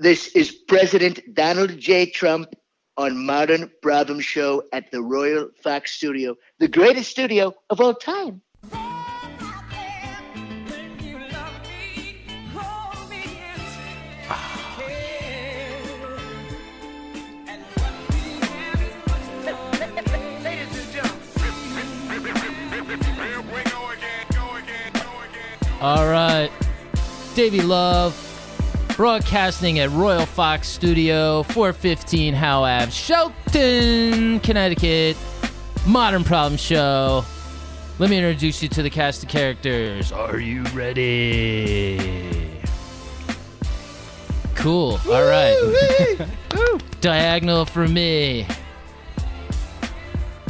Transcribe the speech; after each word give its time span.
This 0.00 0.26
is 0.34 0.50
President 0.50 1.20
Donald 1.34 1.78
J. 1.78 2.06
Trump 2.10 2.52
on 2.96 3.24
Modern 3.24 3.70
Problem 3.80 4.18
Show 4.18 4.64
at 4.72 4.90
the 4.90 5.00
Royal 5.00 5.50
Fox 5.62 5.92
Studio, 5.92 6.34
the 6.58 6.66
greatest 6.66 7.12
studio 7.12 7.54
of 7.70 7.80
all 7.80 7.94
time. 7.94 8.42
All 25.80 26.08
right. 26.08 26.50
Davey 27.36 27.60
Love, 27.60 28.23
broadcasting 28.96 29.78
at 29.80 29.90
Royal 29.90 30.26
Fox 30.26 30.68
Studio, 30.68 31.42
415 31.44 32.34
Howe 32.34 32.62
Ave, 32.62 32.90
Shelton, 32.90 34.40
Connecticut. 34.40 35.16
Modern 35.86 36.24
Problem 36.24 36.56
Show. 36.56 37.24
Let 37.98 38.08
me 38.08 38.16
introduce 38.16 38.62
you 38.62 38.68
to 38.70 38.82
the 38.82 38.90
cast 38.90 39.22
of 39.22 39.28
characters. 39.28 40.12
Are 40.12 40.38
you 40.38 40.62
ready? 40.72 42.50
Cool. 44.54 44.98
All 45.06 45.24
right. 45.24 46.26
Diagonal 47.00 47.66
for 47.66 47.86
me. 47.86 48.46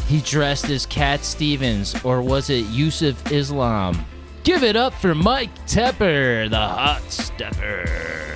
He 0.07 0.21
dressed 0.21 0.71
as 0.71 0.87
Cat 0.87 1.25
Stevens, 1.25 1.97
or 2.05 2.23
was 2.23 2.49
it 2.49 2.67
Yusuf 2.67 3.33
Islam? 3.33 4.05
Give 4.45 4.63
it 4.63 4.77
up 4.77 4.95
for 4.95 5.15
Mike 5.15 5.53
Tepper, 5.67 6.49
the 6.49 6.57
hot 6.57 7.03
stepper. 7.11 8.34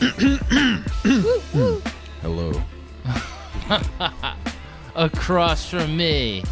Hello. 2.22 2.52
Across 4.94 5.68
from 5.68 5.94
me. 5.94 6.42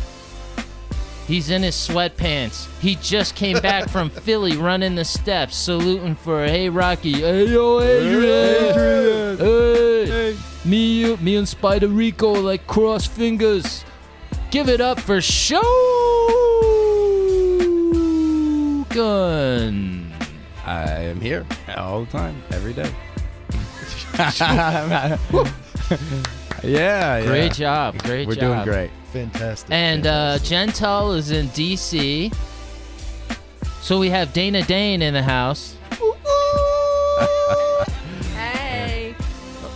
He's 1.27 1.48
in 1.48 1.62
his 1.62 1.74
sweatpants. 1.74 2.69
He 2.80 2.96
just 2.96 3.34
came 3.34 3.58
back 3.60 3.88
from 3.88 4.10
Philly 4.24 4.58
running 4.58 4.94
the 4.96 5.04
steps, 5.04 5.56
saluting 5.56 6.14
for 6.14 6.44
Hey 6.44 6.69
Rocky. 6.69 7.20
Hey 7.22 7.46
yo, 7.46 7.80
Adrian. 7.80 9.38
Hey. 9.38 10.36
Me, 10.66 11.00
you, 11.00 11.16
me 11.16 11.36
and 11.36 11.48
Spider 11.48 11.88
Rico 11.88 12.30
like 12.32 12.66
cross 12.66 13.06
fingers. 13.06 13.82
Give 14.50 14.69
it 14.69 14.82
up 14.82 15.00
for 15.00 15.22
Shogun. 15.22 15.62
I 20.66 20.82
am 21.00 21.19
here 21.19 21.46
all 21.78 22.04
the 22.04 22.10
time, 22.10 22.42
every 22.50 22.74
day. 22.74 22.92
yeah, 26.64 27.22
Great 27.24 27.52
job. 27.52 27.97
Great 28.02 28.27
We're 28.27 28.34
job. 28.34 28.41
doing 28.41 28.64
great. 28.64 28.91
Fantastic. 29.12 29.70
And 29.70 30.08
uh, 30.08 30.38
Gental 30.41 31.16
is 31.16 31.30
in 31.30 31.47
DC. 31.50 32.34
So 33.80 34.00
we 34.00 34.10
have 34.10 34.33
Dana 34.33 34.62
Dane 34.62 35.02
in 35.02 35.14
the 35.14 35.22
house. 35.22 35.77
Hey. 38.34 39.14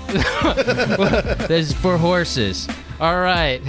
This 1.48 1.70
is 1.70 1.72
for 1.72 1.96
horses. 1.96 2.68
All 3.00 3.20
right. 3.20 3.60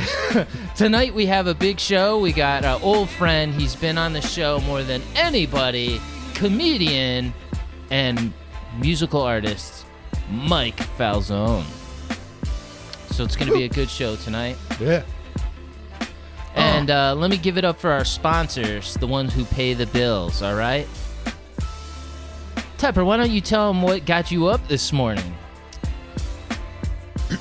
Tonight 0.76 1.14
we 1.14 1.26
have 1.28 1.48
a 1.48 1.54
big 1.54 1.80
show. 1.80 2.20
We 2.20 2.34
got 2.34 2.66
an 2.66 2.82
old 2.82 3.10
friend. 3.10 3.54
He's 3.54 3.76
been 3.76 3.98
on 3.98 4.14
the 4.14 4.22
show 4.22 4.60
more 4.62 4.84
than 4.84 5.02
anybody. 5.16 6.02
Comedian 6.34 7.34
and 7.92 8.34
musical 8.80 9.22
artist 9.22 9.83
Mike 10.34 10.78
Falzone. 10.98 11.64
So 13.12 13.23
it's 13.23 13.36
going 13.36 13.48
to 13.50 13.53
be 13.53 13.64
a 13.64 13.70
good 13.70 13.89
show 13.89 14.16
tonight. 14.16 14.58
yeah. 14.80 15.03
And 16.56 16.90
uh, 16.90 17.16
let 17.16 17.30
me 17.30 17.38
give 17.38 17.58
it 17.58 17.64
up 17.66 17.80
for 17.80 17.92
our 17.92 18.03
sponsors, 18.06 18.96
the 18.96 19.08
ones 19.08 19.34
who 19.34 19.46
pay 19.46 19.74
the 19.74 19.85
bills, 19.88 20.41
all 20.41 20.56
right? 20.56 20.88
Tepper, 22.78 23.06
why 23.06 23.18
don't 23.18 23.31
you 23.31 23.41
tell 23.41 23.72
them 23.72 23.81
what 23.81 24.06
got 24.06 24.31
you 24.31 24.47
up 24.47 24.68
this 24.68 24.91
morning? 24.91 25.34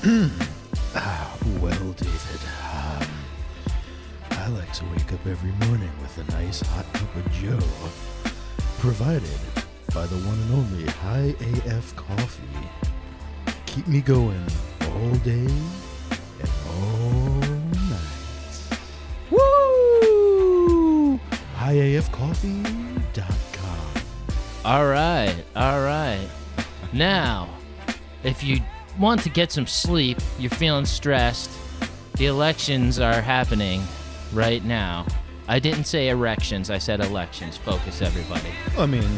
Well, 1.59 1.93
David, 1.93 2.41
um, 2.73 3.07
I 4.31 4.47
like 4.49 4.71
to 4.73 4.85
wake 4.85 5.11
up 5.13 5.25
every 5.25 5.51
morning 5.67 5.91
with 6.01 6.17
a 6.17 6.31
nice 6.33 6.61
hot 6.61 6.85
cup 6.93 7.15
of 7.15 7.31
Joe, 7.31 7.59
provided 8.79 9.29
by 9.93 10.07
the 10.07 10.17
one 10.17 10.39
and 10.39 10.53
only 10.53 10.85
High 10.85 11.35
AF 11.65 11.95
Coffee. 11.95 12.43
Keep 13.67 13.87
me 13.87 14.01
going 14.01 14.43
all 14.81 15.11
day 15.17 15.45
and 15.45 16.49
all 16.67 17.39
night. 17.89 18.79
Woo! 19.29 21.19
HighAFCoffee.com. 21.57 24.03
All 24.65 24.87
right, 24.87 25.35
all 25.55 25.81
right. 25.81 26.27
Now, 26.91 27.49
if 28.23 28.43
you 28.43 28.61
want 28.97 29.21
to 29.21 29.29
get 29.29 29.51
some 29.51 29.67
sleep, 29.67 30.17
you're 30.39 30.49
feeling 30.49 30.85
stressed, 30.85 31.51
the 32.17 32.25
elections 32.25 32.99
are 32.99 33.21
happening 33.21 33.83
right 34.33 34.63
now. 34.63 35.05
I 35.47 35.59
didn't 35.59 35.83
say 35.83 36.09
erections, 36.09 36.71
I 36.71 36.79
said 36.79 36.99
elections. 36.99 37.57
Focus, 37.57 38.01
everybody. 38.01 38.49
I 38.77 38.85
mean, 38.85 39.09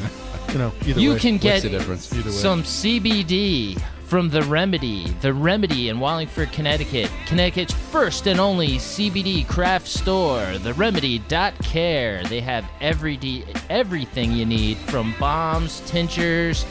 you 0.52 0.58
know, 0.60 0.72
either 0.86 1.00
you 1.00 1.14
way. 1.14 1.20
can 1.20 1.38
get 1.38 1.62
the 1.64 1.70
difference? 1.70 2.12
Either 2.14 2.30
way. 2.30 2.36
some 2.36 2.64
CBD 2.64 3.82
from 4.06 4.30
The 4.30 4.44
Remedy. 4.44 5.06
The 5.22 5.34
Remedy 5.34 5.90
in 5.90 6.00
Wallingford, 6.00 6.52
Connecticut. 6.52 7.10
Connecticut's 7.26 7.74
first 7.74 8.28
and 8.28 8.40
only 8.40 8.78
CBD 8.78 9.48
craft 9.48 9.88
store. 9.88 10.46
the 10.60 10.74
remedy 10.76 11.20
dot 11.20 11.54
care 11.64 12.24
They 12.26 12.40
have 12.42 12.66
every 12.82 13.18
de- 13.18 13.44
everything 13.70 14.32
you 14.32 14.46
need 14.46 14.78
from 14.78 15.16
bombs, 15.20 15.82
tinctures, 15.88 16.66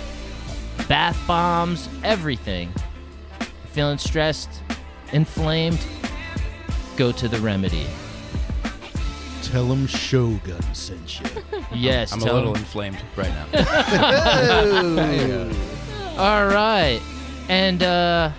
bath 0.89 1.19
bombs, 1.27 1.89
everything. 2.05 2.73
Feeling 3.73 3.99
stressed, 3.99 4.51
inflamed? 5.13 5.85
Go 6.97 7.11
to 7.11 7.27
The 7.29 7.39
Remedy. 7.41 7.87
Tell 9.55 9.69
them 9.69 9.87
Shogun 9.87 10.61
sent 10.75 11.21
you. 11.21 11.27
Yes, 11.73 12.13
I'm 12.13 12.21
a 12.21 12.25
little 12.25 12.39
little 12.51 12.57
'em. 12.57 12.63
inflamed 12.63 13.01
right 13.15 13.31
now. 13.31 13.47
All 16.19 16.47
right. 16.49 17.01
And 17.49 17.81
uh 17.85 18.33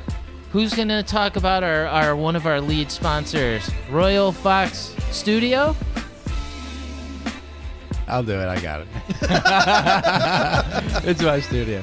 who's 0.52 0.74
going 0.74 0.90
to 0.90 1.04
talk 1.04 1.38
about 1.38 1.64
our, 1.64 1.86
our 1.88 2.18
one 2.18 2.36
of 2.36 2.46
our 2.46 2.60
lead 2.60 2.92
sponsors, 2.92 3.72
Royal 3.90 4.34
Fox 4.34 4.94
Studio? 5.12 5.74
I'll 8.10 8.24
do 8.24 8.34
it. 8.34 8.48
I 8.50 8.60
got 8.60 8.82
it. 8.82 8.88
it's 11.08 11.22
my 11.22 11.40
studio. 11.40 11.82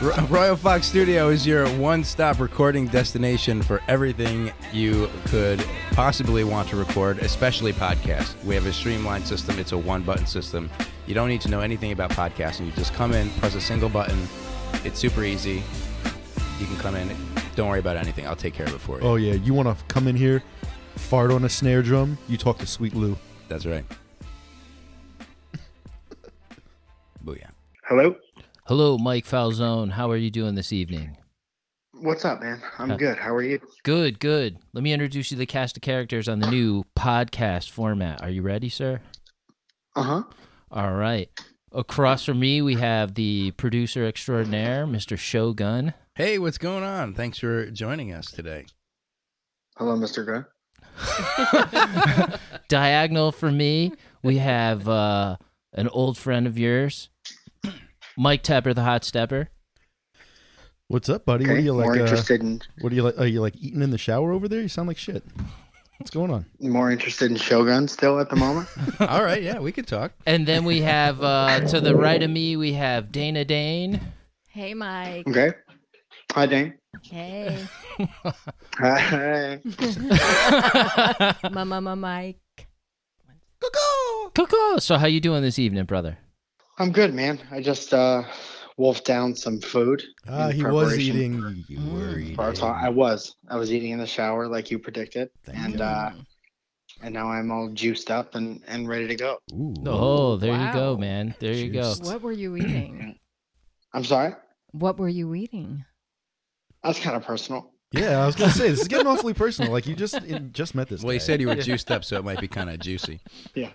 Ro- 0.00 0.14
Royal 0.30 0.54
Fox 0.56 0.86
Studio 0.86 1.28
is 1.28 1.44
your 1.44 1.68
one-stop 1.70 2.38
recording 2.38 2.86
destination 2.86 3.60
for 3.62 3.82
everything 3.88 4.52
you 4.72 5.10
could 5.26 5.58
possibly 5.90 6.44
want 6.44 6.68
to 6.68 6.76
record, 6.76 7.18
especially 7.18 7.72
podcasts. 7.72 8.40
We 8.44 8.54
have 8.54 8.64
a 8.66 8.72
streamlined 8.72 9.26
system. 9.26 9.58
It's 9.58 9.72
a 9.72 9.78
one-button 9.78 10.26
system. 10.26 10.70
You 11.08 11.14
don't 11.14 11.28
need 11.28 11.40
to 11.40 11.50
know 11.50 11.60
anything 11.60 11.90
about 11.90 12.10
podcasting. 12.10 12.66
You 12.66 12.72
just 12.72 12.94
come 12.94 13.12
in, 13.12 13.28
press 13.40 13.56
a 13.56 13.60
single 13.60 13.88
button. 13.88 14.28
It's 14.84 15.00
super 15.00 15.24
easy. 15.24 15.64
You 16.60 16.66
can 16.66 16.76
come 16.76 16.94
in. 16.94 17.10
Don't 17.56 17.68
worry 17.68 17.80
about 17.80 17.96
anything. 17.96 18.24
I'll 18.24 18.36
take 18.36 18.54
care 18.54 18.66
of 18.66 18.74
it 18.74 18.80
for 18.80 19.00
you. 19.00 19.04
Oh 19.04 19.16
yeah, 19.16 19.34
you 19.34 19.52
want 19.52 19.66
to 19.76 19.84
come 19.86 20.06
in 20.06 20.14
here, 20.14 20.44
fart 20.94 21.32
on 21.32 21.44
a 21.44 21.48
snare 21.48 21.82
drum? 21.82 22.16
You 22.28 22.36
talk 22.36 22.58
to 22.58 22.66
Sweet 22.66 22.94
Lou. 22.94 23.16
That's 23.48 23.66
right. 23.66 23.84
Booyah. 27.24 27.50
Hello? 27.84 28.14
Hello, 28.68 28.98
Mike 28.98 29.24
Falzone. 29.26 29.90
How 29.92 30.10
are 30.10 30.16
you 30.16 30.30
doing 30.30 30.54
this 30.54 30.72
evening? 30.72 31.16
What's 31.92 32.24
up, 32.24 32.40
man? 32.42 32.60
I'm 32.78 32.90
Uh, 32.92 32.96
good. 32.96 33.16
How 33.18 33.34
are 33.34 33.42
you? 33.42 33.60
Good, 33.82 34.20
good. 34.20 34.58
Let 34.72 34.84
me 34.84 34.92
introduce 34.92 35.30
you 35.30 35.36
to 35.36 35.38
the 35.38 35.46
cast 35.46 35.76
of 35.76 35.82
characters 35.82 36.28
on 36.28 36.38
the 36.40 36.50
new 36.50 36.84
podcast 36.96 37.70
format. 37.70 38.22
Are 38.22 38.28
you 38.30 38.42
ready, 38.42 38.68
sir? 38.68 39.00
Uh 39.96 40.02
huh. 40.02 40.22
All 40.70 40.92
right. 40.92 41.30
Across 41.72 42.24
from 42.26 42.40
me, 42.40 42.62
we 42.62 42.74
have 42.74 43.14
the 43.14 43.52
producer 43.52 44.06
extraordinaire, 44.06 44.86
Mr. 44.86 45.18
Shogun. 45.18 45.94
Hey, 46.14 46.38
what's 46.38 46.58
going 46.58 46.84
on? 46.84 47.14
Thanks 47.14 47.38
for 47.38 47.70
joining 47.70 48.12
us 48.12 48.30
today. 48.30 48.66
Hello, 49.76 49.96
Mr. 49.96 50.26
Gunn. 50.26 50.46
Diagonal 52.68 53.32
for 53.32 53.50
me, 53.50 53.92
we 54.22 54.38
have 54.38 54.88
uh, 54.88 55.36
an 55.72 55.88
old 55.88 56.18
friend 56.18 56.46
of 56.46 56.58
yours, 56.58 57.08
Mike 58.18 58.42
Tepper, 58.42 58.74
the 58.74 58.82
hot 58.82 59.04
stepper. 59.04 59.48
What's 60.88 61.08
up, 61.08 61.24
buddy? 61.24 61.46
What 61.46 61.56
are 61.56 61.60
you 61.60 61.72
like? 61.72 61.84
more 61.84 61.96
uh, 61.96 62.00
interested 62.00 62.40
in 62.40 62.60
what 62.80 62.92
are 62.92 62.96
you 62.96 63.02
like? 63.02 63.16
Are 63.16 63.26
you 63.26 63.40
like 63.40 63.54
eating 63.56 63.80
in 63.80 63.90
the 63.90 63.98
shower 63.98 64.32
over 64.32 64.48
there? 64.48 64.60
You 64.60 64.68
sound 64.68 64.88
like 64.88 64.98
shit. 64.98 65.22
What's 65.98 66.10
going 66.10 66.32
on? 66.32 66.46
more 66.60 66.90
interested 66.90 67.30
in 67.30 67.36
Shogun 67.36 67.86
still 67.86 68.18
at 68.18 68.28
the 68.28 68.36
moment. 68.36 68.68
All 69.00 69.22
right, 69.22 69.42
yeah, 69.42 69.60
we 69.60 69.70
could 69.70 69.86
talk. 69.86 70.12
And 70.26 70.46
then 70.46 70.64
we 70.64 70.80
have 70.80 71.22
uh, 71.22 71.60
to 71.68 71.80
the 71.80 71.94
right 71.94 72.20
of 72.20 72.30
me, 72.30 72.56
we 72.56 72.72
have 72.72 73.12
Dana 73.12 73.44
Dane. 73.44 74.00
Hey, 74.48 74.74
Mike. 74.74 75.28
Okay. 75.28 75.52
Hi, 76.32 76.46
Dane. 76.46 76.74
Hey, 77.02 77.66
Hi. 78.78 79.60
Mama, 81.52 81.80
Mama, 81.80 81.96
Mike. 81.96 82.66
Coco. 84.34 84.78
So 84.78 84.96
how 84.96 85.06
you 85.06 85.20
doing 85.20 85.42
this 85.42 85.58
evening, 85.58 85.84
brother? 85.84 86.18
I'm 86.78 86.92
good, 86.92 87.12
man. 87.14 87.40
I 87.50 87.60
just 87.60 87.92
uh 87.92 88.22
wolfed 88.76 89.04
down 89.04 89.34
some 89.34 89.60
food. 89.60 90.02
Ah, 90.28 90.48
in 90.48 90.56
he 90.56 90.62
was 90.64 90.88
preparation 90.90 91.16
eating. 91.16 91.64
You 91.68 91.78
were 91.90 92.14
Mm. 92.14 92.20
eating. 92.22 92.34
for 92.36 92.42
our 92.42 92.52
talk. 92.52 92.76
I 92.80 92.88
was. 92.88 93.34
I 93.48 93.56
was 93.56 93.72
eating 93.72 93.90
in 93.90 93.98
the 93.98 94.06
shower 94.06 94.46
like 94.46 94.70
you 94.70 94.78
predicted, 94.78 95.30
Thank 95.44 95.58
and 95.58 95.74
you. 95.78 95.84
uh, 95.84 96.12
and 97.02 97.14
now 97.14 97.28
I'm 97.28 97.50
all 97.50 97.68
juiced 97.72 98.10
up 98.10 98.34
and 98.34 98.62
and 98.68 98.88
ready 98.88 99.08
to 99.08 99.16
go. 99.16 99.38
Ooh. 99.52 99.74
Oh, 99.86 100.36
there 100.36 100.54
you 100.56 100.72
go, 100.72 100.96
man. 100.96 101.34
There 101.40 101.52
you 101.52 101.70
go. 101.70 101.94
What 102.02 102.22
were 102.22 102.32
you 102.32 102.56
eating? 102.56 103.18
I'm 103.94 104.04
sorry. 104.04 104.34
what 104.72 104.98
were 104.98 105.08
you 105.08 105.34
eating? 105.34 105.84
That's 106.84 107.00
kind 107.00 107.16
of 107.16 107.24
personal. 107.24 107.72
Yeah, 107.90 108.22
I 108.22 108.26
was 108.26 108.36
gonna 108.36 108.52
say 108.52 108.68
this 108.70 108.82
is 108.82 108.88
getting 108.88 109.06
awfully 109.12 109.34
personal. 109.34 109.72
Like 109.72 109.86
you 109.86 109.96
just 109.96 110.22
you 110.26 110.38
just 110.38 110.74
met 110.74 110.88
this. 110.88 111.02
Well, 111.02 111.12
he 111.12 111.18
guy. 111.18 111.24
said 111.24 111.40
you 111.40 111.48
were 111.48 111.56
juiced 111.56 111.90
up, 111.90 112.04
so 112.04 112.16
it 112.18 112.24
might 112.24 112.40
be 112.40 112.46
kind 112.48 112.68
of 112.70 112.78
juicy. 112.78 113.20
Yeah, 113.54 113.70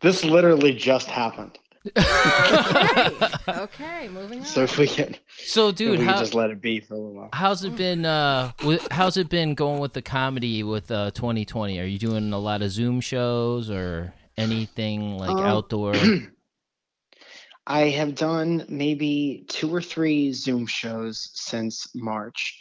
this 0.00 0.24
literally 0.24 0.72
just 0.72 1.06
happened. 1.06 1.58
Okay, 1.96 3.28
okay, 3.48 4.08
moving 4.08 4.40
on. 4.40 4.44
So 4.44 4.62
if 4.62 4.78
we 4.78 4.86
can, 4.86 5.16
so, 5.38 5.72
dude, 5.72 5.92
we 5.92 5.96
can 5.98 6.06
how, 6.06 6.18
just 6.18 6.34
let 6.34 6.50
it 6.50 6.60
be 6.60 6.80
for 6.80 6.94
a 6.94 6.96
little 6.96 7.14
while. 7.14 7.30
how's 7.32 7.64
it 7.64 7.76
been? 7.76 8.04
Uh, 8.04 8.52
with, 8.64 8.86
how's 8.90 9.16
it 9.16 9.28
been 9.28 9.54
going 9.54 9.80
with 9.80 9.92
the 9.92 10.02
comedy 10.02 10.62
with 10.62 10.90
uh 10.90 11.10
2020? 11.12 11.78
Are 11.78 11.84
you 11.84 11.98
doing 11.98 12.32
a 12.32 12.38
lot 12.38 12.62
of 12.62 12.70
Zoom 12.70 13.00
shows 13.00 13.70
or 13.70 14.12
anything 14.36 15.18
like 15.18 15.30
Um, 15.30 15.38
outdoor? 15.44 15.94
I 17.66 17.90
have 17.90 18.14
done 18.14 18.64
maybe 18.68 19.44
two 19.48 19.72
or 19.74 19.82
three 19.82 20.32
Zoom 20.32 20.66
shows 20.66 21.30
since 21.34 21.86
March. 21.94 22.58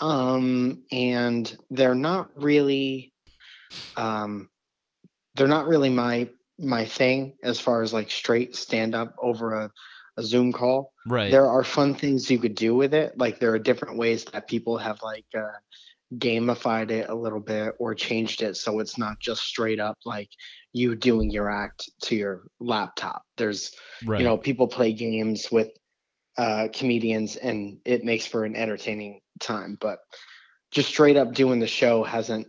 Um, 0.00 0.84
and 0.92 1.54
they're 1.68 1.94
not 1.94 2.30
really 2.36 3.12
um 3.96 4.48
they're 5.34 5.46
not 5.48 5.66
really 5.66 5.90
my 5.90 6.28
my 6.60 6.84
thing 6.84 7.34
as 7.42 7.58
far 7.58 7.82
as 7.82 7.92
like 7.92 8.10
straight 8.10 8.54
stand 8.54 8.94
up 8.94 9.14
over 9.20 9.54
a, 9.54 9.70
a 10.16 10.22
Zoom 10.22 10.52
call. 10.52 10.92
Right. 11.06 11.30
There 11.30 11.48
are 11.48 11.64
fun 11.64 11.94
things 11.94 12.30
you 12.30 12.38
could 12.38 12.54
do 12.54 12.74
with 12.74 12.94
it. 12.94 13.16
Like 13.16 13.38
there 13.38 13.52
are 13.52 13.58
different 13.58 13.98
ways 13.98 14.24
that 14.26 14.48
people 14.48 14.78
have 14.78 15.02
like 15.02 15.26
uh 15.36 15.58
gamified 16.16 16.90
it 16.90 17.08
a 17.08 17.14
little 17.14 17.40
bit 17.40 17.72
or 17.78 17.94
changed 17.94 18.42
it 18.42 18.56
so 18.56 18.80
it's 18.80 18.98
not 18.98 19.20
just 19.20 19.42
straight 19.42 19.78
up 19.78 19.96
like 20.04 20.28
you 20.72 20.96
doing 20.96 21.30
your 21.30 21.48
act 21.48 21.88
to 22.02 22.16
your 22.16 22.42
laptop. 22.58 23.22
There's 23.36 23.72
right. 24.04 24.18
you 24.18 24.24
know 24.24 24.36
people 24.36 24.66
play 24.66 24.92
games 24.92 25.48
with 25.50 25.68
uh 26.36 26.68
comedians 26.72 27.36
and 27.36 27.78
it 27.84 28.04
makes 28.04 28.26
for 28.26 28.44
an 28.44 28.56
entertaining 28.56 29.20
time 29.40 29.76
but 29.80 30.00
just 30.70 30.88
straight 30.88 31.16
up 31.16 31.32
doing 31.32 31.58
the 31.58 31.66
show 31.66 32.04
hasn't 32.04 32.46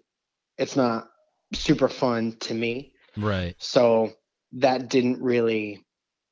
it's 0.58 0.76
not 0.76 1.08
super 1.54 1.88
fun 1.88 2.36
to 2.40 2.54
me 2.54 2.91
right. 3.18 3.56
so 3.58 4.12
that 4.54 4.90
didn't 4.90 5.22
really 5.22 5.84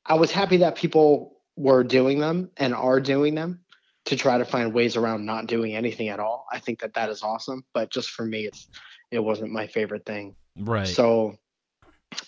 i 0.06 0.14
was 0.14 0.32
happy 0.32 0.58
that 0.58 0.76
people 0.76 1.38
were 1.56 1.84
doing 1.84 2.20
them 2.20 2.50
and 2.58 2.74
are 2.74 3.00
doing 3.00 3.36
them 3.36 3.60
to 4.06 4.16
try 4.16 4.38
to 4.38 4.46
find 4.46 4.74
ways 4.74 4.96
around 4.96 5.26
not 5.26 5.48
doing 5.48 5.76
anything 5.76 6.10
at 6.10 6.20
all 6.20 6.46
i 6.52 6.60
think 6.60 6.80
that 6.80 6.94
that 6.94 7.10
is 7.10 7.24
awesome 7.24 7.64
but 7.74 7.90
just 7.92 8.10
for 8.10 8.26
me 8.26 8.46
it's 8.46 8.68
it 9.12 9.20
wasn't 9.20 9.52
my 9.52 9.68
favorite 9.68 10.06
thing 10.06 10.36
Right. 10.58 10.88
so 10.88 11.38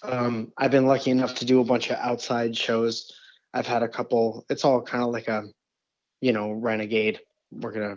um, 0.03 0.51
I've 0.57 0.71
been 0.71 0.85
lucky 0.85 1.11
enough 1.11 1.35
to 1.35 1.45
do 1.45 1.59
a 1.59 1.63
bunch 1.63 1.89
of 1.89 1.97
outside 1.97 2.55
shows. 2.55 3.11
I've 3.53 3.67
had 3.67 3.83
a 3.83 3.87
couple. 3.87 4.45
It's 4.49 4.63
all 4.63 4.81
kind 4.81 5.03
of 5.03 5.09
like 5.09 5.27
a, 5.27 5.43
you 6.21 6.33
know, 6.33 6.51
renegade. 6.51 7.19
We're 7.51 7.71
gonna 7.71 7.95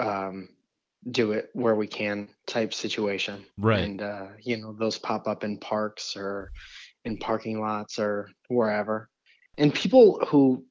um, 0.00 0.48
do 1.10 1.32
it 1.32 1.50
where 1.52 1.74
we 1.74 1.86
can 1.86 2.28
type 2.46 2.74
situation. 2.74 3.44
Right. 3.58 3.84
And 3.84 4.02
uh, 4.02 4.26
you 4.42 4.56
know, 4.56 4.72
those 4.72 4.98
pop 4.98 5.28
up 5.28 5.44
in 5.44 5.58
parks 5.58 6.16
or 6.16 6.52
in 7.04 7.18
parking 7.18 7.60
lots 7.60 7.98
or 7.98 8.28
wherever. 8.48 9.08
And 9.58 9.72
people 9.72 10.20
who 10.28 10.64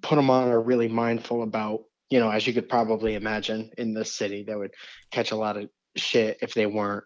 put 0.00 0.16
them 0.16 0.30
on 0.30 0.48
are 0.48 0.60
really 0.60 0.88
mindful 0.88 1.42
about, 1.42 1.82
you 2.10 2.18
know, 2.18 2.30
as 2.30 2.46
you 2.46 2.52
could 2.52 2.68
probably 2.68 3.14
imagine 3.14 3.70
in 3.78 3.94
this 3.94 4.12
city, 4.12 4.42
they 4.42 4.54
would 4.54 4.72
catch 5.10 5.30
a 5.30 5.36
lot 5.36 5.56
of 5.56 5.68
shit 5.96 6.38
if 6.42 6.54
they 6.54 6.66
weren't, 6.66 7.04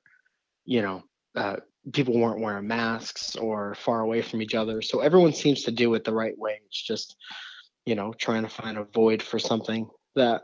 you 0.65 0.83
know, 0.83 1.03
uh, 1.35 1.57
people 1.93 2.19
weren't 2.19 2.41
wearing 2.41 2.67
masks 2.67 3.37
or 3.37 3.75
far 3.75 4.01
away 4.01 4.23
from 4.23 4.41
each 4.41 4.55
other. 4.55 4.81
So 4.83 5.01
everyone 5.01 5.33
seems 5.33 5.63
to 5.65 5.71
do 5.71 5.93
it 5.95 6.05
the 6.05 6.15
right 6.15 6.37
way. 6.39 6.61
It's 6.67 6.83
just, 6.83 7.17
you 7.85 7.95
know, 7.95 8.13
trying 8.13 8.43
to 8.43 8.49
find 8.49 8.79
a 8.79 8.85
void 8.85 9.23
for 9.23 9.39
something 9.39 9.89
that 10.15 10.43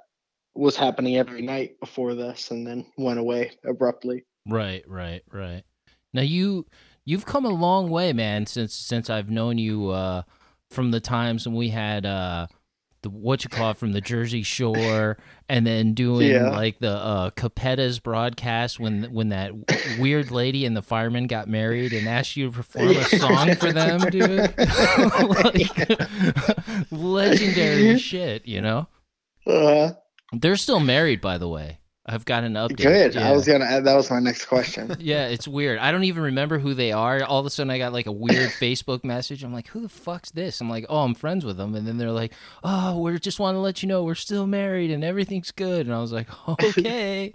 was 0.54 0.76
happening 0.76 1.16
every 1.16 1.42
night 1.42 1.78
before 1.80 2.14
this 2.14 2.50
and 2.50 2.66
then 2.66 2.86
went 2.98 3.18
away 3.18 3.52
abruptly. 3.64 4.24
Right, 4.46 4.84
right, 4.88 5.22
right. 5.32 5.62
Now 6.12 6.22
you 6.22 6.66
you've 7.04 7.24
come 7.26 7.44
a 7.44 7.50
long 7.50 7.90
way, 7.90 8.12
man, 8.12 8.46
since 8.46 8.74
since 8.74 9.08
I've 9.10 9.30
known 9.30 9.58
you 9.58 9.88
uh 9.90 10.22
from 10.70 10.90
the 10.90 11.00
times 11.00 11.46
when 11.46 11.54
we 11.56 11.68
had 11.70 12.04
uh 12.06 12.46
the 13.02 13.10
what 13.10 13.42
you 13.42 13.50
call 13.50 13.72
it 13.72 13.76
from 13.78 13.92
the 13.92 14.00
Jersey 14.00 14.42
Shore 14.44 15.16
and 15.48 15.66
then 15.66 15.92
doing 15.94 16.30
Yeah. 16.30 16.50
like 16.50 16.78
the 16.78 16.92
uh 16.96 17.30
Capetta's 17.30 17.98
broadcast 17.98 18.78
when 18.78 19.04
when 19.12 19.30
that 19.30 19.52
weird 19.98 20.30
lady 20.30 20.64
and 20.66 20.76
the 20.76 20.82
fireman 20.82 21.26
got 21.26 21.48
married 21.48 21.92
and 21.94 22.06
asked 22.06 22.36
you 22.36 22.46
to 22.50 22.52
perform 22.52 22.88
a 22.90 23.04
song 23.04 23.54
for 23.56 23.72
them, 23.72 24.00
dude. 24.10 24.54
like, 24.58 26.00
legendary 26.90 27.98
shit, 27.98 28.46
you 28.46 28.60
know? 28.60 28.86
Uh, 29.46 29.92
They're 30.32 30.56
still 30.56 30.80
married 30.80 31.20
by 31.20 31.38
the 31.38 31.48
way. 31.48 31.78
I've 32.04 32.24
got 32.24 32.42
an 32.42 32.54
update. 32.54 32.78
good. 32.78 33.14
Yeah. 33.14 33.28
I 33.28 33.32
was 33.32 33.46
gonna. 33.46 33.80
That 33.80 33.94
was 33.94 34.10
my 34.10 34.18
next 34.18 34.46
question. 34.46 34.96
Yeah, 35.02 35.26
it's 35.28 35.46
weird. 35.46 35.78
I 35.78 35.92
don't 35.92 36.02
even 36.04 36.22
remember 36.24 36.58
who 36.58 36.74
they 36.74 36.90
are. 36.92 37.22
All 37.22 37.38
of 37.38 37.46
a 37.46 37.50
sudden, 37.50 37.70
I 37.70 37.78
got 37.78 37.92
like 37.92 38.06
a 38.06 38.12
weird 38.12 38.50
Facebook 38.60 39.04
message. 39.04 39.44
I'm 39.44 39.52
like, 39.52 39.68
"Who 39.68 39.80
the 39.80 39.88
fuck's 39.88 40.30
this?" 40.32 40.60
I'm 40.60 40.68
like, 40.68 40.84
"Oh, 40.88 40.98
I'm 41.04 41.14
friends 41.14 41.44
with 41.44 41.56
them." 41.56 41.74
And 41.76 41.86
then 41.86 41.98
they're 41.98 42.10
like, 42.10 42.32
"Oh, 42.64 42.98
we 43.00 43.16
just 43.20 43.38
want 43.38 43.54
to 43.54 43.60
let 43.60 43.82
you 43.82 43.88
know 43.88 44.02
we're 44.02 44.14
still 44.16 44.46
married 44.48 44.90
and 44.90 45.04
everything's 45.04 45.52
good." 45.52 45.86
And 45.86 45.94
I 45.94 46.00
was 46.00 46.12
like, 46.12 46.26
"Okay." 46.48 47.32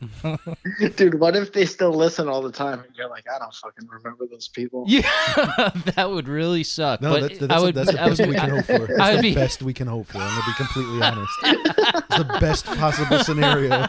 Dude, 0.96 1.20
what 1.20 1.36
if 1.38 1.54
they 1.54 1.66
still 1.66 1.94
listen 1.94 2.28
all 2.28 2.42
the 2.42 2.52
time 2.52 2.80
and 2.80 2.90
you're 2.96 3.10
like, 3.10 3.26
I 3.34 3.40
don't 3.40 3.54
fucking 3.54 3.88
remember 3.88 4.26
those 4.30 4.48
people? 4.50 4.84
yeah, 4.88 5.02
that 5.96 6.10
would 6.10 6.28
really 6.28 6.64
suck. 6.64 7.02
No, 7.02 7.14
but 7.14 7.22
that's, 7.22 7.40
that's, 7.40 7.54
I 7.54 7.60
would, 7.60 7.76
that's 7.76 7.92
the 7.92 8.02
I 8.02 8.08
would, 8.10 8.18
best 8.18 8.28
we 8.28 8.36
can 8.36 8.50
hope 8.50 8.66
for. 8.66 8.88
That's 8.88 9.00
I 9.00 9.10
would 9.12 9.18
the 9.20 9.22
be- 9.22 9.36
best 9.36 9.62
we 9.64 9.74
can 9.74 9.88
hope 9.88 10.08
for. 10.08 10.18
I'm 10.20 10.28
gonna 10.28 10.46
be 10.46 10.54
completely 10.54 11.02
honest. 11.02 11.34
It's 11.44 12.18
the 12.18 12.38
best 12.42 12.66
possible 12.66 13.20
scenario. 13.24 13.88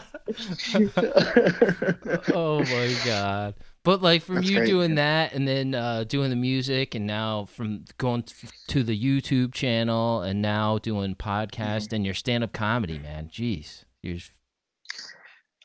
oh 2.33 2.59
my 2.59 2.95
god. 3.05 3.55
But 3.83 4.01
like 4.01 4.21
from 4.23 4.35
That's 4.35 4.49
you 4.49 4.57
great. 4.57 4.67
doing 4.67 4.95
that 4.95 5.33
and 5.33 5.47
then 5.47 5.73
uh, 5.73 6.03
doing 6.03 6.29
the 6.29 6.35
music 6.35 6.95
and 6.95 7.07
now 7.07 7.45
from 7.45 7.85
going 7.97 8.23
to 8.67 8.83
the 8.83 8.97
YouTube 8.99 9.53
channel 9.53 10.21
and 10.21 10.41
now 10.41 10.77
doing 10.79 11.15
podcast 11.15 11.87
Mm-hmm. 11.87 11.95
and 11.95 12.05
your 12.05 12.13
stand 12.13 12.43
up 12.43 12.53
comedy, 12.53 12.99
man. 12.99 13.29
Jeez. 13.31 13.85
You're 14.01 14.17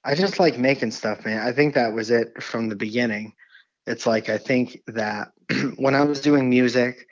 I 0.04 0.14
just 0.14 0.38
like 0.38 0.58
making 0.58 0.90
stuff, 0.90 1.24
man. 1.24 1.46
I 1.46 1.52
think 1.52 1.74
that 1.74 1.92
was 1.92 2.10
it 2.10 2.42
from 2.42 2.68
the 2.68 2.76
beginning. 2.76 3.32
It's 3.86 4.06
like 4.06 4.28
I 4.28 4.38
think 4.38 4.80
that 4.86 5.32
when 5.76 5.94
I 5.94 6.02
was 6.04 6.20
doing 6.20 6.48
music, 6.50 7.06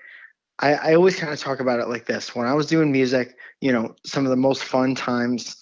I, 0.58 0.74
I 0.74 0.94
always 0.94 1.16
kind 1.16 1.32
of 1.32 1.38
talk 1.40 1.60
about 1.60 1.80
it 1.80 1.88
like 1.88 2.06
this. 2.06 2.34
When 2.34 2.46
I 2.46 2.54
was 2.54 2.66
doing 2.66 2.92
music, 2.92 3.34
you 3.60 3.72
know, 3.72 3.96
some 4.04 4.24
of 4.24 4.30
the 4.30 4.36
most 4.36 4.62
fun 4.64 4.94
times 4.94 5.56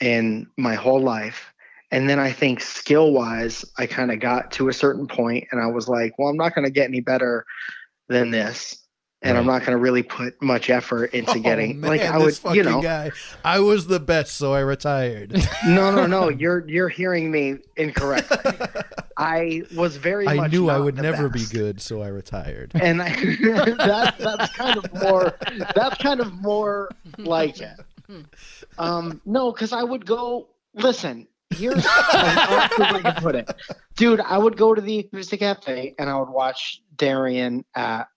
in 0.00 0.46
my 0.56 0.74
whole 0.74 1.00
life. 1.00 1.52
And 1.92 2.08
then 2.08 2.18
I 2.18 2.30
think 2.30 2.60
skill 2.60 3.12
wise, 3.12 3.64
I 3.78 3.86
kind 3.86 4.12
of 4.12 4.20
got 4.20 4.52
to 4.52 4.68
a 4.68 4.72
certain 4.72 5.06
point 5.08 5.48
and 5.50 5.60
I 5.60 5.66
was 5.66 5.88
like, 5.88 6.18
well, 6.18 6.28
I'm 6.28 6.36
not 6.36 6.54
going 6.54 6.64
to 6.64 6.70
get 6.70 6.88
any 6.88 7.00
better 7.00 7.44
than 8.08 8.30
this. 8.30 8.76
And 9.22 9.36
I'm 9.36 9.44
not 9.44 9.58
going 9.60 9.72
to 9.72 9.76
really 9.76 10.02
put 10.02 10.40
much 10.40 10.70
effort 10.70 11.12
into 11.12 11.32
Oh, 11.32 11.40
getting 11.40 11.78
man, 11.78 11.90
like 11.90 12.00
I 12.00 12.16
would, 12.16 12.38
you 12.54 12.62
know, 12.62 12.80
guy. 12.80 13.10
I 13.44 13.58
was 13.60 13.86
the 13.86 14.00
best, 14.00 14.34
so 14.38 14.54
I 14.54 14.60
retired. 14.60 15.32
no, 15.66 15.94
no, 15.94 16.06
no. 16.06 16.28
You're 16.40 16.66
you're 16.66 16.88
hearing 16.88 17.30
me 17.30 17.56
incorrectly. 17.76 18.38
I 19.18 19.64
was 19.76 19.98
very. 19.98 20.26
I 20.26 20.46
knew 20.46 20.70
I 20.70 20.78
would 20.78 20.96
never 20.96 21.28
be 21.28 21.44
good, 21.44 21.82
so 21.82 22.00
I 22.00 22.08
retired. 22.08 22.72
and 22.74 23.02
I, 23.02 23.10
that, 23.10 24.14
that's 24.18 24.56
kind 24.56 24.78
of 24.78 24.94
more. 24.94 25.34
That's 25.74 25.98
kind 25.98 26.20
of 26.20 26.32
more 26.40 26.88
like 27.18 27.60
it. 27.60 27.78
Um, 28.78 29.20
no, 29.24 29.52
because 29.52 29.72
I 29.72 29.82
would 29.82 30.06
go. 30.06 30.48
Listen, 30.74 31.26
here's 31.50 31.74
the 31.82 32.90
way 32.94 33.02
to 33.02 33.20
put 33.20 33.34
it, 33.34 33.50
dude. 33.96 34.20
I 34.20 34.38
would 34.38 34.56
go 34.56 34.74
to 34.74 34.80
the 34.80 35.00
acoustic 35.00 35.40
cafe 35.40 35.94
and 35.98 36.08
I 36.08 36.16
would 36.18 36.28
watch 36.28 36.82
Darian 36.96 37.64
at 37.74 38.08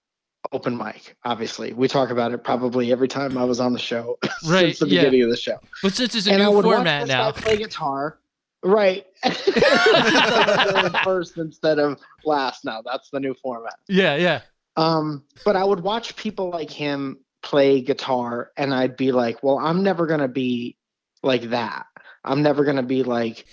open 0.51 0.77
mic. 0.77 1.15
Obviously, 1.25 1.73
we 1.73 1.87
talk 1.87 2.09
about 2.09 2.31
it 2.33 2.43
probably 2.43 2.91
every 2.91 3.07
time 3.07 3.37
I 3.37 3.43
was 3.43 3.59
on 3.59 3.73
the 3.73 3.79
show 3.79 4.17
Right, 4.47 4.75
since 4.75 4.79
the 4.79 4.87
yeah. 4.87 5.01
beginning 5.01 5.23
of 5.23 5.29
the 5.29 5.37
show. 5.37 5.57
But 5.81 5.93
since 5.93 6.15
it's 6.15 6.27
a 6.27 6.33
and 6.33 6.43
I 6.43 6.45
new 6.45 6.51
would 6.57 6.65
format 6.65 7.01
watch 7.01 7.07
now. 7.07 7.31
play 7.31 7.57
guitar. 7.57 8.19
Right. 8.65 9.05
first 11.03 11.37
instead 11.37 11.79
of 11.79 11.99
last 12.23 12.63
now. 12.63 12.81
That's 12.81 13.09
the 13.09 13.19
new 13.19 13.33
format. 13.33 13.75
Yeah, 13.89 14.15
yeah. 14.15 14.41
Um, 14.77 15.23
but 15.43 15.55
I 15.55 15.63
would 15.63 15.81
watch 15.81 16.15
people 16.15 16.49
like 16.49 16.69
him 16.69 17.19
play 17.43 17.81
guitar 17.81 18.51
and 18.57 18.73
I'd 18.73 18.97
be 18.97 19.11
like, 19.11 19.43
well, 19.43 19.59
I'm 19.59 19.83
never 19.83 20.07
going 20.07 20.21
to 20.21 20.27
be 20.27 20.77
like 21.21 21.49
that. 21.49 21.85
I'm 22.23 22.41
never 22.41 22.63
going 22.63 22.77
to 22.77 22.83
be 22.83 23.03
like, 23.03 23.45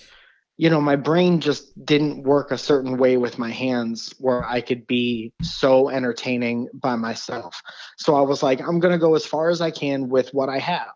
you 0.57 0.69
know, 0.69 0.81
my 0.81 0.95
brain 0.95 1.41
just 1.41 1.85
didn't 1.85 2.23
work 2.23 2.51
a 2.51 2.57
certain 2.57 2.97
way 2.97 3.17
with 3.17 3.37
my 3.37 3.49
hands 3.49 4.13
where 4.19 4.43
I 4.43 4.61
could 4.61 4.87
be 4.87 5.33
so 5.41 5.89
entertaining 5.89 6.69
by 6.73 6.95
myself. 6.95 7.61
So 7.97 8.15
I 8.15 8.21
was 8.21 8.41
like, 8.43 8.61
I'm 8.61 8.79
going 8.79 8.93
to 8.93 8.99
go 8.99 9.15
as 9.15 9.25
far 9.25 9.49
as 9.49 9.61
I 9.61 9.71
can 9.71 10.09
with 10.09 10.33
what 10.33 10.49
I 10.49 10.59
have. 10.59 10.91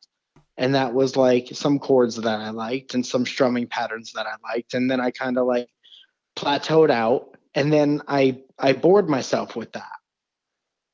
And 0.57 0.75
that 0.75 0.93
was 0.93 1.17
like 1.17 1.49
some 1.51 1.79
chords 1.79 2.15
that 2.15 2.39
I 2.39 2.51
liked 2.51 2.93
and 2.93 3.05
some 3.05 3.25
strumming 3.25 3.67
patterns 3.67 4.13
that 4.13 4.25
I 4.25 4.35
liked. 4.53 4.73
And 4.73 4.89
then 4.89 5.01
I 5.01 5.11
kind 5.11 5.37
of 5.37 5.47
like 5.47 5.67
plateaued 6.37 6.91
out 6.91 7.35
and 7.55 7.71
then 7.71 8.01
I 8.07 8.41
I 8.59 8.73
bored 8.73 9.09
myself 9.09 9.55
with 9.55 9.71
that 9.73 9.91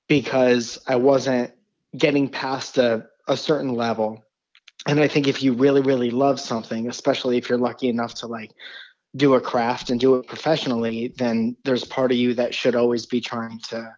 because 0.07 0.79
I 0.87 0.95
wasn't 0.95 1.51
getting 1.95 2.29
past 2.29 2.77
a, 2.77 3.07
a 3.27 3.37
certain 3.37 3.73
level. 3.73 4.23
And 4.87 4.99
I 4.99 5.07
think 5.07 5.27
if 5.27 5.43
you 5.43 5.53
really, 5.53 5.81
really 5.81 6.09
love 6.09 6.39
something, 6.39 6.87
especially 6.89 7.37
if 7.37 7.49
you're 7.49 7.57
lucky 7.57 7.87
enough 7.89 8.15
to 8.15 8.27
like 8.27 8.51
do 9.15 9.33
a 9.35 9.41
craft 9.41 9.89
and 9.89 9.99
do 9.99 10.15
it 10.15 10.27
professionally, 10.27 11.13
then 11.17 11.57
there's 11.63 11.83
part 11.83 12.11
of 12.11 12.17
you 12.17 12.33
that 12.35 12.55
should 12.55 12.75
always 12.75 13.05
be 13.05 13.21
trying 13.21 13.59
to 13.69 13.95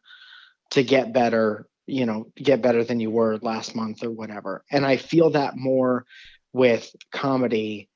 to 0.71 0.83
get 0.83 1.13
better, 1.13 1.67
you 1.85 2.05
know, 2.05 2.25
get 2.35 2.61
better 2.61 2.83
than 2.83 2.99
you 2.99 3.11
were 3.11 3.37
last 3.43 3.75
month 3.75 4.03
or 4.03 4.09
whatever. 4.09 4.63
And 4.71 4.85
I 4.85 4.97
feel 4.97 5.29
that 5.31 5.55
more 5.55 6.05
with 6.51 6.89
comedy 7.11 7.89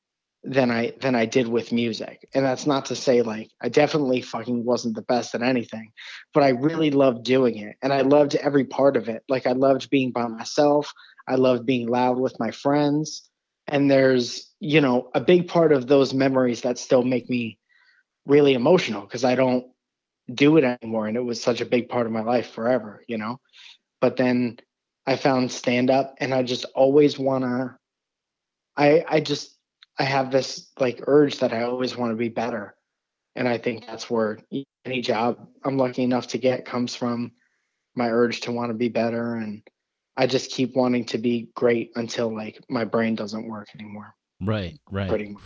than 0.47 0.71
I 0.71 0.93
than 1.01 1.13
I 1.13 1.25
did 1.25 1.49
with 1.49 1.73
music. 1.73 2.27
And 2.33 2.45
that's 2.45 2.65
not 2.65 2.85
to 2.85 2.95
say 2.95 3.21
like 3.21 3.51
I 3.61 3.67
definitely 3.67 4.21
fucking 4.21 4.63
wasn't 4.63 4.95
the 4.95 5.01
best 5.01 5.35
at 5.35 5.43
anything, 5.43 5.91
but 6.33 6.41
I 6.41 6.49
really 6.49 6.89
loved 6.89 7.25
doing 7.25 7.57
it 7.57 7.75
and 7.81 7.91
I 7.91 8.01
loved 8.01 8.35
every 8.35 8.63
part 8.63 8.95
of 8.95 9.09
it. 9.09 9.23
Like 9.27 9.45
I 9.45 9.51
loved 9.51 9.89
being 9.89 10.11
by 10.11 10.25
myself, 10.27 10.93
I 11.27 11.35
loved 11.35 11.65
being 11.65 11.89
loud 11.89 12.17
with 12.17 12.39
my 12.39 12.51
friends, 12.51 13.29
and 13.67 13.91
there's, 13.91 14.49
you 14.61 14.79
know, 14.79 15.11
a 15.13 15.19
big 15.19 15.49
part 15.49 15.73
of 15.73 15.87
those 15.87 16.13
memories 16.13 16.61
that 16.61 16.79
still 16.79 17.03
make 17.03 17.29
me 17.29 17.59
really 18.25 18.53
emotional 18.53 19.01
because 19.01 19.25
I 19.25 19.35
don't 19.35 19.65
do 20.33 20.55
it 20.57 20.63
anymore 20.63 21.07
and 21.07 21.17
it 21.17 21.23
was 21.23 21.41
such 21.41 21.59
a 21.59 21.65
big 21.65 21.89
part 21.89 22.05
of 22.05 22.13
my 22.13 22.23
life 22.23 22.51
forever, 22.51 23.03
you 23.07 23.17
know. 23.17 23.41
But 23.99 24.15
then 24.15 24.59
I 25.05 25.17
found 25.17 25.51
stand 25.51 25.89
up 25.89 26.15
and 26.19 26.33
I 26.33 26.43
just 26.43 26.63
always 26.73 27.19
want 27.19 27.43
to 27.43 27.77
I 28.77 29.03
I 29.09 29.19
just 29.19 29.56
I 29.99 30.03
have 30.03 30.31
this 30.31 30.71
like 30.79 31.03
urge 31.07 31.39
that 31.39 31.53
I 31.53 31.63
always 31.63 31.97
want 31.97 32.11
to 32.11 32.15
be 32.15 32.29
better. 32.29 32.75
And 33.35 33.47
I 33.47 33.57
think 33.57 33.85
that's 33.85 34.09
where 34.09 34.39
any 34.85 35.01
job 35.01 35.47
I'm 35.63 35.77
lucky 35.77 36.03
enough 36.03 36.27
to 36.29 36.37
get 36.37 36.65
comes 36.65 36.95
from 36.95 37.31
my 37.95 38.09
urge 38.09 38.41
to 38.41 38.51
want 38.51 38.69
to 38.69 38.73
be 38.73 38.89
better. 38.89 39.35
And 39.35 39.61
I 40.15 40.27
just 40.27 40.51
keep 40.51 40.75
wanting 40.75 41.05
to 41.05 41.17
be 41.17 41.49
great 41.55 41.91
until 41.95 42.35
like 42.35 42.59
my 42.69 42.83
brain 42.83 43.15
doesn't 43.15 43.47
work 43.47 43.69
anymore. 43.75 44.15
Right, 44.41 44.79
right. 44.89 45.09
Pretty 45.09 45.29
much. 45.29 45.43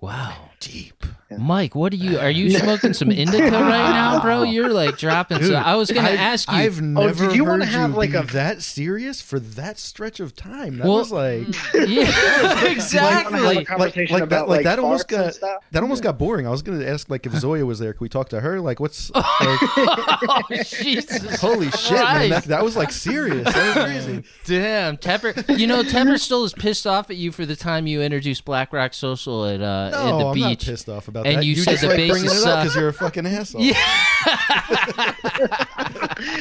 Wow. 0.00 0.50
Deep. 0.60 1.04
Yeah. 1.30 1.38
Mike, 1.38 1.74
what 1.74 1.92
are 1.92 1.96
you? 1.96 2.18
Are 2.20 2.30
you 2.30 2.50
smoking 2.58 2.92
some 2.92 3.10
indica 3.10 3.50
right 3.50 3.90
now, 3.90 4.20
bro? 4.22 4.42
You're 4.44 4.72
like 4.72 4.96
dropping. 4.96 5.38
Dude, 5.38 5.48
some, 5.48 5.56
I 5.64 5.74
was 5.74 5.90
gonna 5.90 6.08
I've- 6.08 6.18
ask 6.18 6.48
you. 6.50 6.56
I've 6.56 6.80
never 6.80 7.26
did 7.26 7.34
you 7.36 7.44
wanna 7.44 7.64
have, 7.66 7.90
you 7.90 7.96
like, 7.96 8.14
a- 8.14 8.22
that 8.32 8.62
serious 8.62 9.20
for 9.20 9.40
that 9.40 9.76
stretch 9.78 10.20
of 10.20 10.36
time. 10.36 10.78
That 10.78 10.86
Well, 10.86 10.98
was 10.98 11.10
like 11.10 11.48
yeah, 11.74 12.64
exactly. 12.70 13.40
Have 13.40 13.42
a 13.50 13.54
like, 13.54 13.66
conversation 13.66 14.12
like 14.14 14.20
that 14.28 14.36
about, 14.36 14.48
like 14.48 14.58
like, 14.58 14.64
that 14.66 14.78
almost 14.78 15.08
got 15.08 15.34
that 15.72 15.82
almost 15.82 16.04
got 16.04 16.16
boring. 16.16 16.46
I 16.46 16.50
was 16.50 16.62
gonna 16.62 16.84
ask 16.86 17.10
like 17.10 17.26
if 17.26 17.32
Zoya 17.34 17.66
was 17.66 17.80
there, 17.80 17.92
could 17.92 18.02
we 18.02 18.08
talk 18.08 18.28
to 18.28 18.40
her? 18.40 18.60
Like 18.60 18.78
what's 18.78 19.10
like, 19.12 19.24
oh, 19.24 20.42
Jesus 20.64 21.40
holy 21.40 21.70
shit, 21.72 21.92
man. 21.98 22.30
That, 22.30 22.44
that 22.44 22.62
was 22.64 22.76
like 22.76 22.92
serious. 22.92 23.52
That 23.52 23.76
was 23.76 23.84
crazy. 23.84 24.22
Damn, 24.44 24.96
Tepper. 24.96 25.58
You 25.58 25.66
know, 25.66 25.82
Tepper 25.82 26.18
still 26.20 26.44
is 26.44 26.52
pissed 26.52 26.86
off 26.86 27.10
at 27.10 27.16
you 27.16 27.32
for 27.32 27.44
the 27.46 27.56
time 27.56 27.86
you 27.88 28.00
introduced 28.02 28.44
Black 28.44 28.72
Rock 28.72 28.94
Social 28.94 29.44
at 29.46 29.60
uh, 29.60 29.90
No, 29.90 29.96
at 29.96 30.18
the 30.18 30.26
I'm 30.28 30.34
beach. 30.34 30.42
not 30.44 30.58
pissed 30.60 30.88
off 30.88 31.08
about 31.08 31.15
And 31.24 31.38
that. 31.38 31.44
you 31.44 31.54
said 31.56 31.70
just 31.72 31.82
the 31.82 31.88
like 31.88 31.96
bass 31.96 32.10
bringing 32.10 32.30
is 32.30 32.42
it 32.42 32.48
up 32.48 32.62
because 32.64 32.76
you're 32.76 32.88
a 32.88 32.92
fucking 32.92 33.26
asshole. 33.26 33.62
Yeah. 33.62 33.74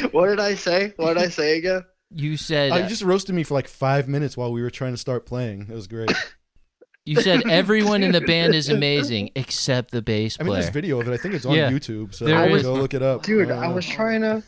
what 0.12 0.28
did 0.28 0.40
I 0.40 0.56
say? 0.56 0.94
What 0.98 1.14
did 1.16 1.24
I 1.24 1.30
say 1.30 1.58
again? 1.58 1.84
You 2.12 2.38
said 2.38 2.72
Oh, 2.72 2.78
you 2.78 2.88
just 2.88 3.02
roasted 3.02 3.36
me 3.36 3.44
for 3.44 3.54
like 3.54 3.68
five 3.68 4.08
minutes 4.08 4.38
while 4.38 4.52
we 4.52 4.62
were 4.62 4.70
trying 4.70 4.94
to 4.94 4.98
start 4.98 5.26
playing. 5.26 5.68
It 5.70 5.74
was 5.74 5.88
great. 5.88 6.12
you 7.06 7.22
said 7.22 7.48
everyone 7.50 8.04
in 8.04 8.12
the 8.12 8.22
band 8.22 8.56
is 8.56 8.70
amazing 8.70 9.32
except 9.36 9.92
the 9.92 10.02
bass 10.02 10.38
player. 10.38 10.44
I 10.44 10.46
mean, 10.46 10.52
player. 10.52 10.62
there's 10.62 10.74
video 10.74 11.02
of 11.02 11.08
it. 11.08 11.14
I 11.14 11.18
think 11.18 11.34
it's 11.36 11.46
on 11.46 11.56
Yeah. 11.56 11.70
YouTube, 11.72 12.14
so 12.14 12.26
There 12.26 12.50
is. 12.50 12.64
go 12.64 12.74
look 12.74 12.94
it 12.94 13.02
up. 13.02 13.24
Dude, 13.24 13.52
Uh, 13.52 13.56
I 13.56 13.68
was 13.68 13.86
trying 13.86 14.22
to 14.22 14.44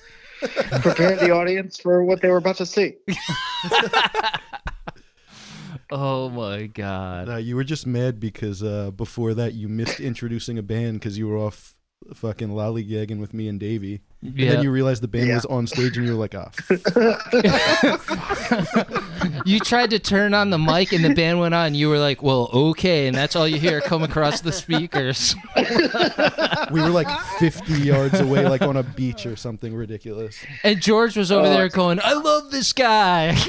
prepare 0.82 1.16
the 1.16 1.32
audience 1.32 1.80
for 1.80 2.04
what 2.04 2.22
they 2.22 2.30
were 2.30 2.38
about 2.38 2.58
to 2.58 2.66
see. 2.66 2.96
Oh 5.92 6.30
my 6.30 6.66
god. 6.68 7.30
Uh, 7.30 7.36
you 7.38 7.56
were 7.56 7.64
just 7.64 7.86
mad 7.88 8.20
because 8.20 8.62
uh, 8.64 8.92
before 8.92 9.34
that 9.36 9.54
you 9.54 9.68
missed 9.70 10.00
introducing 10.00 10.58
a 10.58 10.64
band 10.64 11.00
because 11.00 11.18
you 11.18 11.28
were 11.28 11.38
off 11.38 11.74
fucking 12.14 12.50
lollygagging 12.50 13.20
with 13.20 13.34
me 13.34 13.48
and 13.48 13.60
Davey. 13.60 14.02
And 14.22 14.38
Yeah. 14.38 14.52
then 14.54 14.64
you 14.64 14.72
realized 14.72 15.02
the 15.02 15.08
band 15.08 15.28
Yeah. 15.30 15.36
was 15.36 15.46
on 15.46 15.68
stage 15.68 15.98
and 15.98 16.06
you 16.06 16.14
were 16.16 16.20
like, 16.20 16.36
ah, 16.36 16.52
You 19.46 19.60
tried 19.60 19.90
to 19.92 20.00
turn 20.00 20.34
on 20.34 20.50
the 20.50 20.58
mic 20.58 20.92
and 20.94 21.04
the 21.04 21.14
band 21.14 21.40
went 21.40 21.54
on. 21.54 21.76
You 21.76 21.90
were 21.90 22.00
like, 22.00 22.22
"Well, 22.22 22.50
okay," 22.54 23.08
and 23.08 23.16
that's 23.16 23.36
all 23.36 23.48
you 23.48 23.60
hear 23.60 23.82
come 23.82 24.04
across 24.04 24.42
the 24.42 24.52
speakers. 24.52 25.36
we 26.72 26.82
were 26.82 26.90
like 26.90 27.08
50 27.40 27.74
yards 27.74 28.20
away, 28.20 28.48
like 28.48 28.62
on 28.62 28.78
a 28.78 28.84
beach 28.84 29.26
or 29.26 29.36
something 29.36 29.74
ridiculous. 29.74 30.38
And 30.64 30.82
George 30.82 31.18
was 31.18 31.32
over 31.32 31.48
Oh. 31.48 31.50
there 31.50 31.70
going, 31.70 32.00
"I 32.04 32.14
love 32.14 32.52
this 32.52 32.74
guy." 32.74 33.38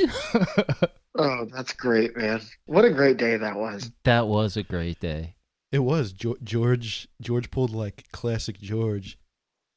Oh, 1.19 1.47
that's 1.53 1.73
great, 1.73 2.17
man. 2.17 2.41
What 2.67 2.85
a 2.85 2.91
great 2.91 3.17
day 3.17 3.37
that 3.37 3.57
was. 3.57 3.91
that 4.05 4.29
was 4.29 4.57
a 4.57 4.63
great 4.63 5.01
day. 5.01 5.35
It 5.73 5.81
was 5.81 6.13
Jo- 6.13 6.37
George. 6.43 7.09
George 7.21 7.51
pulled 7.51 7.73
like 7.73 8.05
classic 8.13 8.59
George, 8.61 9.19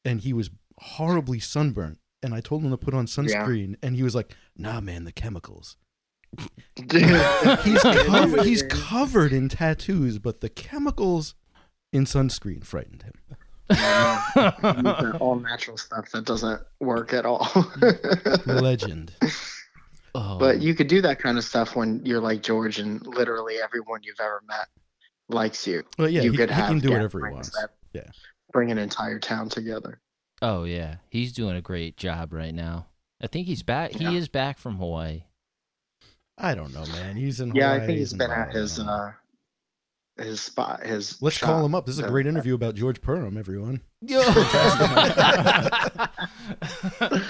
and 0.05 0.21
he 0.21 0.31
was 0.33 0.50
horribly 0.79 1.39
sunburnt. 1.39 1.98
And 2.24 2.33
I 2.36 2.39
told 2.41 2.63
him 2.63 2.69
to 2.69 2.77
put 2.77 2.93
on 2.93 3.07
sunscreen, 3.07 3.75
and 3.81 3.95
he 3.95 4.03
was 4.03 4.13
like, 4.13 4.36
"Nah, 4.55 4.79
man, 4.79 5.03
the 5.05 5.12
chemicals." 5.12 5.75
Dude. 6.75 7.03
He's 7.63 7.81
covered. 7.81 8.45
he's 8.45 8.63
covered 8.63 9.33
in 9.33 9.50
tattoos, 9.50 10.17
but 10.19 10.39
the 10.39 10.48
chemicals 10.48 11.33
in 11.91 12.05
sunscreen 12.05 12.63
frightened 12.63 13.03
him. 13.03 13.17
all 15.19 15.36
natural 15.36 15.77
stuff 15.77 16.10
that 16.12 16.24
doesn't 16.25 16.62
work 16.79 17.12
at 17.13 17.25
all. 17.25 17.50
Legend. 18.45 19.13
Oh, 20.13 20.37
but 20.37 20.61
you 20.61 20.75
could 20.75 20.87
do 20.87 21.01
that 21.01 21.19
kind 21.19 21.37
of 21.37 21.43
stuff 21.43 21.75
when 21.75 22.05
you're 22.05 22.19
like 22.19 22.43
George 22.43 22.79
and 22.79 23.05
literally 23.07 23.55
everyone 23.63 24.01
you've 24.03 24.19
ever 24.19 24.41
met 24.47 24.67
likes 25.29 25.65
you. 25.65 25.83
Well, 25.97 26.09
yeah, 26.09 26.21
you 26.21 26.31
he, 26.31 26.37
could 26.37 26.49
he 26.49 26.55
have 26.55 26.67
can 26.69 26.79
do 26.79 26.91
whatever 26.91 27.25
he 27.25 27.33
wants. 27.33 27.49
that 27.51 27.69
Yeah. 27.93 28.09
Bring 28.51 28.71
an 28.71 28.77
entire 28.77 29.19
town 29.19 29.47
together. 29.49 30.01
oh 30.41 30.63
yeah, 30.65 30.95
he's 31.09 31.31
doing 31.31 31.55
a 31.55 31.61
great 31.61 31.95
job 31.97 32.33
right 32.33 32.53
now. 32.53 32.87
I 33.21 33.27
think 33.27 33.47
he's 33.47 33.63
back. 33.63 33.91
He 33.91 34.17
is 34.17 34.27
back 34.27 34.57
from 34.57 34.77
Hawaii. 34.77 35.23
I 36.37 36.55
don't 36.55 36.73
know, 36.73 36.85
man. 36.87 37.15
He's 37.15 37.39
in. 37.39 37.51
Hawaii. 37.51 37.61
Yeah, 37.61 37.73
I 37.73 37.85
think 37.85 37.99
he's 37.99 38.11
in 38.13 38.17
been 38.17 38.31
at 38.31 38.51
his 38.53 38.79
uh 38.79 39.13
his 40.21 40.41
spot 40.41 40.85
his 40.85 41.21
Let's 41.21 41.37
call 41.37 41.65
him 41.65 41.75
up. 41.75 41.85
This 41.85 41.95
is 41.95 42.01
a 42.01 42.05
Uh, 42.05 42.09
great 42.09 42.27
interview 42.27 42.55
about 42.55 42.75
George 42.75 43.01
Perham, 43.01 43.37
everyone. 43.37 43.81
I 47.01 47.21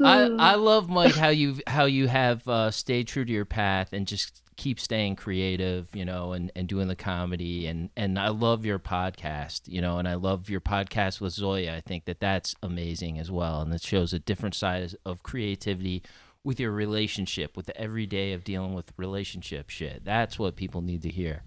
I 0.00 0.54
love 0.56 0.88
Mike 0.88 1.14
how 1.14 1.28
you 1.28 1.58
how 1.66 1.84
you 1.84 2.08
have 2.08 2.46
uh, 2.48 2.70
stayed 2.70 3.06
true 3.08 3.24
to 3.24 3.32
your 3.32 3.44
path 3.44 3.92
and 3.92 4.06
just 4.06 4.42
keep 4.56 4.78
staying 4.78 5.16
creative, 5.16 5.88
you 5.94 6.04
know, 6.04 6.32
and, 6.32 6.52
and 6.54 6.68
doing 6.68 6.88
the 6.88 6.96
comedy 6.96 7.66
and 7.66 7.90
and 7.96 8.18
I 8.18 8.28
love 8.28 8.64
your 8.64 8.78
podcast, 8.78 9.62
you 9.68 9.80
know, 9.80 9.98
and 9.98 10.08
I 10.08 10.14
love 10.14 10.48
your 10.50 10.60
podcast 10.60 11.20
with 11.20 11.32
Zoya. 11.32 11.74
I 11.74 11.80
think 11.80 12.04
that 12.06 12.20
that's 12.20 12.54
amazing 12.62 13.18
as 13.18 13.30
well, 13.30 13.60
and 13.62 13.72
it 13.72 13.82
shows 13.82 14.12
a 14.12 14.18
different 14.18 14.54
side 14.54 14.94
of 15.04 15.22
creativity 15.22 16.02
with 16.44 16.58
your 16.58 16.72
relationship, 16.72 17.56
with 17.56 17.66
the 17.66 17.80
everyday 17.80 18.32
of 18.32 18.42
dealing 18.44 18.74
with 18.74 18.92
relationship 18.96 19.70
shit. 19.70 20.04
That's 20.04 20.38
what 20.38 20.56
people 20.56 20.80
need 20.82 21.02
to 21.02 21.08
hear, 21.08 21.42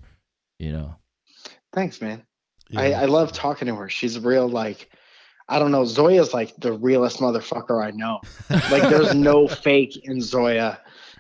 you 0.60 0.72
know. 0.72 0.96
Thanks, 1.74 2.02
man. 2.02 2.24
Yeah. 2.70 2.82
I, 2.82 2.92
I 2.92 3.06
love 3.06 3.32
talking 3.32 3.68
to 3.68 3.76
her. 3.76 3.90
She's 3.90 4.20
real 4.20 4.48
like 4.48 4.90
I 5.48 5.60
don't 5.60 5.72
know, 5.72 5.86
Zoya's 5.86 6.34
like 6.34 6.56
the 6.58 6.74
realest 6.74 7.20
motherfucker 7.20 7.84
I 7.84 7.92
know. 7.92 8.20
Like 8.50 8.90
there's 8.90 9.14
no 9.16 9.48
fake 9.48 10.06
in 10.06 10.20
Zoya 10.20 10.80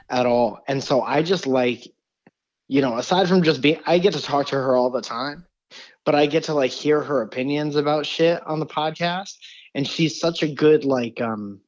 at 0.09 0.25
all. 0.25 0.59
And 0.67 0.83
so 0.83 1.01
I 1.01 1.21
just 1.21 1.45
like, 1.45 1.87
you 2.67 2.81
know, 2.81 2.97
aside 2.97 3.27
from 3.27 3.43
just 3.43 3.61
being 3.61 3.79
I 3.85 3.99
get 3.99 4.13
to 4.13 4.21
talk 4.21 4.47
to 4.47 4.55
her 4.55 4.75
all 4.75 4.89
the 4.89 5.01
time, 5.01 5.45
but 6.05 6.15
I 6.15 6.25
get 6.25 6.43
to 6.45 6.53
like 6.53 6.71
hear 6.71 7.01
her 7.01 7.21
opinions 7.21 7.75
about 7.75 8.05
shit 8.05 8.45
on 8.47 8.59
the 8.59 8.65
podcast. 8.65 9.37
And 9.75 9.87
she's 9.87 10.19
such 10.19 10.41
a 10.41 10.47
good 10.47 10.85
like 10.85 11.21
um 11.21 11.59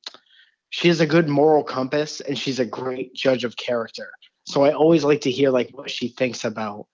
she 0.69 0.87
has 0.87 0.99
a 0.99 1.05
good 1.05 1.29
moral 1.29 1.63
compass 1.63 2.21
and 2.21 2.37
she's 2.37 2.59
a 2.59 2.65
great 2.65 3.13
judge 3.13 3.43
of 3.43 3.55
character. 3.57 4.09
So 4.45 4.63
I 4.63 4.73
always 4.73 5.03
like 5.03 5.21
to 5.21 5.31
hear 5.31 5.51
like 5.51 5.69
what 5.73 5.91
she 5.91 6.07
thinks 6.07 6.43
about 6.43 6.87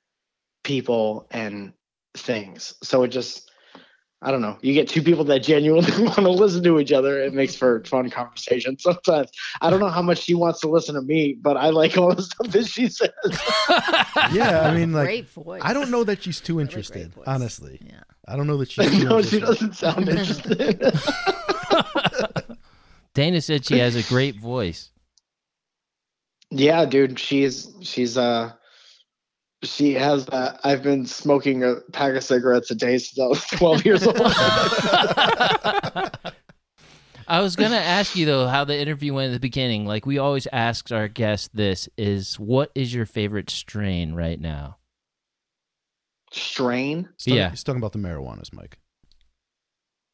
people 0.63 1.27
and 1.32 1.74
things. 2.15 2.74
So 2.84 3.03
it 3.03 3.10
just 3.10 3.50
I 4.25 4.32
don't 4.32 4.41
know. 4.41 4.58
You 4.62 4.74
get 4.74 4.88
two 4.88 5.01
people 5.03 5.25
that 5.25 5.39
genuinely 5.39 5.91
want 6.03 6.15
to 6.15 6.29
listen 6.29 6.63
to 6.63 6.79
each 6.79 6.93
other. 6.93 7.22
It 7.22 7.34
makes 7.34 7.55
for 7.58 7.84
fun 7.84 8.10
conversation. 8.10 8.79
Sometimes 8.79 9.29
I 9.60 9.70
don't 9.70 9.82
know 9.82 9.89
how 9.89 10.01
much 10.01 10.20
she 10.20 10.34
wants 10.34 10.62
to 10.62 10.70
listen 10.70 10.96
to 10.96 11.01
me, 11.01 11.38
but 11.41 11.58
I 11.58 11.72
like 11.72 11.98
all 11.98 12.15
the 12.15 12.22
stuff 12.24 12.48
that 12.51 12.65
she 12.67 12.88
says. 12.88 13.10
Yeah, 14.32 14.62
I 14.62 14.74
mean, 14.74 14.93
like, 14.93 15.05
Great 15.08 15.29
voice. 15.29 15.62
I 15.65 15.74
don't 15.74 15.91
know 15.91 16.05
that 16.05 16.24
she's 16.24 16.39
too 16.39 16.62
interested. 16.62 17.13
great. 17.13 17.27
Honestly, 17.27 17.79
Yeah. 17.86 18.03
I 18.25 18.38
don't 18.38 18.48
know 18.48 18.55
that 18.58 18.72
she's 18.72 18.89
too 18.98 19.03
no, 19.03 19.22
she 19.22 19.39
doesn't 19.41 19.75
sound 19.75 20.08
interested. 20.08 20.82
Dana 23.13 23.41
said 23.41 23.65
she 23.65 23.79
has 23.79 23.96
a 23.96 24.03
great 24.03 24.36
voice. 24.36 24.89
yeah, 26.50 26.86
dude, 26.86 27.20
she's 27.20 27.74
she's 27.82 28.17
uh 28.17 28.53
she 29.63 29.93
has 29.93 30.25
that. 30.27 30.60
I've 30.63 30.84
been 30.84 31.05
smoking 31.05 31.63
a 31.63 31.75
pack 31.91 32.15
of 32.15 32.24
cigarettes 32.24 32.70
a 32.72 32.75
day 32.75 32.98
since 32.98 33.20
I 33.20 33.25
was 33.27 33.43
12 33.46 33.86
years 33.86 34.05
old. 34.05 34.17
I 37.25 37.39
was 37.39 37.55
gonna 37.55 37.77
ask 37.77 38.15
you 38.15 38.25
though 38.25 38.48
how 38.48 38.65
the 38.65 38.77
interview 38.77 39.13
went 39.13 39.29
at 39.32 39.34
the 39.34 39.39
beginning. 39.39 39.86
Like 39.86 40.05
we 40.05 40.17
always 40.17 40.46
ask 40.51 40.91
our 40.91 41.08
guests 41.08 41.50
this 41.53 41.88
is 41.98 42.38
what 42.39 42.70
is 42.75 42.93
your 42.93 43.05
favorite 43.05 43.50
strain 43.50 44.13
right 44.13 44.39
now? 44.39 44.77
Strain? 46.34 47.08
He's 47.17 47.25
talking, 47.25 47.38
Yeah. 47.38 47.50
he's 47.50 47.63
talking 47.63 47.79
about 47.79 47.93
the 47.93 48.00
marijuanas, 48.00 48.51
Mike. 48.53 48.77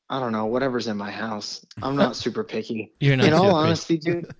I 0.09 0.19
don't 0.19 0.31
know. 0.31 0.45
Whatever's 0.47 0.87
in 0.87 0.97
my 0.97 1.11
house. 1.11 1.65
I'm 1.81 1.95
not 1.95 2.15
super 2.15 2.43
picky. 2.43 2.93
You're 2.99 3.15
not 3.17 3.25
in 3.27 3.33
all 3.33 3.45
super- 3.45 3.55
honesty, 3.55 3.97
dude, 3.97 4.31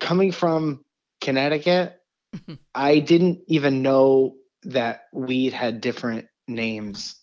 coming 0.00 0.32
from 0.32 0.84
Connecticut, 1.20 2.00
I 2.74 2.98
didn't 3.00 3.40
even 3.48 3.82
know 3.82 4.36
that 4.64 5.02
weed 5.12 5.52
had 5.52 5.80
different 5.80 6.26
names 6.48 7.16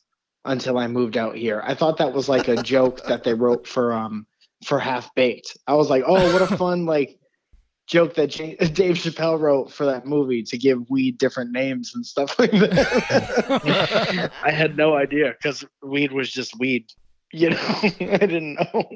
until 0.45 0.77
I 0.77 0.87
moved 0.87 1.17
out 1.17 1.35
here. 1.35 1.61
I 1.63 1.75
thought 1.75 1.97
that 1.97 2.13
was 2.13 2.27
like 2.27 2.47
a 2.47 2.61
joke 2.63 3.05
that 3.05 3.23
they 3.23 3.33
wrote 3.33 3.67
for 3.67 3.93
um 3.93 4.25
for 4.65 4.79
Half 4.79 5.13
Baked. 5.15 5.57
I 5.67 5.73
was 5.73 5.89
like, 5.89 6.03
oh, 6.05 6.33
what 6.33 6.41
a 6.41 6.57
fun 6.57 6.85
like 6.85 7.17
joke 7.87 8.15
that 8.15 8.27
J- 8.27 8.55
Dave 8.73 8.95
Chappelle 8.95 9.39
wrote 9.39 9.71
for 9.71 9.85
that 9.85 10.05
movie 10.05 10.43
to 10.43 10.57
give 10.57 10.89
weed 10.89 11.17
different 11.17 11.51
names 11.51 11.93
and 11.95 12.05
stuff 12.05 12.33
like 12.39 12.51
that. 12.51 14.31
I 14.43 14.51
had 14.51 14.77
no 14.77 14.95
idea 14.95 15.33
because 15.37 15.65
weed 15.83 16.11
was 16.11 16.31
just 16.31 16.57
weed. 16.59 16.85
You 17.33 17.51
know, 17.51 17.79
I 17.81 18.17
didn't 18.17 18.55
know. 18.55 18.89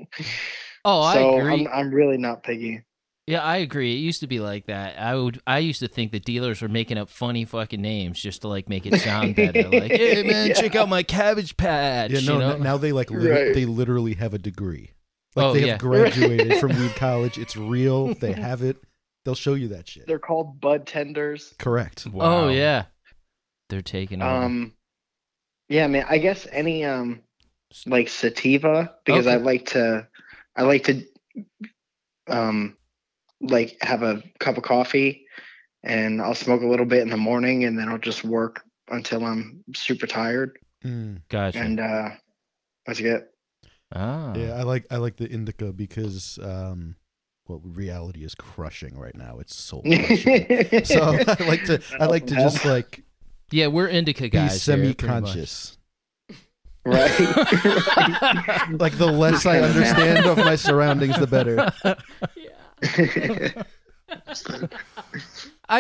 Oh, 0.84 1.02
I 1.02 1.14
so 1.14 1.38
agree. 1.38 1.54
I'm, 1.54 1.68
I'm 1.68 1.92
really 1.92 2.18
not 2.18 2.44
picky. 2.44 2.84
Yeah, 3.28 3.42
I 3.42 3.58
agree. 3.58 3.94
It 3.96 4.00
used 4.00 4.20
to 4.20 4.28
be 4.28 4.40
like 4.40 4.68
that. 4.68 5.00
I 5.00 5.16
would 5.16 5.42
I 5.48 5.58
used 5.60 5.80
to 5.80 5.88
think 5.88 6.12
the 6.12 6.20
dealers 6.20 6.62
were 6.62 6.68
making 6.68 7.00
up 7.00 7.10
funny 7.10 7.44
fucking 7.44 7.82
names 7.82 8.20
just 8.22 8.42
to 8.44 8.48
like 8.48 8.70
make 8.70 8.86
it 8.86 9.00
sound 9.02 9.36
better. 9.36 9.64
Like, 9.68 9.92
hey 9.92 10.22
man, 10.22 10.48
Yeah. 10.50 10.54
check 10.54 10.76
out 10.76 10.90
my 10.90 11.02
cabbage 11.02 11.58
patch. 11.58 12.12
Yeah, 12.12 12.20
no, 12.20 12.34
you 12.34 12.40
know? 12.40 12.58
now 12.58 12.78
they 12.78 12.92
like 12.92 13.10
lit- 13.10 13.32
Right. 13.32 13.54
they 13.56 13.66
literally 13.66 14.14
have 14.14 14.36
a 14.36 14.38
degree. 14.38 14.92
Like 15.36 15.46
Oh, 15.48 15.54
they 15.54 15.62
yeah. 15.66 15.72
have 15.74 15.80
graduated 15.80 16.60
from 16.60 16.70
weed 16.80 16.96
college. 16.96 17.40
It's 17.40 17.58
real. 17.58 18.14
They 18.14 18.32
have 18.34 18.62
it. 18.62 18.78
They'll 19.26 19.34
show 19.34 19.56
you 19.56 19.70
that 19.70 19.88
shit. 19.88 20.06
They're 20.06 20.20
called 20.20 20.62
bud 20.62 20.86
tenders. 20.86 21.56
Correct. 21.58 22.06
Oh 22.14 22.50
yeah, 22.50 22.86
they're 23.70 23.82
taking 23.82 24.22
over. 24.22 24.32
Um, 24.46 24.74
yeah, 25.68 25.88
man. 25.88 26.06
I 26.08 26.20
guess 26.20 26.46
any 26.52 26.86
um 26.86 27.22
like 27.88 28.08
sativa 28.08 28.94
because 29.04 29.26
I 29.26 29.38
like 29.38 29.66
to 29.72 30.08
I 30.56 30.62
like 30.62 30.84
to 30.84 31.04
um 32.28 32.78
like 33.50 33.78
have 33.82 34.04
a 34.04 34.22
cup 34.40 34.58
of 34.58 34.64
coffee 34.64 35.26
and 35.84 36.22
I'll 36.22 36.36
smoke 36.36 36.62
a 36.62 36.68
little 36.68 36.86
bit 36.86 37.02
in 37.02 37.10
the 37.10 37.18
morning 37.18 37.64
and 37.66 37.78
then 37.78 37.90
I'll 37.90 37.98
just 37.98 38.24
work 38.24 38.64
until 38.90 39.24
I'm 39.26 39.64
super 39.76 40.08
tired 40.08 40.58
Mm. 40.84 41.22
gotcha. 41.30 41.58
and 41.60 41.80
uh 41.80 42.10
that's 42.86 43.00
it. 43.00 43.32
ah. 43.96 44.34
Yeah, 44.36 44.54
I 44.54 44.64
like 44.64 44.86
I 44.92 44.98
like 44.98 45.18
the 45.18 45.28
indica 45.28 45.74
because 45.74 46.38
um, 46.44 46.96
well, 47.48 47.62
reality 47.64 48.24
is 48.24 48.36
crushing 48.36 48.98
right 48.98 49.16
now. 49.16 49.40
It's 49.40 49.56
soul 49.56 49.82
crushing. 49.86 50.86
so 50.86 51.02
I 51.28 51.46
like 51.48 51.66
to 51.66 51.82
I 52.00 52.06
like 52.06 52.28
to 52.28 52.36
just 52.36 52.66
like 52.66 53.04
Yeah, 53.52 53.68
we're 53.68 53.88
indica 53.88 54.24
be 54.24 54.30
guys. 54.30 54.64
here, 54.66 54.76
pretty 54.78 54.90
semi-conscious. 54.94 55.78
right. 56.86 57.12
Like 58.80 58.98
the 58.98 59.08
less 59.12 59.46
I 59.46 59.60
understand 59.60 60.26
of 60.26 60.38
my 60.38 60.56
surroundings, 60.56 61.18
the 61.18 61.28
better. 61.28 61.72
I 61.84 61.96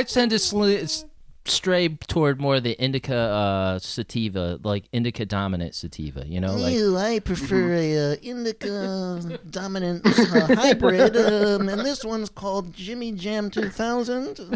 tend 0.03 0.31
to 0.31 0.37
sli- 0.37 0.83
s- 0.83 1.05
stray 1.45 1.89
toward 1.89 2.41
more 2.41 2.59
the 2.59 2.71
indica 2.83 3.15
uh, 3.15 3.79
sativa, 3.79 4.59
like 4.63 4.85
indica 4.91 5.25
dominant 5.25 5.75
sativa. 5.75 6.25
You 6.25 6.41
know, 6.41 6.55
like 6.55 6.73
Ew, 6.73 6.97
I 6.97 7.19
prefer 7.19 7.73
a 7.73 8.13
uh, 8.13 8.15
indica 8.21 9.39
dominant 9.49 10.05
uh, 10.05 10.55
hybrid, 10.55 11.15
um, 11.15 11.69
and 11.69 11.81
this 11.81 12.03
one's 12.03 12.29
called 12.29 12.73
Jimmy 12.73 13.11
Jam 13.11 13.49
2000. 13.49 14.39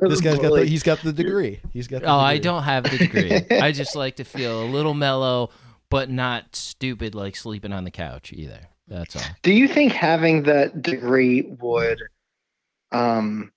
This 0.00 0.20
guy's 0.20 0.38
got 0.40 0.52
the, 0.52 0.64
he's 0.66 0.82
got 0.82 1.00
the 1.02 1.12
degree. 1.12 1.60
He's 1.72 1.86
got. 1.86 2.02
The 2.02 2.08
oh, 2.08 2.18
I 2.18 2.38
don't 2.38 2.64
have 2.64 2.82
the 2.84 2.98
degree. 2.98 3.32
I 3.58 3.70
just 3.70 3.94
like 3.94 4.16
to 4.16 4.24
feel 4.24 4.64
a 4.64 4.66
little 4.66 4.92
mellow, 4.92 5.50
but 5.88 6.10
not 6.10 6.56
stupid 6.56 7.14
like 7.14 7.36
sleeping 7.36 7.72
on 7.72 7.84
the 7.84 7.92
couch 7.92 8.32
either. 8.32 8.68
That's 8.88 9.16
all. 9.16 9.22
Do 9.42 9.52
you 9.52 9.66
think 9.68 9.92
having 9.92 10.42
that 10.44 10.82
degree 10.82 11.42
would 11.60 12.00
um 12.92 13.50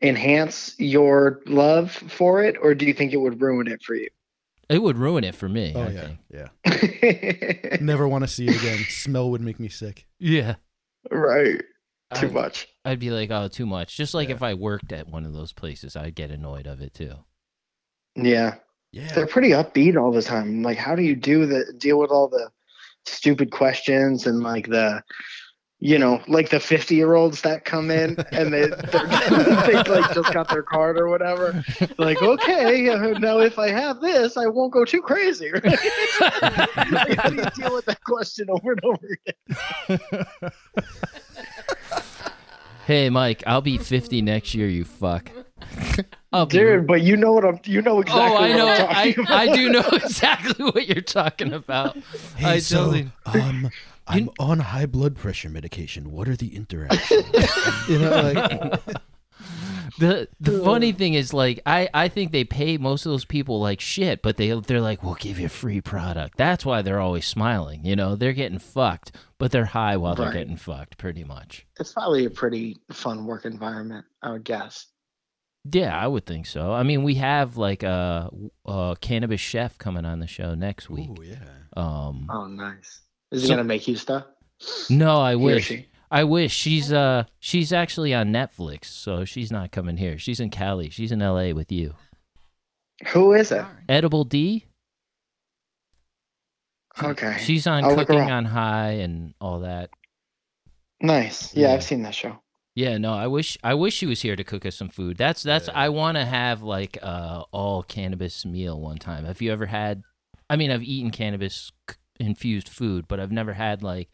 enhance 0.00 0.74
your 0.78 1.40
love 1.46 1.92
for 1.92 2.42
it 2.42 2.56
or 2.60 2.74
do 2.74 2.86
you 2.86 2.92
think 2.94 3.12
it 3.12 3.18
would 3.18 3.40
ruin 3.40 3.68
it 3.68 3.82
for 3.82 3.94
you? 3.94 4.08
It 4.68 4.82
would 4.82 4.96
ruin 4.98 5.22
it 5.24 5.34
for 5.34 5.48
me. 5.48 5.72
Oh 5.76 5.82
I 5.82 5.90
yeah, 5.90 6.48
think. 6.64 7.70
yeah. 7.72 7.76
Never 7.80 8.08
want 8.08 8.24
to 8.24 8.28
see 8.28 8.46
it 8.46 8.56
again. 8.58 8.78
Smell 8.88 9.30
would 9.30 9.40
make 9.42 9.60
me 9.60 9.68
sick. 9.68 10.06
Yeah. 10.18 10.54
right. 11.10 11.60
Too 12.14 12.28
I- 12.28 12.30
much. 12.30 12.68
I'd 12.84 12.98
be 12.98 13.10
like, 13.10 13.30
oh, 13.30 13.46
too 13.48 13.66
much. 13.66 13.96
Just 13.96 14.12
like 14.14 14.28
Yeah. 14.28 14.34
if 14.36 14.42
I 14.42 14.54
worked 14.54 14.92
at 14.92 15.06
one 15.08 15.24
of 15.24 15.32
those 15.34 15.52
places, 15.52 15.94
I'd 15.94 16.14
get 16.16 16.30
annoyed 16.32 16.66
of 16.66 16.80
it 16.80 16.94
too. 16.94 17.14
Yeah. 18.16 18.56
Yeah. 18.92 19.12
They're 19.14 19.26
pretty 19.26 19.50
upbeat 19.50 19.96
all 20.00 20.10
the 20.12 20.22
time. 20.22 20.62
Like 20.62 20.78
how 20.78 20.94
do 20.96 21.02
you 21.02 21.14
do 21.16 21.46
the 21.46 21.72
deal 21.78 21.98
with 21.98 22.10
all 22.10 22.28
the 22.28 22.50
stupid 23.06 23.50
questions 23.50 24.26
and 24.26 24.40
like 24.40 24.68
the 24.68 25.02
you 25.84 25.98
know, 25.98 26.22
like 26.28 26.48
the 26.50 26.60
50 26.60 26.94
year 26.94 27.14
olds 27.14 27.40
that 27.40 27.64
come 27.64 27.90
in 27.90 28.16
and 28.30 28.52
they 28.52 28.66
they're, 28.92 29.66
they 29.66 29.82
like 29.82 30.14
just 30.14 30.32
got 30.32 30.48
their 30.48 30.62
card 30.62 30.96
or 30.96 31.08
whatever. 31.08 31.64
Like, 31.98 32.22
okay, 32.22 32.84
now 33.18 33.40
if 33.40 33.58
I 33.58 33.70
have 33.70 34.00
this, 34.00 34.36
I 34.36 34.46
won't 34.46 34.72
go 34.72 34.84
too 34.84 35.02
crazy. 35.02 35.50
Right? 35.50 35.64
like, 36.92 37.18
how 37.18 37.30
do 37.30 37.34
you 37.34 37.50
deal 37.56 37.74
with 37.74 37.86
that 37.86 37.98
question 38.04 38.46
over 38.48 38.72
and 38.72 38.84
over 38.84 39.18
again? 39.26 40.52
Hey, 42.86 43.10
Mike, 43.10 43.42
I'll 43.46 43.60
be 43.60 43.78
50 43.78 44.22
next 44.22 44.54
year, 44.54 44.68
you 44.68 44.84
fuck. 44.84 45.30
I'll 46.32 46.46
be- 46.46 46.58
Dude, 46.58 46.86
but 46.86 47.02
you 47.02 47.16
know 47.16 47.32
what 47.32 47.44
I'm 47.44 47.60
you 47.64 47.82
know 47.82 48.00
exactly 48.00 48.36
oh, 48.36 48.36
I 48.36 48.48
what 48.50 48.56
know. 48.56 48.66
I'm 48.68 48.96
I, 48.96 49.12
talking 49.12 49.26
I 49.28 49.44
about. 49.44 49.56
do 49.56 49.68
know 49.70 49.88
exactly 49.92 50.64
what 50.64 50.88
you're 50.88 51.00
talking 51.02 51.52
about. 51.52 51.96
Hey, 52.36 52.46
I 52.46 52.58
so 52.58 52.84
totally- 52.86 53.10
um, 53.26 53.70
I'm 54.06 54.30
on 54.38 54.58
high 54.60 54.86
blood 54.86 55.16
pressure 55.16 55.48
medication. 55.48 56.10
What 56.10 56.28
are 56.28 56.36
the 56.36 56.56
interactions? 56.56 57.24
you 57.88 57.98
know, 57.98 58.32
like 58.34 58.80
The 59.98 60.28
the 60.40 60.60
funny 60.64 60.92
thing 60.92 61.14
is, 61.14 61.32
like, 61.34 61.60
I, 61.66 61.88
I 61.92 62.08
think 62.08 62.32
they 62.32 62.44
pay 62.44 62.78
most 62.78 63.04
of 63.06 63.12
those 63.12 63.24
people 63.26 63.60
like 63.60 63.80
shit, 63.80 64.22
but 64.22 64.38
they 64.38 64.58
they're 64.60 64.80
like, 64.80 65.02
we'll 65.02 65.14
give 65.14 65.38
you 65.38 65.46
a 65.46 65.50
free 65.50 65.80
product. 65.80 66.38
That's 66.38 66.64
why 66.64 66.82
they're 66.82 66.98
always 67.00 67.26
smiling. 67.26 67.84
You 67.84 67.94
know, 67.94 68.16
they're 68.16 68.32
getting 68.32 68.58
fucked, 68.58 69.12
but 69.38 69.50
they're 69.52 69.66
high 69.66 69.96
while 69.98 70.14
they're 70.14 70.32
getting 70.32 70.56
fucked, 70.56 70.96
pretty 70.98 71.24
much. 71.24 71.66
It's 71.78 71.92
probably 71.92 72.24
a 72.24 72.30
pretty 72.30 72.78
fun 72.90 73.26
work 73.26 73.44
environment, 73.44 74.06
I 74.22 74.32
would 74.32 74.44
guess. 74.44 74.86
Yeah, 75.70 75.96
I 75.96 76.06
would 76.08 76.26
think 76.26 76.46
so. 76.46 76.72
I 76.72 76.82
mean, 76.82 77.02
we 77.04 77.14
have 77.16 77.56
like 77.56 77.82
a, 77.84 78.28
a 78.66 78.96
cannabis 79.00 79.40
chef 79.40 79.78
coming 79.78 80.04
on 80.04 80.18
the 80.18 80.26
show 80.26 80.54
next 80.54 80.90
week. 80.90 81.10
Oh 81.16 81.22
yeah. 81.22 81.36
Um, 81.76 82.28
Oh, 82.30 82.46
nice. 82.46 83.00
Is 83.30 83.42
he 83.42 83.48
So- 83.48 83.54
gonna 83.54 83.64
make 83.64 83.86
you 83.86 83.96
stuff? 83.96 84.24
no, 84.90 85.20
I 85.20 85.30
He 85.32 85.36
wish. 85.36 85.72
I 86.10 86.24
wish 86.24 86.52
she's 86.52 86.92
uh 86.92 87.24
she's 87.40 87.72
actually 87.72 88.12
on 88.12 88.28
Netflix, 88.32 88.86
so 88.86 89.24
she's 89.24 89.50
not 89.50 89.70
coming 89.72 89.96
here. 89.96 90.18
She's 90.18 90.40
in 90.40 90.50
Cali. 90.50 90.90
She's 90.90 91.10
in 91.12 91.22
L.A. 91.22 91.52
with 91.52 91.72
you. 91.72 91.94
Who 93.08 93.32
is 93.32 93.50
it? 93.50 93.64
Edible 93.88 94.24
D. 94.24 94.66
Okay. 97.02 97.38
She's 97.40 97.66
on 97.66 97.84
I'll 97.84 97.94
Cooking 97.94 98.20
on 98.30 98.44
High 98.44 98.90
and 99.00 99.32
all 99.40 99.60
that. 99.60 99.90
Nice. 101.00 101.54
Yeah, 101.54 101.68
Yeah. 101.68 101.74
I've 101.74 101.82
seen 101.84 102.02
that 102.02 102.14
show. 102.14 102.38
Yeah, 102.74 102.96
no, 102.96 103.12
I 103.12 103.26
wish 103.26 103.58
I 103.62 103.74
wish 103.74 103.94
she 103.94 104.06
was 104.06 104.22
here 104.22 104.34
to 104.34 104.44
cook 104.44 104.64
us 104.64 104.76
some 104.76 104.88
food. 104.88 105.18
That's 105.18 105.42
that's 105.42 105.68
Yeah. 105.68 105.74
I 105.74 105.88
want 105.90 106.16
to 106.16 106.24
have 106.24 106.62
like 106.62 106.98
uh 107.02 107.44
all 107.52 107.82
cannabis 107.82 108.46
meal 108.46 108.80
one 108.80 108.96
time. 108.96 109.24
Have 109.24 109.42
you 109.42 109.52
ever 109.52 109.66
had? 109.66 110.02
I 110.48 110.56
mean, 110.56 110.70
I've 110.70 110.82
eaten 110.82 111.10
cannabis 111.10 111.70
infused 112.18 112.68
food, 112.68 113.06
but 113.08 113.20
I've 113.20 113.32
never 113.32 113.52
had 113.52 113.82
like 113.82 114.08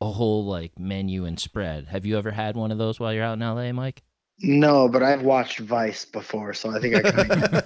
a 0.00 0.10
whole 0.10 0.46
like 0.46 0.78
menu 0.78 1.24
and 1.26 1.38
spread. 1.38 1.88
Have 1.88 2.06
you 2.06 2.16
ever 2.16 2.30
had 2.30 2.56
one 2.56 2.70
of 2.70 2.78
those 2.78 2.98
while 2.98 3.12
you're 3.12 3.24
out 3.24 3.34
in 3.34 3.42
L.A., 3.42 3.72
Mike? 3.72 4.02
No, 4.40 4.88
but 4.88 5.02
I've 5.02 5.22
watched 5.22 5.58
Vice 5.58 6.04
before, 6.04 6.54
so 6.54 6.70
I 6.70 6.78
think 6.78 6.94
I 6.94 7.10
can. 7.10 7.64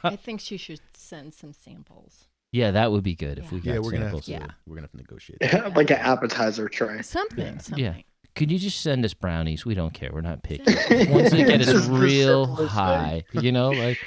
I 0.12 0.16
think 0.16 0.40
she 0.40 0.56
should 0.56 0.80
send 0.94 1.34
some 1.34 1.52
samples. 1.52 2.26
Yeah, 2.52 2.70
that 2.70 2.90
would 2.90 3.04
be 3.04 3.14
good 3.14 3.38
if 3.38 3.52
we 3.52 3.60
got 3.60 3.74
Yeah, 3.74 3.78
we're 3.80 3.92
gonna 3.92 4.08
have 4.08 4.22
to. 4.22 4.30
Yeah. 4.30 4.46
We're 4.66 4.76
gonna 4.76 4.84
have 4.86 4.92
to 4.92 4.96
negotiate. 4.96 5.38
that. 5.40 5.76
like 5.76 5.90
an 5.90 5.98
appetizer 5.98 6.68
tray. 6.68 7.02
Something. 7.02 7.58
Something. 7.60 8.04
Yeah. 8.34 8.38
Could 8.38 8.52
you 8.52 8.58
just 8.58 8.80
send 8.80 9.04
us 9.04 9.14
brownies? 9.14 9.64
We 9.64 9.74
don't 9.74 9.92
care. 9.94 10.10
We're 10.12 10.20
not 10.20 10.42
picky. 10.42 10.64
Once 11.10 11.30
they 11.30 11.44
get 11.44 11.60
us 11.62 11.86
real 11.88 12.46
simplest 12.46 12.58
thing. 12.58 12.68
high, 12.68 13.24
you 13.32 13.52
know, 13.52 13.70
like 13.70 13.98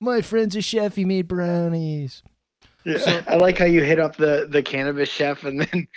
my 0.00 0.20
friend's 0.20 0.56
a 0.56 0.62
chef. 0.62 0.96
He 0.96 1.04
made 1.04 1.28
brownies. 1.28 2.22
Yeah. 2.84 3.22
I 3.26 3.36
like 3.36 3.58
how 3.58 3.64
you 3.66 3.82
hit 3.82 3.98
up 3.98 4.16
the 4.16 4.46
the 4.48 4.62
cannabis 4.62 5.08
chef 5.08 5.44
and 5.44 5.60
then 5.60 5.88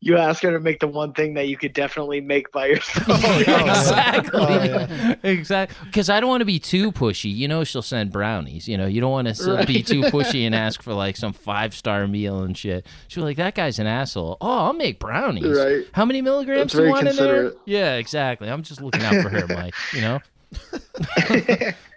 you 0.00 0.16
ask 0.18 0.42
her 0.42 0.50
to 0.50 0.60
make 0.60 0.80
the 0.80 0.86
one 0.86 1.12
thing 1.12 1.34
that 1.34 1.48
you 1.48 1.56
could 1.56 1.72
definitely 1.72 2.20
make 2.20 2.52
by 2.52 2.66
yourself. 2.66 3.24
exactly. 3.40 4.40
Oh, 4.40 4.64
yeah. 4.64 5.14
Exactly. 5.22 5.76
Because 5.86 6.10
I 6.10 6.20
don't 6.20 6.28
want 6.28 6.42
to 6.42 6.46
be 6.46 6.58
too 6.58 6.92
pushy. 6.92 7.34
You 7.34 7.48
know, 7.48 7.64
she'll 7.64 7.82
send 7.82 8.12
brownies. 8.12 8.68
You 8.68 8.76
know, 8.76 8.86
you 8.86 9.00
don't 9.00 9.10
want 9.10 9.34
to 9.34 9.64
be 9.66 9.82
too 9.82 10.02
pushy 10.02 10.44
and 10.44 10.54
ask 10.54 10.82
for 10.82 10.92
like 10.92 11.16
some 11.16 11.32
five 11.32 11.74
star 11.74 12.06
meal 12.06 12.42
and 12.42 12.56
shit. 12.56 12.86
She'll 13.08 13.22
be 13.22 13.28
like, 13.28 13.36
that 13.38 13.54
guy's 13.54 13.78
an 13.78 13.86
asshole. 13.86 14.36
Oh, 14.40 14.66
I'll 14.66 14.72
make 14.74 15.00
brownies. 15.00 15.56
Right. 15.56 15.86
How 15.92 16.04
many 16.04 16.20
milligrams 16.20 16.72
do 16.72 16.84
you 16.84 16.90
want 16.90 17.08
in 17.08 17.16
there? 17.16 17.52
Yeah, 17.64 17.94
exactly. 17.94 18.50
I'm 18.50 18.62
just 18.62 18.82
looking 18.82 19.02
out 19.02 19.14
for 19.22 19.30
her, 19.30 19.46
Mike. 19.48 19.74
You 19.94 20.00
know, 20.02 20.20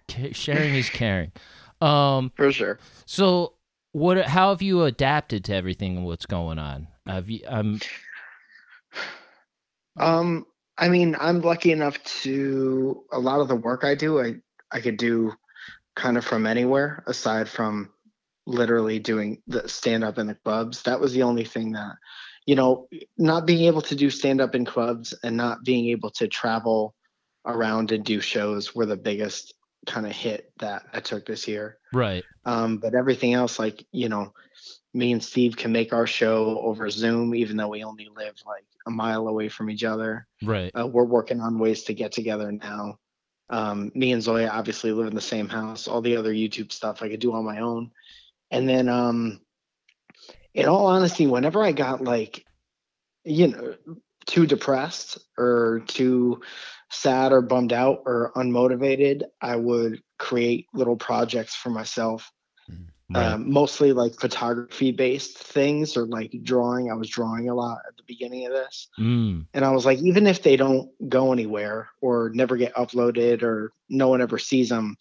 sharing 0.32 0.76
is 0.76 0.90
caring. 0.90 1.32
Um, 1.82 2.32
For 2.36 2.52
sure. 2.52 2.80
so 3.06 3.54
what? 3.92 4.26
How 4.26 4.50
have 4.50 4.62
you 4.62 4.84
adapted 4.84 5.44
to 5.46 5.54
everything 5.54 5.98
and 5.98 6.06
what's 6.06 6.26
going 6.26 6.60
on? 6.60 6.88
You? 7.18 7.42
Um, 7.48 7.80
Um, 9.98 10.46
I 10.78 10.88
mean, 10.88 11.16
I'm 11.20 11.42
lucky 11.42 11.72
enough 11.72 12.02
to 12.24 13.04
a 13.12 13.20
lot 13.20 13.42
of 13.42 13.48
the 13.48 13.56
work 13.56 13.84
I 13.84 13.96
do, 13.96 14.20
I 14.20 14.36
I 14.72 14.80
could 14.80 14.98
do 14.98 15.34
kind 15.96 16.18
of 16.18 16.24
from 16.24 16.48
anywhere 16.48 17.04
aside 17.08 17.50
from 17.50 17.90
literally 18.46 19.00
doing 19.00 19.42
the 19.48 19.68
stand 19.68 20.04
up 20.04 20.18
in 20.18 20.28
the 20.28 20.36
clubs. 20.36 20.84
That 20.84 21.00
was 21.00 21.14
the 21.14 21.24
only 21.24 21.44
thing 21.44 21.74
that, 21.74 21.96
you 22.46 22.56
know, 22.56 22.88
not 23.18 23.46
being 23.46 23.66
able 23.66 23.82
to 23.84 23.96
do 23.96 24.10
stand 24.10 24.40
up 24.42 24.56
in 24.56 24.64
clubs 24.66 25.14
and 25.24 25.36
not 25.36 25.64
being 25.64 25.90
able 25.90 26.12
to 26.12 26.28
travel 26.28 26.96
around 27.46 27.92
and 27.92 28.06
do 28.06 28.22
shows 28.22 28.74
were 28.74 28.86
the 28.86 28.98
biggest 28.98 29.54
kind 29.86 30.06
of 30.06 30.12
hit 30.12 30.52
that 30.60 30.84
I 30.94 31.00
took 31.00 31.26
this 31.26 31.48
year. 31.48 31.78
right. 31.94 32.24
Um, 32.46 32.78
but 32.78 32.96
everything 32.96 33.34
else, 33.34 33.60
like, 33.60 33.86
you 33.92 34.10
know, 34.10 34.34
me 34.94 35.12
and 35.12 35.24
Steve 35.24 35.56
can 35.56 35.72
make 35.72 35.94
our 35.94 36.08
show 36.08 36.60
over 36.60 36.90
Zoom, 36.90 37.36
even 37.36 37.58
though 37.58 37.68
we 37.68 37.84
only 37.84 38.08
live 38.16 38.36
like 38.46 38.66
a 38.88 38.92
mile 38.92 39.28
away 39.28 39.50
from 39.50 39.70
each 39.70 39.84
other. 39.84 40.28
Right. 40.44 40.72
Uh, 40.78 40.88
we're 40.88 41.04
working 41.04 41.42
on 41.42 41.60
ways 41.60 41.84
to 41.84 41.94
get 41.94 42.12
together 42.12 42.52
now. 42.52 42.98
Um, 43.52 43.92
me 43.96 44.12
and 44.12 44.22
Zoya 44.22 44.50
obviously 44.50 44.92
live 44.92 45.08
in 45.08 45.16
the 45.16 45.22
same 45.22 45.48
house. 45.48 45.88
All 45.88 46.02
the 46.02 46.18
other 46.18 46.34
YouTube 46.34 46.72
stuff 46.72 47.02
I 47.02 47.10
could 47.10 47.20
do 47.20 47.34
on 47.34 47.46
my 47.46 47.60
own. 47.60 47.92
And 48.52 48.68
then, 48.68 48.90
um, 48.90 49.42
in 50.54 50.68
all 50.68 50.88
honesty, 50.88 51.28
whenever 51.28 51.64
I 51.64 51.72
got 51.72 52.04
like, 52.04 52.46
you 53.24 53.48
know, 53.48 53.76
too 54.26 54.46
depressed 54.46 55.20
or 55.38 55.84
too 55.88 56.42
sad 56.90 57.32
or 57.32 57.42
bummed 57.42 57.74
out 57.74 58.04
or 58.06 58.32
unmotivated, 58.36 59.24
I 59.42 59.56
would 59.56 60.02
create 60.18 60.68
little 60.74 60.98
projects 60.98 61.56
for 61.56 61.70
myself 61.70 62.32
Right. 63.12 63.26
um, 63.26 63.52
mostly 63.52 63.92
like 63.92 64.20
photography 64.20 64.92
based 64.92 65.36
things 65.36 65.98
or 65.98 66.06
like 66.06 66.32
drawing. 66.44 66.92
I 66.92 66.94
was 66.94 67.10
drawing 67.10 67.50
a 67.50 67.56
lot 67.56 67.80
at 67.88 67.98
the 67.98 68.04
beginning 68.06 68.46
of 68.46 68.54
this. 68.54 68.88
mm. 69.00 69.48
And 69.52 69.66
I 69.66 69.72
was 69.72 69.84
like, 69.84 69.98
even 70.00 70.28
if 70.28 70.44
they 70.44 70.56
don't 70.56 70.92
go 71.10 71.34
anywhere 71.34 71.90
or 72.02 72.30
never 72.36 72.56
get 72.56 72.76
uploaded 72.76 73.42
or 73.42 73.72
no 73.90 74.10
one 74.10 74.22
ever 74.22 74.38
sees 74.38 74.70
them, 74.70 74.96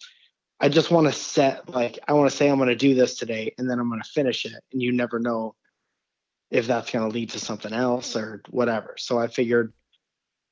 I 0.59 0.69
just 0.69 0.89
want 0.89 1.05
to 1.05 1.13
set, 1.13 1.69
like, 1.69 1.99
I 2.07 2.13
want 2.13 2.31
to 2.31 2.35
say 2.35 2.49
I'm 2.49 2.57
going 2.57 2.69
to 2.69 2.75
do 2.75 2.95
this 2.95 3.15
today 3.15 3.53
and 3.59 3.69
then 3.69 3.79
I'm 3.79 3.89
going 3.89 4.01
to 4.01 4.09
finish 4.09 4.43
it. 4.45 4.59
And 4.73 4.81
you 4.81 4.91
never 4.91 5.19
know 5.19 5.53
if 6.49 6.65
that's 6.65 6.89
going 6.89 7.07
to 7.07 7.13
lead 7.13 7.29
to 7.31 7.39
something 7.39 7.73
else 7.73 8.15
or 8.15 8.41
whatever. 8.49 8.95
So 8.97 9.19
I 9.19 9.27
figured 9.27 9.71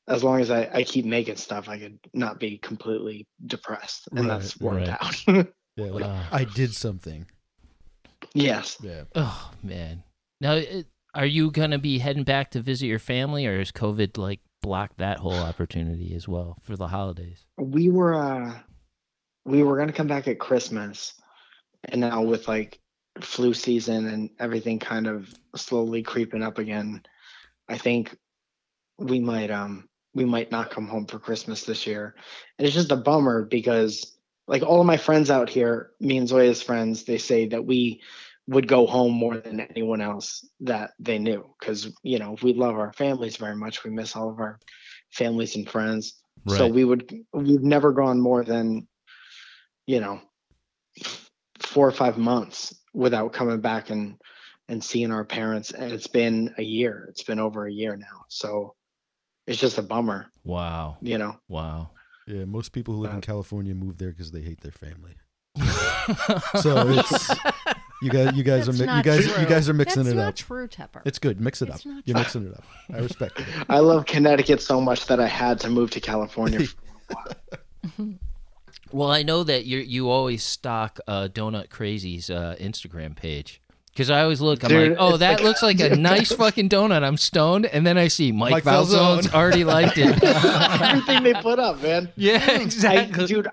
as 0.07 0.23
long 0.23 0.39
as 0.39 0.49
I, 0.51 0.69
I 0.73 0.83
keep 0.83 1.05
making 1.05 1.35
stuff, 1.35 1.67
I 1.69 1.77
could 1.79 1.99
not 2.13 2.39
be 2.39 2.57
completely 2.57 3.27
depressed. 3.45 4.07
And 4.11 4.27
Right, 4.27 4.39
that's 4.39 4.59
worked 4.59 4.87
right. 4.87 4.97
out. 5.01 5.47
Yeah, 5.75 5.85
like 5.91 6.05
Ah. 6.05 6.29
I 6.31 6.43
did 6.45 6.73
something. 6.73 7.25
yes. 8.33 8.77
Yeah. 8.81 9.03
Oh 9.15 9.51
man. 9.63 10.03
Now, 10.41 10.53
it, 10.53 10.87
are 11.13 11.25
you 11.25 11.51
gonna 11.51 11.79
be 11.79 11.99
heading 11.99 12.23
back 12.23 12.51
to 12.51 12.61
visit 12.61 12.85
your 12.87 12.99
family, 12.99 13.45
or 13.47 13.59
is 13.59 13.71
COVID 13.71 14.17
like 14.17 14.39
blocked 14.61 14.97
that 14.99 15.17
whole 15.19 15.33
opportunity 15.33 16.13
as 16.15 16.27
well 16.27 16.57
for 16.61 16.75
the 16.75 16.87
holidays? 16.87 17.45
we 17.57 17.89
were 17.89 18.13
uh 18.15 18.53
we 19.45 19.63
were 19.63 19.77
gonna 19.77 19.93
come 19.93 20.07
back 20.07 20.27
at 20.27 20.39
Christmas 20.39 21.13
and 21.85 22.01
now 22.01 22.21
with 22.21 22.47
like 22.47 22.79
flu 23.21 23.53
season 23.53 24.07
and 24.07 24.29
everything 24.39 24.77
kind 24.79 25.07
of 25.07 25.33
slowly 25.55 26.03
creeping 26.03 26.43
up 26.43 26.59
again, 26.59 27.01
I 27.67 27.77
think 27.77 28.15
we 28.99 29.19
might 29.19 29.49
um 29.51 29.87
we 30.17 30.25
might 30.25 30.51
not 30.51 30.71
come 30.71 30.88
home 30.88 31.06
for 31.06 31.19
Christmas 31.19 31.63
this 31.63 31.86
year. 31.86 32.15
And 32.58 32.65
it's 32.65 32.75
just 32.75 32.91
a 32.91 32.97
bummer 32.97 33.45
because 33.45 34.17
like 34.47 34.63
all 34.63 34.82
of 34.82 34.88
my 34.88 34.97
friends 34.97 35.30
out 35.30 35.47
here, 35.47 35.91
me 35.99 36.17
and 36.17 36.27
Zoya's 36.27 36.62
friends, 36.62 37.03
they 37.03 37.19
say 37.19 37.47
that 37.49 37.65
we 37.65 38.01
would 38.47 38.67
go 38.67 38.88
home 38.88 39.13
more 39.13 39.38
than 39.38 39.60
anyone 39.60 40.01
else 40.01 40.47
that 40.62 40.91
they 40.99 41.19
knew 41.19 41.45
because 41.60 41.93
you 42.01 42.17
know 42.17 42.36
we 42.41 42.53
love 42.53 42.75
our 42.75 42.93
families 42.93 43.38
very 43.38 43.56
much. 43.56 43.84
We 43.84 43.91
miss 43.91 44.15
all 44.15 44.30
of 44.30 44.39
our 44.39 44.60
families 45.12 45.56
and 45.56 45.69
friends. 45.69 46.21
So 46.47 46.67
we 46.67 46.86
would 46.86 47.13
we've 47.34 47.62
never 47.62 47.91
gone 47.91 48.21
more 48.21 48.43
than 48.43 48.88
you 49.86 49.99
know 49.99 50.21
four 51.60 51.88
or 51.88 51.91
five 51.91 52.17
months 52.17 52.73
without 52.93 53.34
coming 53.34 53.60
back 53.60 53.89
and 53.89 54.15
and 54.69 54.82
seeing 54.82 55.12
our 55.12 55.25
parents. 55.25 55.71
And 55.71 55.91
it's 55.91 56.08
been 56.08 56.56
a 56.58 56.63
year. 56.63 57.08
It's 57.10 57.23
been 57.23 57.39
over 57.39 57.67
a 57.67 57.71
year 57.71 57.97
now. 57.97 58.25
So 58.30 58.76
it's 59.47 59.60
just 59.60 59.77
a 59.77 59.81
bummer 59.81 60.27
Wow. 60.43 60.97
you 61.01 61.17
know 61.17 61.38
Wow. 61.47 61.89
Yeah, 62.27 62.43
most 62.45 62.73
people 62.73 62.93
who 62.93 63.01
live 63.01 63.12
in 63.12 63.17
Uh, 63.19 63.21
California 63.21 63.73
move 63.73 63.97
there 63.97 64.10
because 64.10 64.31
they 64.31 64.41
hate 64.41 64.60
their 64.62 64.71
family. 64.73 65.15
So 66.62 66.88
it's 66.89 67.29
you 68.01 68.10
guys. 68.10 68.36
You 68.36 68.43
guys 68.43 68.65
That's 68.67 68.79
are 68.81 68.86
mi- 68.86 68.95
you 68.97 69.03
guys. 69.03 69.25
true. 69.25 69.41
You 69.41 69.47
guys 69.47 69.67
are 69.69 69.73
mixing 69.73 70.03
That's 70.03 70.13
it 70.13 70.17
not 70.17 70.27
up. 70.29 70.36
true, 70.36 70.67
Tepper. 70.67 71.01
It's 71.05 71.19
good. 71.19 71.41
Mix 71.41 71.62
it 71.62 71.67
It's 71.69 71.86
up. 71.86 71.86
You're 72.05 72.13
true. 72.15 72.21
mixing 72.23 72.47
it 72.47 72.53
up. 72.53 72.63
I 72.93 72.99
respect 72.99 73.39
it. 73.39 73.45
i 73.69 73.79
love 73.79 74.05
connecticut 74.05 74.62
so 74.62 74.79
much 74.79 75.05
that 75.07 75.19
i 75.19 75.27
had 75.27 75.60
to 75.62 75.69
move 75.69 75.89
to 75.91 75.99
california 75.99 76.62
Well, 78.91 79.12
I 79.12 79.23
know 79.23 79.43
that 79.43 79.65
you 79.65 79.79
you 79.79 80.10
always 80.10 80.43
stock 80.43 80.99
uh, 81.07 81.27
Donut 81.31 81.69
Crazy's 81.69 82.29
uh, 82.29 82.55
Instagram 82.60 83.15
page. 83.15 83.62
Because 83.97 84.12
I 84.12 84.21
always 84.21 84.39
look, 84.41 84.63
I'm 84.63 84.69
Dude, 84.69 84.89
like, 84.91 84.97
oh, 84.99 85.17
that 85.17 85.38
like- 85.38 85.43
looks 85.43 85.63
like 85.63 85.79
a 85.79 85.95
nice 85.95 86.31
fucking 86.31 86.69
donut. 86.69 87.03
I'm 87.03 87.17
stoned, 87.17 87.65
and 87.65 87.86
then 87.86 87.97
I 87.97 88.10
see 88.10 88.31
Mike, 88.31 88.51
Mike 88.51 88.63
Falzone's 88.63 89.25
Falzone. 89.25 89.33
already 89.33 89.63
liked 89.63 89.97
it. 89.97 90.23
everything 90.23 91.23
they 91.23 91.33
put 91.33 91.57
up 91.57 91.81
man 91.81 92.07
yeah, 92.15 92.45
I, 92.47 92.62
exactly. 92.62 93.25
dude, 93.25 93.47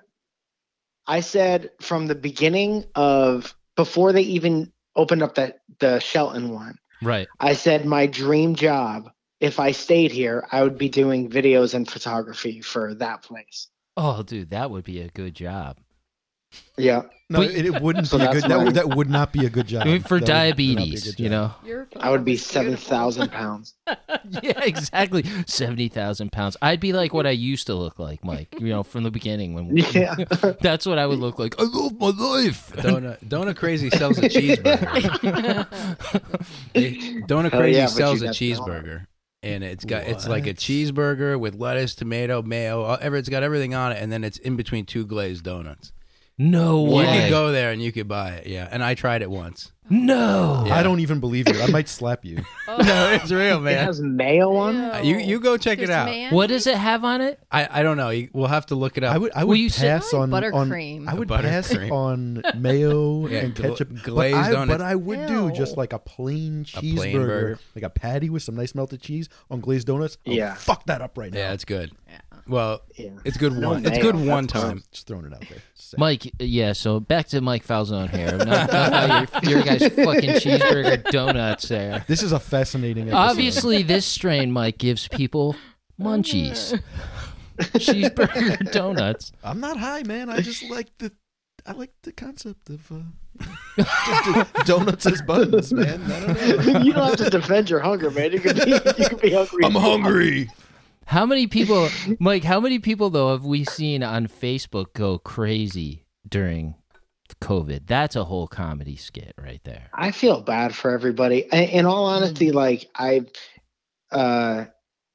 I 1.07 1.21
said 1.21 1.71
from 1.81 2.09
the 2.09 2.15
beginning 2.15 2.85
of 2.95 3.55
before 3.75 4.13
they 4.13 4.21
even 4.21 4.71
opened 4.95 5.23
up 5.23 5.37
that 5.37 5.61
the 5.79 5.99
Shelton 5.99 6.51
one, 6.51 6.77
right. 7.01 7.27
I 7.41 7.55
said 7.55 7.87
my 7.87 8.07
dream 8.07 8.55
job, 8.55 9.11
if 9.41 9.59
I 9.59 9.73
stayed 9.73 10.13
here, 10.13 10.47
I 10.53 10.63
would 10.63 10.77
be 10.77 10.91
doing 10.91 11.31
videos 11.31 11.73
and 11.73 11.89
photography 11.89 12.61
for 12.61 12.95
that 12.97 13.23
place. 13.23 13.69
Oh, 13.97 14.23
dude, 14.23 14.51
that 14.51 14.71
would 14.71 14.85
be 14.85 15.01
a 15.01 15.09
good 15.09 15.35
job. 15.35 15.79
Yeah. 16.77 17.03
No, 17.31 17.39
But- 17.39 17.53
it, 17.53 17.65
it 17.67 17.81
wouldn't 17.81 18.07
So 18.09 18.19
be 18.19 18.25
a 18.25 18.33
good. 18.33 18.43
That 18.45 18.59
would, 18.65 18.75
that 18.75 18.95
would 18.97 19.09
not 19.09 19.33
be 19.33 19.47
a 19.47 19.51
good 19.51 19.67
job. 19.67 19.83
I 19.83 19.85
mean, 19.87 20.03
for 20.03 20.21
That 20.21 20.29
would- 20.29 20.29
would 20.29 20.29
not 20.29 20.57
be 20.57 20.73
a 20.73 20.75
diabetes, 20.75 21.19
you 21.19 21.31
know. 21.31 21.55
I 21.99 22.11
would 22.11 22.25
be 22.25 22.37
phone 22.37 22.67
is 22.67 22.77
beautiful. 22.77 23.13
7,000 23.13 23.29
pounds. 23.33 23.75
yeah, 24.43 24.61
exactly. 24.63 25.25
Seventy 25.47 25.89
thousand 25.89 26.33
pounds. 26.33 26.57
I'd 26.61 26.81
be 26.81 26.93
like 26.93 27.15
what 27.15 27.27
I 27.27 27.31
used 27.31 27.67
to 27.69 27.75
look 27.75 27.99
like, 27.99 28.23
Mike. 28.25 28.55
You 28.59 28.69
know, 28.69 28.83
from 28.83 29.05
the 29.05 29.11
beginning 29.11 29.55
when. 29.55 29.75
Yeah. 29.95 30.15
That's 30.61 30.85
what 30.87 30.99
I 30.99 31.07
would 31.07 31.19
look 31.19 31.39
like. 31.39 31.55
I 31.59 31.65
love 31.65 31.99
my 31.99 32.09
life. 32.09 32.73
Donut 32.77 33.25
Donut 33.27 33.57
Crazy 33.57 33.89
sells 33.91 34.19
a 34.19 34.29
cheeseburger. 34.29 35.67
They- 36.75 36.93
Donut 37.27 37.51
Crazy 37.53 37.79
yeah, 37.79 37.87
sells 37.87 38.21
a 38.23 38.27
got 38.27 38.35
the 38.37 38.51
cheeseburger, 38.53 39.07
and 39.43 39.65
it's 39.65 39.85
got 39.85 40.05
it's 40.05 40.27
like 40.29 40.47
a 40.47 40.55
cheeseburger 40.55 41.39
with 41.39 41.55
lettuce, 41.55 41.95
tomato, 41.95 42.43
mayo. 42.43 42.95
Ever 42.95 43.17
it's 43.17 43.29
got 43.29 43.43
everything 43.43 43.75
on 43.75 43.93
it, 43.93 44.03
and 44.03 44.13
then 44.13 44.25
it's 44.25 44.39
in 44.39 44.57
between 44.57 44.85
two 44.85 45.07
glazed 45.07 45.45
donuts. 45.45 45.93
No 46.37 47.01
You 47.01 47.07
could 47.07 47.31
go 47.31 47.53
there 47.53 47.71
and 47.71 47.81
you 47.81 47.93
could 47.93 48.09
buy 48.09 48.31
it. 48.33 48.47
Yeah, 48.49 48.69
and 48.71 48.83
I 48.83 48.95
tried 48.95 49.23
it 49.23 49.31
once. 49.31 49.71
no. 49.91 50.65
Yeah. 50.67 50.77
I 50.77 50.83
don't 50.83 51.01
even 51.01 51.21
believe 51.21 51.47
you. 51.49 51.61
I 51.61 51.67
might 51.67 51.89
slap 51.89 52.25
you. 52.25 52.37
no, 52.67 53.13
it's 53.13 53.31
real, 53.31 53.61
man. 53.61 53.75
It 53.75 53.77
man. 53.77 53.85
has 53.85 54.01
mayo 54.01 54.57
on 54.57 54.77
it? 54.77 54.89
Uh, 54.95 55.03
You 55.03 55.19
you 55.19 55.39
go 55.39 55.57
check 55.59 55.79
it 55.79 55.91
out. 55.91 56.07
man- 56.07 56.35
What 56.35 56.47
does 56.49 56.67
it 56.67 56.77
have 56.77 57.05
on 57.05 57.21
it? 57.21 57.39
I, 57.53 57.69
I 57.71 57.83
don't 57.83 57.97
know. 57.99 58.09
You- 58.11 58.31
We'll 58.33 58.49
have 58.49 58.67
to 58.67 58.75
look 58.75 58.97
it 58.97 59.05
up. 59.05 59.15
I 59.15 59.19
would. 59.19 59.31
I 59.33 59.39
Well, 59.41 59.49
would 59.49 59.59
you 59.59 59.69
said- 59.69 60.01
pass 60.01 60.13
on 60.15 60.33
on. 60.33 60.43
buttercream. 60.43 61.07
I 61.07 61.15
would 61.15 61.29
Buttercream. 61.29 61.43
pass 61.43 61.91
on 61.93 62.43
mayo 62.59 63.27
Yeah, 63.29 63.39
and 63.41 63.55
gla- 63.55 63.69
ketchup. 63.71 63.91
but 64.07 64.33
I, 64.33 64.51
donuts. 64.51 64.69
but 64.69 64.81
I 64.81 64.95
would 64.97 65.27
do 65.29 65.53
just 65.53 65.73
Ew. 65.73 65.77
like 65.77 65.93
a 65.93 65.99
plain 65.99 66.63
A 66.63 66.65
cheeseburger, 66.65 66.97
plain 66.97 67.17
burger. 67.19 67.59
like 67.77 67.85
a 67.85 67.91
patty 67.91 68.31
with 68.31 68.43
some 68.43 68.57
nice 68.57 68.75
melted 68.75 69.03
cheese 69.03 69.29
on 69.51 69.61
glazed 69.61 69.87
donuts. 69.87 70.17
I 70.27 70.31
would 70.31 70.37
Yeah. 70.39 70.55
Fuck 70.55 70.87
that 70.87 71.01
up 71.03 71.17
right 71.19 71.31
now. 71.33 71.39
yeah, 71.39 71.53
it's 71.53 71.67
good. 71.67 71.93
Yeah. 72.09 72.19
Well, 72.47 72.83
Yeah. 72.97 73.11
it's 73.25 73.37
good 73.37 73.55
No 73.55 73.71
one. 73.71 73.87
it's 73.87 73.99
good 73.99 74.15
one 74.17 74.47
fine. 74.49 74.63
time. 74.63 74.85
Just 74.93 75.07
throwing 75.07 75.25
it 75.27 75.33
out 75.33 75.41
there. 75.49 75.59
Just. 75.77 75.97
Mike, 75.99 76.31
yeah. 76.39 76.73
So 76.75 77.01
back 77.01 77.29
to 77.29 77.41
Mike 77.41 77.67
Falzone 77.67 78.11
here. 78.11 78.37
Not, 78.37 78.71
not 78.73 78.89
about 79.29 79.45
your, 79.45 79.53
your 79.59 79.63
guys' 79.63 79.83
fucking 79.89 80.31
cheeseburger 80.43 81.03
donuts 81.11 81.69
there. 81.69 82.05
This 82.07 82.23
is 82.23 82.33
a 82.33 82.41
fascinating. 82.41 83.05
Episode. 83.09 83.17
Obviously, 83.19 83.83
this 83.83 84.05
strain, 84.05 84.53
Mike, 84.53 84.77
gives 84.79 85.09
people 85.09 85.57
munchies. 86.01 86.79
cheeseburger 87.59 88.71
donuts. 88.73 89.33
I'm 89.43 89.61
not 89.61 89.79
high, 89.79 90.03
man. 90.03 90.29
I 90.31 90.41
just 90.41 90.69
like 90.71 90.89
the. 90.99 91.13
I 91.67 91.73
like 91.73 91.93
the 92.03 92.13
concept 92.13 92.69
of 92.69 92.93
uh, 92.93 94.45
donuts 94.67 95.07
as 95.07 95.23
buns, 95.23 95.73
man. 95.73 96.03
I 96.13 96.21
don't 96.21 96.67
know. 96.67 96.79
you 96.81 96.93
don't 96.93 97.07
have 97.09 97.17
to 97.17 97.31
defend 97.31 97.71
your 97.71 97.81
hunger, 97.81 98.11
man. 98.11 98.33
You 98.33 98.41
can 98.41 98.55
be, 98.55 98.71
you 98.71 99.09
can 99.09 99.19
be 99.19 99.33
hungry. 99.33 99.65
I'm 99.65 99.75
hungry. 99.75 100.51
How 101.07 101.27
many 101.27 101.47
people, 101.47 101.89
Mike? 102.21 102.45
How 102.45 102.61
many 102.61 102.79
people 102.79 103.11
though 103.11 103.33
have 103.33 103.45
we 103.45 103.65
seen 103.65 104.03
on 104.03 104.27
Facebook 104.27 104.93
go 104.95 105.19
crazy 105.19 106.07
during 106.29 106.75
COVID? 107.41 107.87
That's 107.87 108.17
a 108.17 108.25
whole 108.25 108.47
comedy 108.47 108.97
skit 108.97 109.35
right 109.39 109.61
there. 109.65 109.89
I 109.95 110.11
feel 110.11 110.41
bad 110.41 110.75
for 110.75 110.91
everybody. 110.91 111.47
In, 111.53 111.63
in 111.65 111.87
all 111.87 112.07
honesty, 112.07 112.53
like 112.53 112.89
I, 112.97 113.23
uh, 114.11 114.67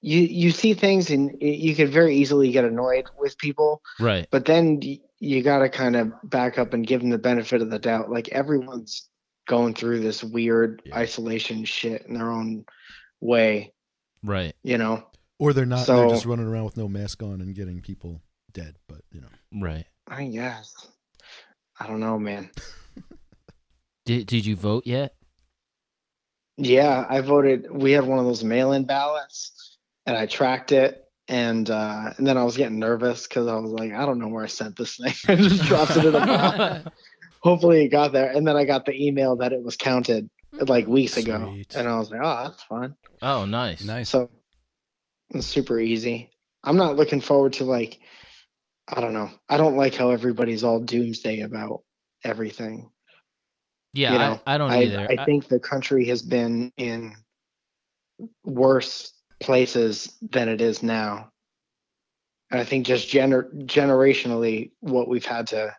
you 0.02 0.20
you 0.22 0.52
see 0.52 0.74
things 0.74 1.10
and 1.10 1.36
you 1.42 1.76
could 1.76 1.90
very 1.90 2.16
easily 2.16 2.52
get 2.52 2.64
annoyed 2.66 3.06
with 3.18 3.38
people, 3.38 3.82
Right. 4.00 4.28
but 4.32 4.46
then 4.46 4.82
you 5.20 5.44
got 5.44 5.60
to 5.60 5.70
kind 5.70 5.96
of 5.98 6.14
back 6.24 6.58
up 6.58 6.74
and 6.74 6.88
give 6.88 7.02
them 7.02 7.10
the 7.10 7.18
benefit 7.18 7.62
of 7.62 7.70
the 7.70 7.80
doubt. 7.80 8.10
Like 8.10 8.30
everyone's 8.30 9.10
going 9.48 9.74
through 9.74 10.00
this 10.00 10.24
weird 10.24 10.82
Yeah. 10.86 10.96
isolation 10.98 11.66
shit 11.66 12.04
in 12.08 12.14
their 12.14 12.32
own 12.32 12.64
way, 13.20 13.74
Right. 14.24 14.56
you 14.64 14.78
know. 14.78 15.04
Or 15.40 15.54
they're 15.54 15.66
not. 15.66 15.86
So- 15.86 15.96
they're 15.98 16.10
just 16.10 16.26
running 16.26 16.46
around 16.46 16.66
with 16.66 16.78
no 16.78 16.88
mask 16.88 17.24
on 17.24 17.42
and 17.42 17.56
getting 17.56 17.82
people 17.82 18.22
dead. 18.52 18.76
But 18.88 19.02
you 19.12 19.22
know, 19.22 19.28
Right. 19.66 19.86
I 20.08 20.26
guess. 20.26 20.88
I 21.80 21.88
don't 21.88 22.00
know, 22.02 22.20
man. 22.20 22.50
Did 24.06 24.28
Did 24.28 24.46
you 24.46 24.56
vote 24.56 24.86
yet? 24.86 25.16
Yeah, 26.58 27.06
I 27.10 27.22
voted. 27.22 27.68
We 27.72 27.92
had 27.92 28.06
one 28.06 28.20
of 28.20 28.26
those 28.26 28.44
mail-in 28.44 28.84
ballots, 28.86 29.78
and 30.06 30.18
I 30.18 30.26
tracked 30.26 30.74
it, 30.74 31.06
and 31.30 31.70
uh, 31.70 32.14
and 32.18 32.28
then 32.28 32.38
I 32.38 32.44
was 32.44 32.58
getting 32.58 32.80
nervous 32.80 33.28
because 33.28 33.48
I 33.48 33.56
was 33.56 33.72
like, 33.72 33.94
I 33.94 34.06
don't 34.06 34.20
know 34.20 34.28
where 34.28 34.44
I 34.44 34.48
sent 34.48 34.76
this 34.76 34.98
thing. 34.98 35.14
I 35.30 35.36
just 35.36 35.64
dropped 35.64 35.96
it 35.96 36.04
in 36.06 36.16
a 36.16 36.20
box. 36.26 36.90
Hopefully, 37.42 37.86
it 37.86 37.90
got 37.90 38.12
there, 38.12 38.30
and 38.32 38.46
then 38.46 38.58
I 38.58 38.66
got 38.66 38.86
the 38.86 38.94
email 38.94 39.38
that 39.38 39.54
it 39.54 39.64
was 39.64 39.78
counted 39.78 40.30
like 40.52 40.86
weeks 40.88 41.16
ago, 41.16 41.56
and 41.76 41.88
I 41.88 41.98
was 41.98 42.12
like, 42.12 42.20
oh, 42.22 42.44
that's 42.50 42.64
fine. 42.64 42.96
oh, 43.22 43.46
nice. 43.46 43.82
Nice. 43.86 44.10
So 44.10 44.30
it's 45.32 45.48
super 45.48 45.80
easy. 45.80 46.30
I'm 46.64 46.78
not 46.78 46.96
looking 46.96 47.22
forward 47.22 47.54
to 47.54 47.64
like, 47.66 48.00
I 48.88 49.02
don't 49.02 49.14
know. 49.14 49.30
I 49.48 49.58
don't 49.58 49.78
like 49.78 49.96
how 49.96 50.10
everybody's 50.10 50.64
all 50.64 50.80
doomsday 50.80 51.42
about 51.42 51.84
everything. 52.24 52.90
Yeah, 53.94 54.14
you 54.14 54.20
know, 54.20 54.42
I, 54.46 54.56
I 54.56 54.58
don't 54.58 54.72
I, 54.72 54.84
either. 54.84 55.08
I 55.10 55.26
think 55.26 55.48
the 55.48 55.60
country 55.60 56.06
has 56.06 56.22
been 56.22 56.72
in 56.78 57.16
worse 58.44 59.14
places 59.40 60.18
than 60.22 60.50
it 60.50 60.62
is 60.62 60.84
now. 60.84 61.32
And 62.52 62.60
I 62.60 62.64
think 62.64 62.86
just 62.86 63.10
gener- 63.10 63.52
generationally, 63.66 64.72
what 64.80 65.08
we've 65.08 65.26
had 65.26 65.48
to 65.48 65.76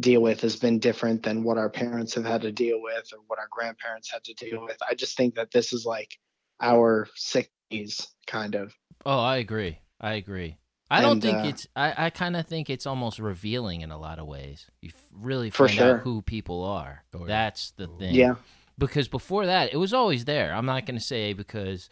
deal 0.00 0.22
with 0.22 0.40
has 0.40 0.56
been 0.56 0.78
different 0.78 1.22
than 1.22 1.42
what 1.42 1.58
our 1.58 1.68
parents 1.68 2.14
have 2.14 2.24
had 2.24 2.42
to 2.42 2.52
deal 2.52 2.80
with 2.80 3.10
or 3.12 3.18
what 3.26 3.38
our 3.38 3.48
grandparents 3.50 4.10
had 4.10 4.24
to 4.24 4.34
deal 4.34 4.62
with. 4.62 4.78
I 4.88 4.94
just 4.94 5.16
think 5.16 5.34
that 5.34 5.50
this 5.50 5.72
is 5.72 5.84
like 5.84 6.16
our 6.60 7.08
60s, 7.18 8.06
kind 8.26 8.54
of. 8.54 8.74
Oh, 9.04 9.18
I 9.20 9.36
agree. 9.38 9.78
I 10.00 10.14
agree. 10.14 10.56
I 10.90 11.00
don't 11.00 11.20
think 11.22 11.38
uh, 11.38 11.44
it's. 11.48 11.66
I, 11.74 12.06
I 12.06 12.10
kind 12.10 12.36
of 12.36 12.46
think 12.46 12.68
it's 12.68 12.86
almost 12.86 13.18
revealing 13.18 13.80
in 13.80 13.90
a 13.90 13.98
lot 13.98 14.18
of 14.18 14.26
ways. 14.26 14.66
You 14.82 14.90
f- 14.94 15.02
really 15.14 15.48
For 15.50 15.66
find 15.66 15.78
sure. 15.78 15.94
out 15.96 16.00
who 16.02 16.20
people 16.22 16.64
are. 16.64 17.04
Oh, 17.14 17.20
yeah. 17.20 17.26
That's 17.26 17.70
the 17.72 17.86
thing. 17.86 18.14
Yeah. 18.14 18.34
Because 18.78 19.08
before 19.08 19.46
that, 19.46 19.72
it 19.72 19.76
was 19.78 19.94
always 19.94 20.24
there. 20.26 20.52
I'm 20.54 20.66
not 20.66 20.84
going 20.86 20.98
to 20.98 21.04
say 21.04 21.32
because 21.32 21.88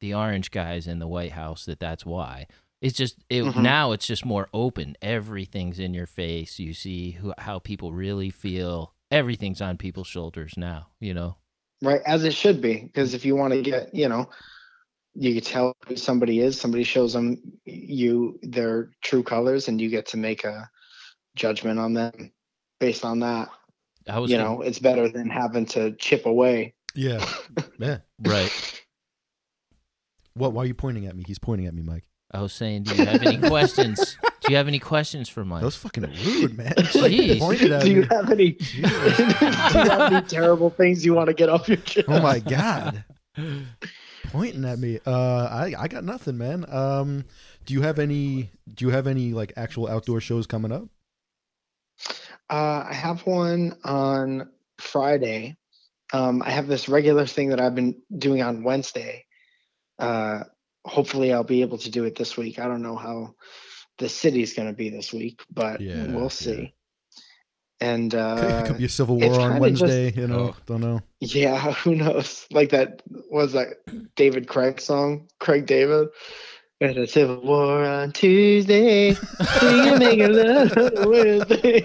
the 0.00 0.14
orange 0.14 0.50
guys 0.50 0.86
in 0.86 0.98
the 0.98 1.06
White 1.06 1.32
House 1.32 1.64
that 1.66 1.80
that's 1.80 2.06
why. 2.06 2.46
It's 2.80 2.96
just 2.96 3.16
it 3.28 3.42
Mhm. 3.44 3.62
now. 3.62 3.92
It's 3.92 4.06
just 4.06 4.24
more 4.24 4.48
open. 4.54 4.96
Everything's 5.02 5.78
in 5.78 5.92
your 5.92 6.06
face. 6.06 6.58
You 6.58 6.72
see 6.72 7.10
who, 7.12 7.34
how 7.36 7.58
people 7.58 7.92
really 7.92 8.30
feel. 8.30 8.94
Everything's 9.10 9.60
on 9.60 9.76
people's 9.78 10.06
shoulders 10.06 10.54
now. 10.56 10.86
You 11.00 11.12
know. 11.12 11.36
Right, 11.82 12.00
as 12.06 12.24
it 12.24 12.34
should 12.34 12.60
be, 12.62 12.80
because 12.80 13.14
if 13.14 13.24
you 13.24 13.36
want 13.36 13.52
to 13.52 13.62
get, 13.62 13.94
you 13.94 14.08
know, 14.08 14.28
you 15.20 15.34
can 15.34 15.42
tell 15.42 15.74
who 15.86 15.96
somebody 15.96 16.40
is. 16.40 16.60
Somebody 16.60 16.84
shows 16.84 17.12
them 17.12 17.38
you 17.64 18.38
their 18.42 18.90
true 19.02 19.22
colors, 19.22 19.68
and 19.68 19.80
you 19.80 19.88
get 19.90 20.06
to 20.06 20.16
make 20.16 20.44
a 20.44 20.68
judgment 21.36 21.78
on 21.78 21.92
them 21.94 22.32
based 22.80 23.04
on 23.04 23.18
that. 23.20 23.48
I 24.08 24.18
was 24.18 24.30
You 24.30 24.36
thinking- 24.38 24.54
know, 24.56 24.62
it's 24.62 24.78
better 24.78 25.08
than 25.08 25.28
having 25.28 25.66
to 25.66 25.92
chip 25.96 26.24
away. 26.26 26.74
yeah, 26.94 27.24
yeah. 27.78 27.98
right. 28.20 28.82
What? 30.34 30.52
Why 30.52 30.62
are 30.62 30.66
you 30.66 30.74
pointing 30.74 31.06
at 31.06 31.16
me? 31.16 31.24
He's 31.26 31.38
pointing 31.38 31.66
at 31.66 31.74
me, 31.74 31.82
Mike. 31.82 32.04
I 32.30 32.42
was 32.42 32.52
saying, 32.52 32.82
do 32.84 32.94
you 32.94 33.06
have 33.06 33.22
any 33.22 33.38
questions? 33.38 34.16
Do 34.42 34.52
you 34.52 34.56
have 34.56 34.68
any 34.68 34.78
questions 34.78 35.28
for 35.28 35.44
Mike? 35.44 35.60
That 35.60 35.66
was 35.66 35.76
fucking 35.76 36.04
rude, 36.24 36.56
man. 36.56 36.72
Just, 36.78 36.94
like, 36.94 37.12
Jeez. 37.12 37.38
pointed 37.38 37.70
at 37.72 37.82
Do 37.82 37.90
you 37.90 38.00
me. 38.02 38.06
have 38.10 38.30
any? 38.30 38.52
do 38.52 38.64
you 38.78 38.82
have 38.86 40.12
any 40.12 40.22
terrible 40.26 40.70
things 40.70 41.04
you 41.04 41.12
want 41.12 41.26
to 41.28 41.34
get 41.34 41.50
off 41.50 41.68
your 41.68 41.76
chest? 41.78 42.06
Oh 42.08 42.22
my 42.22 42.38
god. 42.38 43.04
Pointing 44.30 44.64
at 44.64 44.78
me. 44.78 45.00
Uh 45.06 45.48
I 45.50 45.74
I 45.78 45.88
got 45.88 46.04
nothing, 46.04 46.38
man. 46.38 46.64
Um 46.68 47.24
do 47.64 47.74
you 47.74 47.82
have 47.82 47.98
any 47.98 48.50
do 48.72 48.86
you 48.86 48.90
have 48.90 49.06
any 49.06 49.32
like 49.32 49.52
actual 49.56 49.88
outdoor 49.88 50.20
shows 50.20 50.46
coming 50.46 50.72
up? 50.72 50.88
Uh, 52.50 52.84
I 52.88 52.94
have 52.94 53.26
one 53.26 53.76
on 53.84 54.48
Friday. 54.78 55.56
Um, 56.12 56.42
I 56.42 56.50
have 56.50 56.66
this 56.66 56.88
regular 56.88 57.26
thing 57.26 57.50
that 57.50 57.60
I've 57.60 57.74
been 57.74 58.00
doing 58.16 58.40
on 58.40 58.62
Wednesday. 58.62 59.26
Uh, 59.98 60.44
hopefully, 60.84 61.32
I'll 61.32 61.44
be 61.44 61.60
able 61.60 61.78
to 61.78 61.90
do 61.90 62.04
it 62.04 62.16
this 62.16 62.36
week. 62.36 62.58
I 62.58 62.66
don't 62.66 62.82
know 62.82 62.96
how 62.96 63.34
the 63.98 64.08
city's 64.08 64.54
going 64.54 64.68
to 64.68 64.74
be 64.74 64.88
this 64.88 65.12
week, 65.12 65.42
but 65.52 65.80
Yeah, 65.80 66.06
we'll 66.06 66.30
see. 66.30 66.74
And 67.80 68.10
Could, 68.10 68.18
uh, 68.20 68.66
could 68.66 68.78
be 68.78 68.86
a 68.86 68.88
civil 68.88 69.18
war 69.20 69.40
on 69.40 69.52
kinda 69.52 69.70
just- 69.70 69.82
Wednesday, 69.82 70.12
you 70.20 70.26
know. 70.26 70.52
Oh. 70.52 70.56
Don't 70.66 70.80
know. 70.80 71.00
yeah, 71.20 71.72
who 71.84 71.94
knows? 71.94 72.46
Like 72.50 72.70
that 72.70 73.02
was 73.30 73.52
that 73.52 73.68
David 74.16 74.48
Craig 74.48 74.80
song, 74.80 75.28
Craig 75.38 75.66
David. 75.66 76.08
At 76.80 76.96
a 76.96 77.08
civil 77.08 77.40
war 77.40 77.84
on 77.84 78.12
Tuesday, 78.12 79.10
we 79.10 79.16
can 79.48 79.98
make 79.98 80.20
a 80.20 80.28
love 80.28 80.76
on 80.76 81.10
Wednesday. 81.10 81.82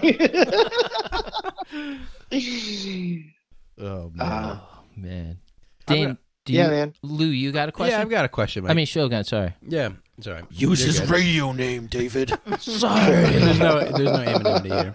Oh 3.78 4.10
man. 4.14 4.20
Uh, 4.20 4.60
Oh 4.60 5.00
man, 5.00 5.38
I'm 5.88 6.02
gonna- 6.02 6.18
do 6.44 6.52
you, 6.52 6.58
yeah, 6.60 6.68
man. 6.68 6.94
Lou, 7.02 7.26
you 7.26 7.50
got 7.50 7.68
a 7.68 7.72
question? 7.72 7.96
Yeah, 7.98 8.02
I've 8.02 8.10
got 8.10 8.24
a 8.24 8.28
question. 8.28 8.62
Mike. 8.62 8.70
I 8.70 8.74
mean, 8.74 8.86
Shogun. 8.86 9.24
Sorry. 9.24 9.52
yeah, 9.66 9.88
sorry. 10.20 10.42
Use 10.50 10.80
You're 10.80 10.86
his 10.86 11.00
good. 11.00 11.10
radio 11.10 11.52
name, 11.52 11.86
David. 11.88 12.32
Sorry. 12.60 13.10
there's 13.10 13.58
no, 13.58 13.80
there's 13.80 13.98
no 13.98 14.14
anonymity 14.14 14.68
here. 14.68 14.94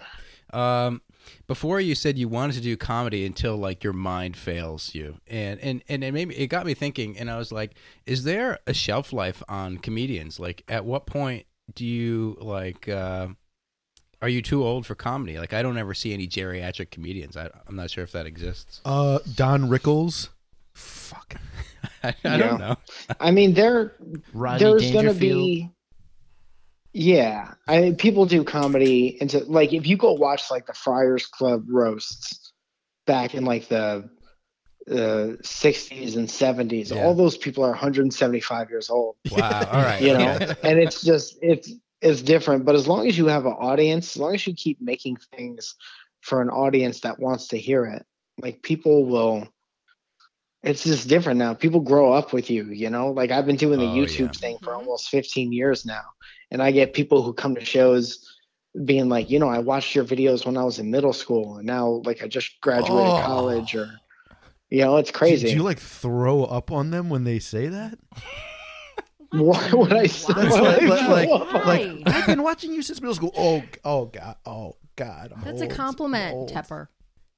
Um, 0.52 1.02
before 1.46 1.80
you 1.80 1.94
said 1.94 2.18
you 2.18 2.28
wanted 2.28 2.54
to 2.54 2.60
do 2.60 2.76
comedy 2.76 3.24
until 3.26 3.56
like 3.56 3.84
your 3.84 3.92
mind 3.92 4.36
fails 4.36 4.94
you, 4.94 5.18
and 5.26 5.60
and 5.60 5.82
and 5.88 6.02
it 6.02 6.12
made 6.12 6.28
me, 6.28 6.34
it 6.34 6.46
got 6.48 6.66
me 6.66 6.74
thinking, 6.74 7.18
and 7.18 7.30
I 7.30 7.36
was 7.38 7.52
like, 7.52 7.72
is 8.06 8.24
there 8.24 8.58
a 8.66 8.74
shelf 8.74 9.12
life 9.12 9.42
on 9.48 9.78
comedians? 9.78 10.40
Like, 10.40 10.64
at 10.68 10.84
what 10.84 11.06
point 11.06 11.46
do 11.74 11.84
you 11.84 12.36
like? 12.40 12.88
Uh, 12.88 13.28
are 14.22 14.28
you 14.28 14.42
too 14.42 14.64
old 14.64 14.86
for 14.86 14.94
comedy? 14.94 15.38
Like, 15.38 15.52
I 15.54 15.62
don't 15.62 15.78
ever 15.78 15.94
see 15.94 16.12
any 16.12 16.26
geriatric 16.26 16.90
comedians. 16.90 17.36
I, 17.36 17.48
I'm 17.66 17.76
not 17.76 17.90
sure 17.90 18.04
if 18.04 18.12
that 18.12 18.26
exists. 18.26 18.80
Uh 18.84 19.18
Don 19.34 19.68
Rickles. 19.68 20.28
Fuck. 20.74 21.34
I, 22.02 22.08
I 22.08 22.14
Yeah. 22.24 22.36
don't 22.38 22.58
know. 22.60 22.76
I 23.18 23.30
mean, 23.30 23.54
there 23.54 23.92
Rodney 24.32 24.64
there's 24.64 24.90
gonna 24.90 25.14
be. 25.14 25.70
Yeah, 26.92 27.54
I 27.68 27.94
people 27.96 28.26
do 28.26 28.42
comedy 28.42 29.16
into 29.20 29.44
like 29.44 29.72
if 29.72 29.86
you 29.86 29.96
go 29.96 30.12
watch 30.12 30.50
like 30.50 30.66
the 30.66 30.74
Friars 30.74 31.26
Club 31.26 31.64
roasts 31.68 32.52
back 33.06 33.34
in 33.34 33.44
like 33.44 33.68
the 33.68 34.10
uh, 34.90 35.36
60s 35.42 36.16
and 36.16 36.26
70s, 36.28 36.90
Yeah. 36.90 37.04
all 37.04 37.14
those 37.14 37.36
people 37.36 37.64
are 37.64 37.70
175 37.70 38.70
years 38.70 38.90
old. 38.90 39.16
Wow. 39.30 39.68
All 39.70 39.82
right. 39.82 40.02
You 40.02 40.14
know, 40.14 40.18
yeah. 40.18 40.54
and 40.64 40.78
it's 40.80 41.02
just 41.02 41.38
it's 41.42 41.72
it's 42.00 42.22
different. 42.22 42.64
But 42.64 42.74
as 42.74 42.88
long 42.88 43.06
as 43.06 43.16
you 43.16 43.26
have 43.26 43.46
an 43.46 43.52
audience, 43.52 44.16
as 44.16 44.20
long 44.20 44.34
as 44.34 44.46
you 44.46 44.54
keep 44.54 44.80
making 44.80 45.18
things 45.36 45.76
for 46.22 46.42
an 46.42 46.48
audience 46.50 47.00
that 47.00 47.20
wants 47.20 47.48
to 47.48 47.58
hear 47.58 47.84
it, 47.84 48.04
like 48.40 48.62
people 48.62 49.04
will. 49.06 49.46
It's 50.62 50.84
just 50.84 51.08
different 51.08 51.38
now. 51.38 51.54
People 51.54 51.80
grow 51.80 52.12
up 52.12 52.32
with 52.32 52.50
you, 52.50 52.64
you 52.66 52.90
know. 52.90 53.10
Like 53.12 53.30
I've 53.30 53.46
been 53.46 53.56
doing 53.56 53.78
the 53.78 53.86
Oh, 53.86 53.94
YouTube 53.94 54.18
yeah. 54.34 54.40
thing 54.40 54.58
for 54.58 54.70
mm-hmm. 54.72 54.80
almost 54.80 55.08
15 55.08 55.52
years 55.52 55.86
now, 55.86 56.02
and 56.50 56.62
I 56.62 56.70
get 56.70 56.92
people 56.92 57.22
who 57.22 57.32
come 57.32 57.54
to 57.54 57.64
shows 57.64 58.26
being 58.84 59.08
like, 59.08 59.30
you 59.30 59.38
know, 59.38 59.48
I 59.48 59.58
watched 59.58 59.94
your 59.94 60.04
videos 60.04 60.44
when 60.46 60.56
I 60.56 60.62
was 60.64 60.78
in 60.78 60.90
middle 60.90 61.12
school, 61.14 61.56
and 61.56 61.66
now 61.66 62.02
like 62.04 62.22
I 62.22 62.28
just 62.28 62.60
graduated 62.60 63.10
Oh. 63.12 63.22
college, 63.24 63.74
or 63.74 63.88
you 64.68 64.82
know, 64.82 64.98
it's 64.98 65.10
crazy. 65.10 65.48
do 65.48 65.54
you 65.56 65.62
like 65.62 65.78
throw 65.78 66.44
up 66.44 66.70
on 66.70 66.90
them 66.90 67.08
when 67.08 67.24
they 67.24 67.38
say 67.38 67.66
that? 67.68 67.98
Why 69.32 69.70
would 69.72 69.92
I 69.92 70.06
say 70.06 70.32
Why? 70.32 70.42
That's 70.42 70.54
why 70.54 70.86
like, 70.86 71.28
like, 71.28 71.64
like, 71.66 72.02
I've 72.06 72.26
been 72.26 72.42
watching 72.42 72.72
you 72.72 72.82
since 72.82 73.00
middle 73.00 73.14
school. 73.14 73.32
Oh, 73.36 73.62
oh 73.84 74.06
God, 74.06 74.36
oh 74.44 74.76
God. 74.96 75.32
I'm 75.34 75.42
That's 75.44 75.62
a 75.62 75.68
compliment, 75.68 76.34
Old. 76.34 76.50
Tepper. 76.52 76.88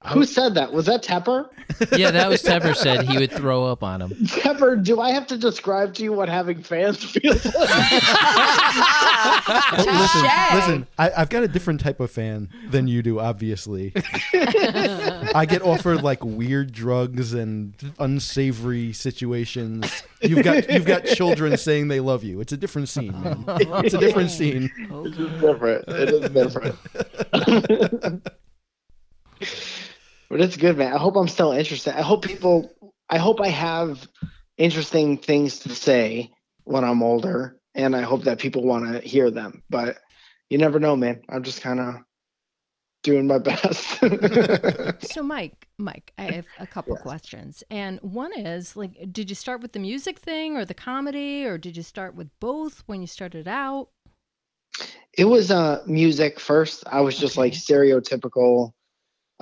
Who 0.09 0.25
said 0.25 0.55
that? 0.55 0.73
Was 0.73 0.87
that 0.87 1.03
Tepper? 1.03 1.49
Yeah, 1.97 2.11
that 2.11 2.29
was 2.29 2.43
Tepper 2.43 2.77
said 2.77 3.09
he 3.09 3.17
would 3.19 3.33
throw 3.33 3.65
up 3.65 3.83
on 3.83 4.03
him. 4.03 4.11
Tepper, 4.11 4.83
do 4.85 5.01
I 5.01 5.11
have 5.11 5.27
to 5.29 5.39
describe 5.39 5.95
to 5.95 6.03
you 6.03 6.13
what 6.13 6.29
having 6.29 6.63
fans 6.63 7.03
feels 7.05 7.45
like? 7.45 7.55
Listen, 9.79 10.23
listen. 10.55 10.87
I, 10.99 11.11
I've 11.17 11.29
got 11.29 11.43
a 11.45 11.49
different 11.49 11.81
type 11.81 12.01
of 12.01 12.11
fan 12.11 12.49
than 12.71 12.89
you 12.89 13.03
do. 13.03 13.21
Obviously, 13.21 13.93
I 14.35 15.47
get 15.49 15.63
offered 15.63 16.03
like 16.03 16.25
weird 16.25 16.73
drugs 16.73 17.33
and 17.33 17.75
unsavory 17.99 18.93
situations. 18.93 20.03
You've 20.21 20.45
got 20.45 20.71
you've 20.71 20.87
got 20.87 21.05
children 21.07 21.57
saying 21.57 21.89
they 21.89 22.01
love 22.01 22.23
you. 22.23 22.41
It's 22.41 22.53
a 22.53 22.57
different 22.57 22.89
scene, 22.89 23.13
man. 23.23 23.45
It's 23.85 23.95
a 23.95 23.99
different 23.99 24.31
scene. 24.31 24.71
It's 24.79 25.17
different. 25.41 25.85
It 25.89 26.11
is 26.11 26.31
different. 26.31 26.77
But 30.33 30.41
it's 30.41 30.57
good, 30.57 30.79
man. 30.79 30.95
I 30.95 30.97
hope 30.97 31.15
I'm 31.15 31.29
still 31.29 31.53
interested. 31.53 31.95
I 31.95 32.01
hope 32.01 32.25
people. 32.25 32.73
I 33.11 33.19
hope 33.19 33.39
I 33.39 33.49
have 33.49 34.09
interesting 34.57 35.19
things 35.19 35.59
to 35.59 35.75
say 35.75 36.31
when 36.65 36.85
I'm 36.85 37.03
older, 37.03 37.61
and 37.75 37.95
I 37.95 38.01
hope 38.01 38.25
that 38.25 38.39
people 38.39 38.65
want 38.65 38.91
to 38.91 39.07
hear 39.07 39.31
them. 39.31 39.63
But 39.69 39.99
you 40.49 40.57
never 40.57 40.81
know, 40.81 40.97
man. 40.97 41.21
I'm 41.29 41.43
just 41.43 41.61
kind 41.61 41.81
of 41.81 41.97
doing 43.03 43.27
my 43.27 43.39
best. 43.51 44.01
So, 45.03 45.23
Mike, 45.23 45.69
Mike, 45.77 46.13
I 46.17 46.23
have 46.23 46.47
a 46.59 46.67
couple 46.67 46.97
questions, 46.97 47.63
and 47.71 48.01
one 48.01 48.33
is 48.33 48.75
like, 48.75 49.13
did 49.13 49.29
you 49.29 49.37
start 49.37 49.61
with 49.61 49.73
the 49.73 49.81
music 49.81 50.19
thing 50.19 50.57
or 50.57 50.65
the 50.65 50.73
comedy, 50.73 51.45
or 51.45 51.59
did 51.59 51.77
you 51.77 51.83
start 51.83 52.15
with 52.15 52.31
both 52.41 52.83
when 52.87 53.03
you 53.03 53.07
started 53.07 53.47
out? 53.47 53.91
it 55.19 55.27
was 55.27 55.51
uh 55.51 55.83
music 55.87 56.41
first. 56.41 56.85
I 56.87 57.03
was 57.03 57.19
just 57.19 57.37
like 57.37 57.53
stereotypical 57.53 58.73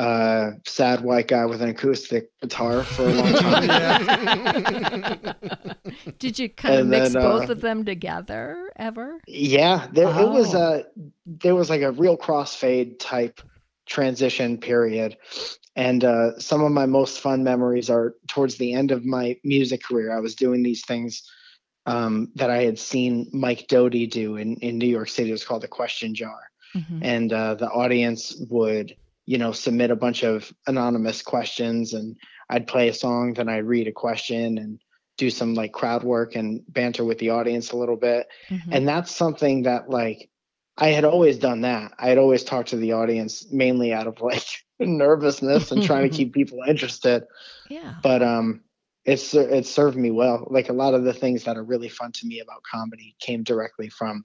uh 0.00 0.52
sad 0.66 1.02
white 1.02 1.28
guy 1.28 1.46
with 1.46 1.62
an 1.62 1.70
acoustic 1.70 2.30
guitar 2.42 2.82
for 2.84 3.08
a 3.08 3.14
long 3.14 3.34
time. 3.34 3.68
did 6.18 6.38
you 6.38 6.48
kind 6.48 6.78
of 6.78 6.82
And 6.82 6.90
mix 6.90 7.14
then, 7.14 7.22
both 7.22 7.50
uh, 7.50 7.52
of 7.52 7.60
them 7.60 7.84
together 7.84 8.72
ever? 8.76 9.20
Yeah, 9.26 9.88
there 9.92 10.08
it 10.08 10.28
was 10.30 10.54
Oh. 10.54 10.58
a 10.58 10.84
there 11.26 11.54
was 11.54 11.70
like 11.70 11.82
a 11.82 11.92
real 11.92 12.16
crossfade 12.16 12.98
type 12.98 13.40
transition 13.86 14.58
period. 14.58 15.16
And 15.76 16.04
uh, 16.04 16.38
some 16.38 16.62
of 16.62 16.72
my 16.72 16.86
most 16.86 17.20
fun 17.20 17.44
memories 17.44 17.90
are 17.90 18.14
towards 18.28 18.56
the 18.56 18.72
end 18.74 18.90
of 18.92 19.04
my 19.04 19.36
music 19.44 19.82
career. 19.82 20.16
I 20.16 20.20
was 20.20 20.34
doing 20.34 20.62
these 20.62 20.84
things 20.84 21.22
um, 21.86 22.30
that 22.36 22.50
I 22.50 22.62
had 22.64 22.78
seen 22.78 23.28
Mike 23.32 23.66
Doughty 23.68 24.06
do 24.06 24.36
in, 24.36 24.56
in 24.56 24.78
New 24.78 24.88
York 24.88 25.08
City. 25.08 25.30
It 25.30 25.32
was 25.32 25.44
called 25.44 25.62
the 25.62 25.68
Question 25.68 26.14
Jar. 26.14 26.38
Mhm. 26.76 27.00
and 27.02 27.32
uh, 27.32 27.54
the 27.54 27.68
audience 27.70 28.34
would 28.50 28.94
you 29.30 29.38
know 29.38 29.52
submit 29.52 29.92
a 29.92 29.96
bunch 29.96 30.24
of 30.24 30.52
anonymous 30.66 31.22
questions 31.22 31.94
and 31.94 32.16
i'd 32.50 32.66
play 32.66 32.88
a 32.88 32.92
song 32.92 33.32
then 33.32 33.48
i'd 33.48 33.64
read 33.64 33.86
a 33.86 33.92
question 33.92 34.58
and 34.58 34.80
do 35.18 35.30
some 35.30 35.54
like 35.54 35.72
crowd 35.72 36.02
work 36.02 36.34
and 36.34 36.62
banter 36.66 37.04
with 37.04 37.18
the 37.18 37.30
audience 37.30 37.70
a 37.70 37.76
little 37.76 37.96
bit 37.96 38.26
Mhm. 38.48 38.72
and 38.72 38.88
that's 38.88 39.12
something 39.14 39.62
that 39.62 39.88
like 39.88 40.28
i 40.78 40.88
had 40.88 41.04
always 41.04 41.38
done 41.38 41.60
that 41.60 41.92
i 41.96 42.08
had 42.08 42.18
always 42.18 42.42
talked 42.42 42.70
to 42.70 42.76
the 42.76 42.92
audience 42.92 43.46
mainly 43.52 43.92
out 43.92 44.08
of 44.08 44.20
like 44.20 44.44
nervousness 44.80 45.70
and 45.70 45.84
trying 45.84 46.10
to 46.10 46.16
keep 46.18 46.32
people 46.32 46.58
interested 46.66 47.22
yeah. 47.68 47.94
but 48.02 48.24
um 48.24 48.62
it's 49.04 49.32
it 49.32 49.64
served 49.64 49.96
me 49.96 50.10
well 50.10 50.44
like 50.50 50.70
a 50.70 50.78
lot 50.82 50.94
of 50.94 51.04
the 51.04 51.14
things 51.14 51.44
that 51.44 51.56
are 51.56 51.64
really 51.72 51.88
fun 51.88 52.10
to 52.10 52.26
me 52.26 52.40
about 52.40 52.64
comedy 52.64 53.14
came 53.20 53.44
directly 53.44 53.88
from 53.88 54.24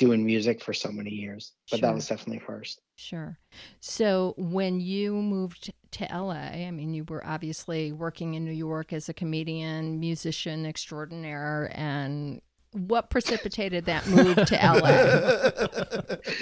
doing 0.00 0.24
music 0.26 0.62
for 0.64 0.74
so 0.74 0.90
many 0.90 1.10
years 1.10 1.52
but 1.70 1.80
Sure. 1.80 1.88
that 1.88 1.94
was 1.94 2.08
definitely 2.08 2.40
first 2.40 2.80
Sure. 2.96 3.38
So 3.80 4.34
when 4.36 4.78
you 4.80 5.14
moved 5.14 5.72
to 5.92 6.04
LA, 6.14 6.66
I 6.68 6.70
mean, 6.70 6.92
you 6.92 7.04
were 7.08 7.26
obviously 7.26 7.92
working 7.92 8.34
in 8.34 8.44
New 8.44 8.52
York 8.52 8.92
as 8.92 9.08
a 9.08 9.14
comedian, 9.14 9.98
musician 9.98 10.66
extraordinaire, 10.66 11.72
and 11.74 12.42
what 12.72 13.10
precipitated 13.10 13.86
that 13.86 14.06
move 14.06 14.36
to 14.36 14.54
LA? 14.54 15.50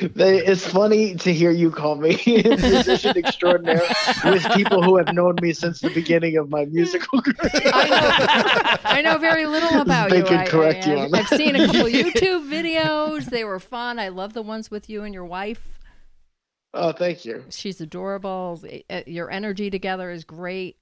They, 0.14 0.38
it's 0.45 0.67
funny 0.67 1.14
to 1.17 1.33
hear 1.33 1.51
you 1.51 1.71
call 1.71 1.97
me 1.97 2.21
musician 2.27 3.17
extraordinaire 3.17 3.83
with 4.25 4.45
people 4.53 4.83
who 4.83 4.97
have 4.97 5.12
known 5.14 5.37
me 5.41 5.53
since 5.53 5.81
the 5.81 5.91
beginning 5.91 6.37
of 6.37 6.51
my 6.51 6.64
musical 6.67 7.23
career. 7.23 7.62
I 7.73 7.88
know, 7.88 8.77
I 8.91 9.03
know 9.03 9.19
very 9.19 9.47
little 9.47 9.81
about 9.81 10.11
They 10.11 10.19
you. 10.19 10.25
could 10.25 10.38
I, 10.38 10.47
correct 10.47 10.87
I, 10.87 10.91
you 10.93 10.99
on 10.99 11.11
that. 11.12 11.33
I've 11.33 11.38
seen 11.38 11.57
a 11.57 11.67
couple 11.67 11.83
YouTube 11.85 12.49
videos. 12.51 13.27
They 13.27 13.45
were 13.45 13.61
fun. 13.61 13.99
I 13.99 14.09
love 14.09 14.35
the 14.35 14.43
ones 14.43 14.71
with 14.71 14.88
you 14.91 15.05
and 15.05 15.14
your 15.14 15.25
wife. 15.25 15.79
Oh, 16.75 16.93
thank 16.93 17.25
you. 17.25 17.45
She's 17.51 17.81
adorable. 17.81 18.62
Uh, 18.91 19.03
Your 19.07 19.31
energy 19.31 19.71
together 19.71 20.11
is 20.11 20.25
great. 20.25 20.77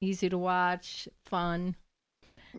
Easy 0.00 0.28
to 0.28 0.38
watch, 0.38 1.08
fun. 1.26 1.76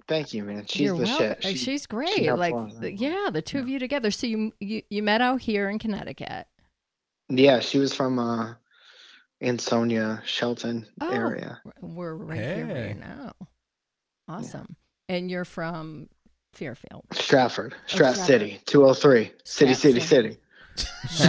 Thank 0.07 0.33
you, 0.33 0.43
man. 0.43 0.65
She's 0.65 0.81
You're 0.81 0.97
the 0.97 1.03
welcome. 1.03 1.27
shit. 1.41 1.43
She- 1.43 1.57
she's 1.57 1.85
great. 1.85 2.23
helps 2.25 2.39
like, 2.39 2.53
the- 2.79 2.93
yeah. 2.93 3.09
yeah, 3.25 3.29
the 3.31 3.41
two 3.41 3.59
of 3.59 3.67
you 3.69 3.77
together. 3.79 4.11
So 4.11 4.27
you, 4.27 4.53
you 4.59 4.81
you 4.89 5.03
met 5.03 5.21
out 5.21 5.41
here 5.41 5.69
in 5.69 5.79
Connecticut. 5.79 6.47
yeah, 7.29 7.59
she 7.59 7.77
was 7.77 7.93
from 7.93 8.19
uh, 8.19 8.53
Ansonia, 9.41 10.21
Shelton 10.25 10.85
Oh. 11.01 11.09
area. 11.11 11.61
We're 11.81 12.15
right 12.15 12.39
here 12.39 12.67
right 12.67 12.99
now. 12.99 13.33
Awesome. 14.27 14.75
And 15.09 15.29
you're 15.29 15.45
from 15.45 16.07
Fairfield. 16.53 17.05
Stratford, 17.11 17.73
Oh, 17.73 17.77
Strat 17.87 17.93
Stratford. 18.15 18.25
City, 18.25 18.61
203. 18.65 19.31
City, 19.43 19.73
city, 19.73 19.99
City. 19.99 20.37
city. 20.37 20.37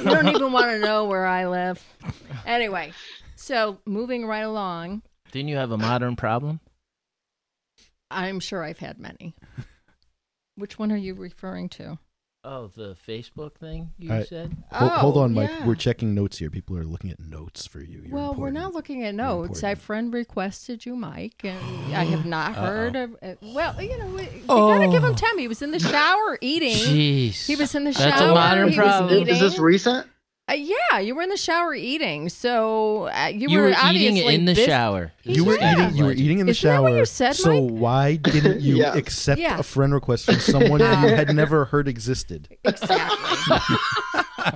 You 0.00 0.04
don't 0.06 0.28
even 0.28 0.52
want 0.52 0.70
to 0.70 0.78
know 0.78 1.04
where 1.04 1.26
I 1.26 1.46
live. 1.46 1.82
Anyway, 2.46 2.92
so 3.36 3.78
moving 3.84 4.24
right 4.26 4.40
along, 4.40 5.02
Didn't 5.32 5.48
you 5.48 5.56
have 5.56 5.70
a 5.70 5.78
modern 5.78 6.16
problem? 6.16 6.60
I'm 8.10 8.40
sure 8.40 8.62
I've 8.62 8.78
had 8.78 8.98
many. 8.98 9.34
Which 10.56 10.78
one 10.78 10.90
are 10.92 10.96
you 10.96 11.14
referring 11.14 11.68
to? 11.70 11.98
Oh, 12.42 12.68
the 12.74 12.96
Facebook 13.06 13.56
thing 13.56 13.92
you 13.98 14.10
I- 14.12 14.24
said? 14.24 14.56
Hold, 14.72 14.90
hold 14.92 15.16
Oh, 15.18 15.20
on, 15.20 15.34
Mike. 15.34 15.50
yeah. 15.50 15.66
We're 15.66 15.74
checking 15.74 16.14
notes 16.14 16.38
here. 16.38 16.48
People 16.48 16.76
are 16.78 16.84
looking 16.84 17.10
at 17.10 17.20
notes 17.20 17.66
for 17.66 17.80
you. 17.82 18.00
You're 18.06 18.14
well, 18.14 18.28
we're 18.28 18.48
important. 18.48 18.54
not 18.54 18.72
looking 18.74 19.04
at 19.04 19.14
notes. 19.14 19.62
I 19.62 19.74
friend 19.74 20.12
requested 20.12 20.86
you, 20.86 20.96
Mike, 20.96 21.42
and 21.44 21.58
I 21.94 22.04
have 22.04 22.24
not 22.26 22.56
Uh-oh. 22.56 22.64
heard 22.64 22.96
of. 22.96 23.16
Uh, 23.22 23.34
well, 23.42 23.80
you 23.82 23.98
know, 23.98 24.18
you 24.18 24.40
gotta 24.46 24.88
give 24.88 25.04
him 25.04 25.10
Oh. 25.10 25.14
time. 25.14 25.36
He 25.38 25.48
was 25.48 25.60
in 25.60 25.70
the 25.70 25.78
shower 25.80 26.38
eating. 26.40 26.72
Jeez. 26.72 27.44
He 27.46 27.56
was 27.56 27.74
in 27.74 27.84
the 27.84 27.92
That's 27.92 28.18
shower. 28.20 28.30
a 28.30 28.34
modern 28.34 28.70
he 28.70 28.76
problem. 28.76 29.28
Is 29.28 29.38
this 29.40 29.58
recent? 29.58 30.06
Uh, 30.50 30.54
yeah, 30.54 30.98
you 30.98 31.14
were 31.14 31.22
in 31.22 31.28
the 31.28 31.36
shower 31.36 31.74
eating. 31.74 32.28
So 32.28 33.04
uh, 33.08 33.26
you, 33.32 33.48
You 33.50 33.58
were 33.60 33.68
eating 33.68 33.80
obviously 33.82 34.34
in 34.34 34.44
the 34.46 34.54
bus- 34.54 34.64
shower. 34.64 35.12
He's 35.22 35.36
You 35.36 35.44
were 35.44 35.56
Yeah. 35.56 35.72
eating. 35.86 35.96
You 35.96 36.04
were 36.06 36.12
eating 36.12 36.38
in 36.40 36.46
the 36.46 36.50
Isn't 36.50 36.68
that 36.68 36.74
shower. 36.76 36.82
what 36.90 36.96
you 36.98 37.04
said, 37.04 37.36
so 37.36 37.62
Mike? 37.68 37.70
why 37.80 38.16
didn't 38.16 38.60
you 38.68 38.76
Yes. 38.78 38.96
accept 38.96 39.40
Yeah. 39.40 39.58
a 39.58 39.62
friend 39.62 39.94
request 39.94 40.24
from 40.26 40.40
someone 40.40 40.80
you 40.80 40.86
had 40.86 41.34
never 41.34 41.66
heard 41.66 41.86
existed? 41.88 42.48
Exactly. 42.64 43.76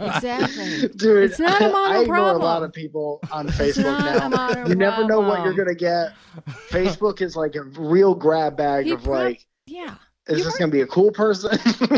exactly. 0.07 0.89
Dude, 0.97 1.25
It's 1.31 1.39
not 1.39 1.61
a 1.61 1.69
modern 1.69 1.97
I 1.99 2.01
ignore 2.03 2.17
problem. 2.17 2.41
a 2.43 2.45
lot 2.45 2.63
of 2.63 2.73
people 2.73 3.21
on 3.31 3.49
It's 3.49 3.57
Facebook 3.59 3.85
not 3.85 4.25
a 4.25 4.29
now. 4.63 4.67
You 4.67 4.75
never 4.75 5.05
know 5.07 5.21
what 5.21 5.45
you're 5.45 5.55
problem. 5.55 5.57
gonna 5.57 5.75
get. 5.75 6.13
Facebook 6.71 7.21
is 7.21 7.37
like 7.37 7.55
a 7.55 7.63
real 7.63 8.15
grab 8.15 8.57
bag 8.57 8.87
He 8.87 8.93
of 8.93 9.03
prob- 9.05 9.25
like, 9.25 9.47
Yeah. 9.67 9.95
Is 10.29 10.39
You 10.39 10.45
this 10.45 10.59
gonna 10.59 10.71
be 10.73 10.81
a 10.81 10.87
cool 10.87 11.11
person? 11.11 11.51
Deal. 11.79 11.89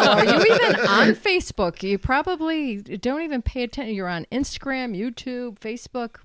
Are 0.00 0.24
you 0.24 0.40
even 0.54 0.76
on 0.86 1.14
Facebook? 1.14 1.82
You 1.82 1.98
probably 1.98 2.76
don't 2.82 3.22
even 3.22 3.42
pay 3.42 3.62
attention. 3.64 3.94
You're 3.94 4.08
on 4.08 4.26
Instagram, 4.32 4.96
YouTube, 4.96 5.58
Facebook, 5.58 6.16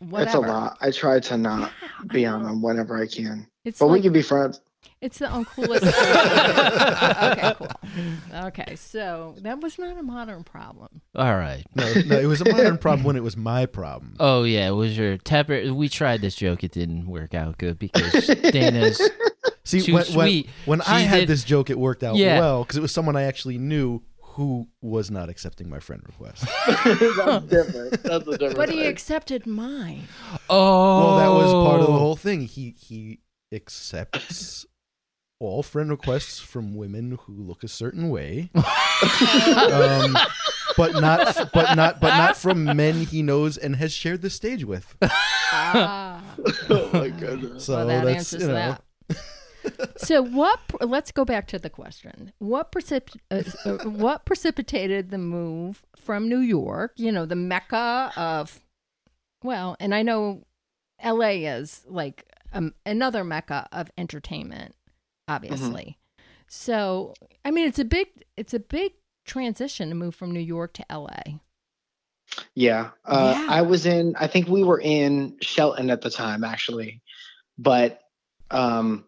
whatever. 0.00 0.22
It's 0.28 0.34
a 0.34 0.40
lot. 0.40 0.78
I 0.80 0.90
try 0.90 1.20
to 1.20 1.36
not 1.36 1.72
Yeah, 1.82 1.88
be 2.12 2.26
on 2.26 2.42
them 2.44 2.62
whenever 2.62 3.00
I 3.00 3.06
can. 3.06 3.46
It's 3.64 3.78
But 3.78 3.88
we 3.88 4.00
can 4.00 4.12
be 4.12 4.22
friends. 4.22 4.60
it's 5.00 5.18
the 5.18 5.26
uncoolest. 5.26 5.80
thing. 5.80 7.32
okay, 7.32 7.54
cool. 8.32 8.46
Okay, 8.48 8.76
so 8.76 9.34
that 9.40 9.60
was 9.60 9.78
not 9.78 9.96
a 9.98 10.02
modern 10.02 10.44
problem. 10.44 11.00
All 11.14 11.36
right. 11.36 11.64
No, 11.74 11.84
no, 12.06 12.18
it 12.18 12.26
was 12.26 12.40
a 12.40 12.50
modern 12.50 12.78
problem 12.86 13.04
when 13.04 13.16
it 13.16 13.22
was 13.22 13.36
my 13.36 13.66
problem. 13.66 14.14
Oh 14.20 14.44
yeah, 14.44 14.68
it 14.68 14.72
was 14.72 14.96
your 14.96 15.16
temper. 15.18 15.72
We 15.74 15.88
tried 15.88 16.20
this 16.20 16.34
joke. 16.34 16.62
It 16.64 16.72
didn't 16.72 17.06
work 17.06 17.34
out 17.34 17.58
good 17.58 17.78
because 17.78 18.26
Dana's. 18.26 19.00
See, 19.68 19.80
too 19.82 19.94
when, 19.94 20.04
sweet. 20.04 20.46
when, 20.64 20.78
when 20.80 20.88
I 20.88 21.00
had 21.00 21.20
did- 21.20 21.28
this 21.28 21.44
joke, 21.44 21.68
it 21.70 21.78
worked 21.78 22.02
out 22.02 22.16
Yeah. 22.16 22.40
well 22.40 22.62
because 22.64 22.76
it 22.76 22.80
was 22.80 22.92
someone 22.92 23.16
I 23.16 23.22
actually 23.24 23.58
knew 23.58 24.02
who 24.20 24.68
was 24.80 25.10
not 25.10 25.28
accepting 25.28 25.68
my 25.68 25.80
friend 25.80 26.00
request. 26.06 26.44
That's 26.66 27.44
different. 27.46 28.02
That's 28.04 28.26
a 28.28 28.38
different. 28.38 28.56
But 28.56 28.70
he 28.70 28.76
thing. 28.78 28.86
accepted 28.86 29.46
mine. 29.46 30.04
Oh, 30.48 30.98
Well, 31.00 31.16
that 31.18 31.28
was 31.44 31.52
part 31.68 31.80
of 31.80 31.86
the 31.88 31.92
whole 31.98 32.16
thing. 32.16 32.42
He 32.42 32.74
he 32.78 33.18
accepts 33.52 34.64
all 35.40 35.62
friend 35.62 35.90
requests 35.90 36.38
from 36.40 36.74
women 36.74 37.18
who 37.22 37.32
look 37.42 37.62
a 37.64 37.68
certain 37.68 38.10
way, 38.10 38.50
um, 38.54 40.16
but 40.76 40.92
not 41.00 41.50
but 41.52 41.74
not 41.76 42.00
but 42.00 42.16
not 42.16 42.36
from 42.36 42.64
men 42.64 43.02
he 43.02 43.22
knows 43.22 43.56
and 43.56 43.76
has 43.76 43.92
shared 43.92 44.22
the 44.22 44.30
stage 44.30 44.64
with. 44.64 44.94
Ah, 45.02 46.22
oh 46.70 46.90
my 46.92 47.08
goodness. 47.08 47.64
So 47.64 47.76
well, 47.76 47.86
that 47.88 48.04
that's 48.04 48.16
answers 48.32 48.42
you 48.42 48.48
know, 48.48 48.54
that. 48.54 48.82
So 49.96 50.22
what? 50.22 50.60
Let's 50.80 51.12
go 51.12 51.24
back 51.24 51.46
to 51.48 51.58
the 51.58 51.70
question. 51.70 52.32
What 52.38 52.72
precip- 52.72 53.16
uh, 53.30 53.42
uh, 53.64 53.88
What 53.88 54.24
precipitated 54.24 55.10
the 55.10 55.18
move 55.18 55.84
from 55.96 56.28
New 56.28 56.38
York? 56.38 56.92
You 56.96 57.12
know, 57.12 57.26
the 57.26 57.36
mecca 57.36 58.12
of, 58.16 58.60
well, 59.42 59.76
and 59.80 59.94
I 59.94 60.02
know 60.02 60.44
L.A. 61.00 61.44
is 61.44 61.82
like 61.86 62.24
um, 62.52 62.74
another 62.86 63.24
mecca 63.24 63.68
of 63.72 63.90
entertainment, 63.98 64.74
obviously. 65.26 65.98
So, 66.48 67.14
I 67.44 67.50
mean, 67.50 67.66
it's 67.68 67.78
a 67.78 67.84
big, 67.84 68.08
it's 68.36 68.54
a 68.54 68.60
big 68.60 68.92
transition 69.26 69.90
to 69.90 69.94
move 69.94 70.14
from 70.14 70.32
New 70.32 70.40
York 70.40 70.72
to 70.74 70.92
L.A. 70.92 71.40
Yeah. 72.54 72.90
Uh, 73.04 73.34
Yeah. 73.36 73.46
I 73.50 73.62
was 73.62 73.84
in, 73.86 74.14
I 74.18 74.26
think 74.26 74.48
we 74.48 74.62
were 74.64 74.80
in 74.80 75.36
Shelton 75.40 75.90
at 75.90 76.00
the 76.00 76.10
time, 76.10 76.44
actually. 76.44 77.02
But 77.58 78.00
um, 78.50 79.04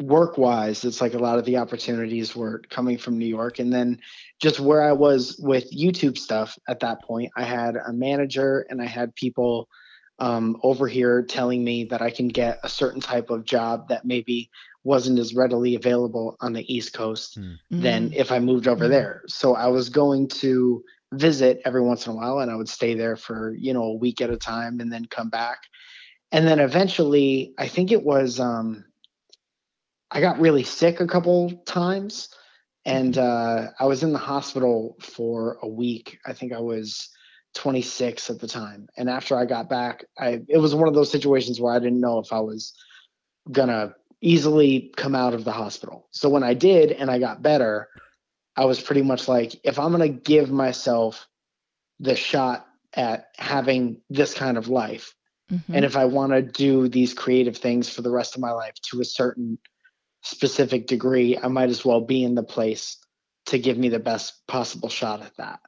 work 0.00 0.38
wise, 0.38 0.84
it's 0.84 1.00
like 1.00 1.14
a 1.14 1.18
lot 1.18 1.38
of 1.38 1.44
the 1.44 1.58
opportunities 1.58 2.34
were 2.34 2.62
coming 2.70 2.98
from 2.98 3.18
New 3.18 3.26
York. 3.26 3.58
And 3.58 3.72
then 3.72 3.98
just 4.40 4.60
where 4.60 4.82
I 4.82 4.92
was 4.92 5.36
with 5.38 5.70
YouTube 5.76 6.18
stuff 6.18 6.58
at 6.68 6.80
that 6.80 7.02
point, 7.02 7.30
I 7.36 7.44
had 7.44 7.76
a 7.76 7.92
manager 7.92 8.66
and 8.70 8.80
I 8.80 8.86
had 8.86 9.14
people 9.14 9.68
um, 10.18 10.56
over 10.62 10.86
here 10.88 11.22
telling 11.22 11.64
me 11.64 11.84
that 11.84 12.02
I 12.02 12.10
can 12.10 12.28
get 12.28 12.58
a 12.62 12.68
certain 12.68 13.00
type 13.00 13.30
of 13.30 13.44
job 13.44 13.88
that 13.88 14.04
maybe 14.04 14.50
wasn't 14.84 15.18
as 15.18 15.34
readily 15.34 15.74
available 15.74 16.36
on 16.40 16.52
the 16.52 16.72
East 16.72 16.92
Coast 16.92 17.38
Mm-hmm. 17.38 17.82
than 17.82 18.12
if 18.12 18.32
I 18.32 18.38
moved 18.38 18.68
over 18.68 18.88
Mhm. 18.88 18.88
there. 18.88 19.22
So 19.26 19.54
I 19.54 19.68
was 19.68 19.88
going 19.90 20.28
to 20.28 20.82
visit 21.12 21.60
every 21.64 21.82
once 21.82 22.06
in 22.06 22.12
a 22.12 22.16
while 22.16 22.38
and 22.40 22.50
I 22.50 22.56
would 22.56 22.68
stay 22.68 22.94
there 22.94 23.16
for, 23.16 23.54
you 23.58 23.72
know, 23.74 23.84
a 23.84 23.96
week 23.96 24.20
at 24.20 24.30
a 24.30 24.36
time 24.36 24.80
and 24.80 24.92
then 24.92 25.06
come 25.06 25.30
back. 25.30 25.58
And 26.32 26.46
then 26.46 26.60
eventually, 26.60 27.54
I 27.58 27.68
think 27.68 27.92
it 27.92 28.02
was 28.04 28.40
um 28.40 28.84
I 30.10 30.20
got 30.20 30.40
really 30.40 30.64
sick 30.64 31.00
a 31.00 31.06
couple 31.06 31.50
times 31.66 32.28
and 32.84 33.18
uh 33.18 33.68
I 33.78 33.84
was 33.84 34.02
in 34.02 34.12
the 34.12 34.18
hospital 34.18 34.96
for 35.00 35.58
a 35.62 35.68
week. 35.68 36.18
I 36.26 36.32
think 36.32 36.52
I 36.52 36.60
was 36.60 37.08
26 37.54 38.30
at 38.30 38.38
the 38.40 38.48
time. 38.48 38.88
And 38.96 39.10
after 39.10 39.36
I 39.36 39.44
got 39.44 39.68
back, 39.68 40.04
I 40.18 40.40
it 40.48 40.58
was 40.58 40.74
one 40.74 40.88
of 40.88 40.94
those 40.94 41.10
situations 41.10 41.60
where 41.60 41.74
I 41.74 41.78
didn't 41.78 42.00
know 42.00 42.18
if 42.18 42.32
I 42.32 42.40
was 42.40 42.72
gonna 43.50 43.94
easily 44.20 44.92
come 44.96 45.14
out 45.14 45.34
of 45.34 45.44
the 45.44 45.52
hospital. 45.52 46.08
So 46.10 46.28
when 46.28 46.42
I 46.42 46.54
did 46.54 46.92
and 46.92 47.10
I 47.10 47.18
got 47.18 47.42
better, 47.42 47.88
I 48.56 48.64
was 48.66 48.80
pretty 48.80 49.02
much 49.02 49.28
like, 49.28 49.58
if 49.64 49.78
I'm 49.78 49.92
going 49.96 50.12
to 50.12 50.20
give 50.20 50.50
myself 50.50 51.26
the 52.00 52.14
shot 52.14 52.66
at 52.92 53.28
having 53.38 54.02
this 54.10 54.34
kind 54.34 54.58
of 54.58 54.68
life, 54.68 55.14
Mhm. 55.50 55.62
and 55.70 55.84
if 55.84 55.96
I 55.96 56.04
want 56.04 56.32
to 56.32 56.42
do 56.42 56.86
these 56.88 57.14
creative 57.14 57.56
things 57.56 57.88
for 57.88 58.02
the 58.02 58.10
rest 58.10 58.34
of 58.34 58.42
my 58.42 58.50
life 58.50 58.74
to 58.90 59.00
a 59.00 59.04
certain 59.04 59.58
specific 60.22 60.86
degree, 60.86 61.38
I 61.38 61.48
might 61.48 61.70
as 61.70 61.84
well 61.84 62.00
be 62.00 62.24
in 62.24 62.34
the 62.34 62.42
place 62.42 62.98
to 63.46 63.58
give 63.58 63.78
me 63.78 63.88
the 63.88 63.98
best 63.98 64.46
possible 64.46 64.88
shot 64.88 65.22
at 65.22 65.36
that. 65.38 65.60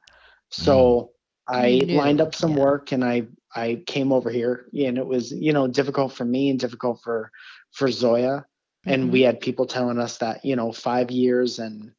So 0.49 1.11
I 1.47 1.69
knew, 1.69 1.97
lined 1.97 2.21
up 2.21 2.35
some 2.35 2.55
yeah. 2.55 2.63
work 2.63 2.91
and 2.91 3.03
I 3.03 3.27
I 3.55 3.83
came 3.85 4.11
over 4.11 4.29
here 4.29 4.65
and 4.73 4.97
it 4.97 5.05
was, 5.05 5.31
you 5.31 5.53
know, 5.53 5.67
difficult 5.67 6.13
for 6.13 6.25
me 6.25 6.49
and 6.49 6.59
difficult 6.59 7.01
for 7.03 7.31
for 7.71 7.89
Zoya 7.89 8.45
and 8.85 9.05
Mhm. 9.05 9.11
we 9.11 9.21
had 9.21 9.39
people 9.39 9.65
telling 9.65 9.99
us 9.99 10.17
that, 10.19 10.43
you 10.45 10.55
know, 10.55 10.71
5 10.71 11.11
years 11.11 11.59
and 11.59 11.93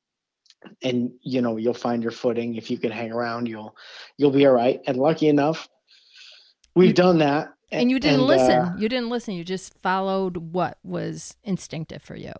and 0.82 1.12
you 1.22 1.42
know, 1.42 1.56
you'll 1.56 1.74
find 1.74 2.02
your 2.02 2.12
footing 2.12 2.54
if 2.54 2.70
you 2.70 2.78
can 2.78 2.90
hang 2.90 3.12
around, 3.12 3.48
you'll 3.48 3.76
you'll 4.16 4.30
be 4.30 4.46
all 4.46 4.52
right. 4.52 4.80
And 4.86 4.96
lucky 4.96 5.28
enough, 5.28 5.68
we've 6.74 6.94
done 6.94 7.18
that. 7.18 7.53
And 7.70 7.90
you 7.90 7.98
didn't 7.98 8.20
and, 8.20 8.26
listen. 8.26 8.60
uh, 8.62 8.74
you 8.78 8.88
didn't 8.88 9.10
listen. 9.10 9.34
You 9.34 9.44
just 9.44 9.78
followed 9.82 10.36
what 10.36 10.78
was 10.82 11.36
instinctive 11.42 12.02
for 12.02 12.16
you. 12.16 12.32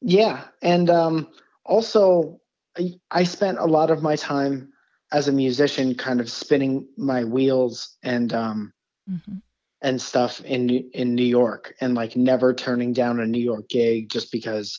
Yeah, 0.00 0.44
and 0.62 0.90
um, 0.90 1.28
also 1.64 2.40
I, 2.76 2.92
I 3.10 3.24
spent 3.24 3.58
a 3.58 3.64
lot 3.64 3.90
of 3.90 4.02
my 4.02 4.16
time 4.16 4.72
as 5.10 5.26
a 5.28 5.32
musician, 5.32 5.94
kind 5.94 6.20
of 6.20 6.30
spinning 6.30 6.86
my 6.96 7.24
wheels 7.24 7.96
and 8.02 8.32
um, 8.32 8.72
hmm 9.06 9.38
and 9.80 10.02
stuff 10.02 10.40
in 10.40 10.66
New- 10.66 10.90
in 10.92 11.14
New 11.14 11.24
York, 11.24 11.72
and 11.80 11.94
like 11.94 12.16
never 12.16 12.52
turning 12.52 12.92
down 12.92 13.20
a 13.20 13.26
New 13.26 13.40
York 13.40 13.68
gig 13.68 14.10
just 14.10 14.32
because, 14.32 14.76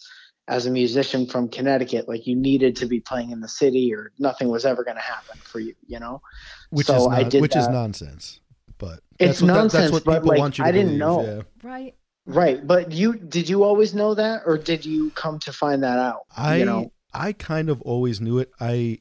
as 0.49 0.65
a 0.65 0.71
musician 0.71 1.25
from 1.25 1.47
Connecticut, 1.47 2.09
like 2.09 2.27
you 2.27 2.35
needed 2.35 2.75
to 2.77 2.85
be 2.85 2.99
playing 2.99 3.31
in 3.31 3.39
the 3.39 3.47
city, 3.47 3.93
or 3.93 4.11
nothing 4.19 4.49
was 4.49 4.65
ever 4.65 4.83
going 4.83 4.97
to 4.97 5.01
happen 5.01 5.37
for 5.41 5.59
you, 5.61 5.73
you 5.87 5.99
know. 5.99 6.21
which 6.69 6.87
So 6.87 6.97
is 6.97 7.07
I 7.07 7.21
not, 7.21 7.31
did 7.31 7.41
which 7.41 7.55
is 7.55 7.67
nonsense. 7.69 8.41
But 8.79 9.01
It's 9.19 9.39
that's 9.39 9.41
what, 9.43 9.47
nonsense, 9.47 9.71
that's 9.73 9.91
what 9.91 10.03
but, 10.05 10.13
people 10.15 10.29
like, 10.29 10.39
want 10.39 10.57
you 10.57 10.63
to 10.63 10.67
I 10.67 10.71
didn't 10.71 10.97
believe, 10.97 10.99
know. 10.99 11.23
yeah. 11.25 11.69
Right. 11.69 11.95
Right, 12.25 12.65
but 12.65 12.91
you 12.91 13.15
did 13.15 13.49
you 13.49 13.63
always 13.63 13.95
know 13.95 14.13
that, 14.13 14.43
or 14.45 14.55
did 14.57 14.85
you 14.85 15.09
come 15.11 15.39
to 15.39 15.53
find 15.53 15.81
that 15.81 15.97
out? 15.97 16.21
I 16.37 16.57
you 16.57 16.65
know, 16.65 16.91
I 17.11 17.33
kind 17.33 17.69
of 17.69 17.81
always 17.81 18.21
knew 18.21 18.37
it. 18.37 18.51
I 18.59 18.99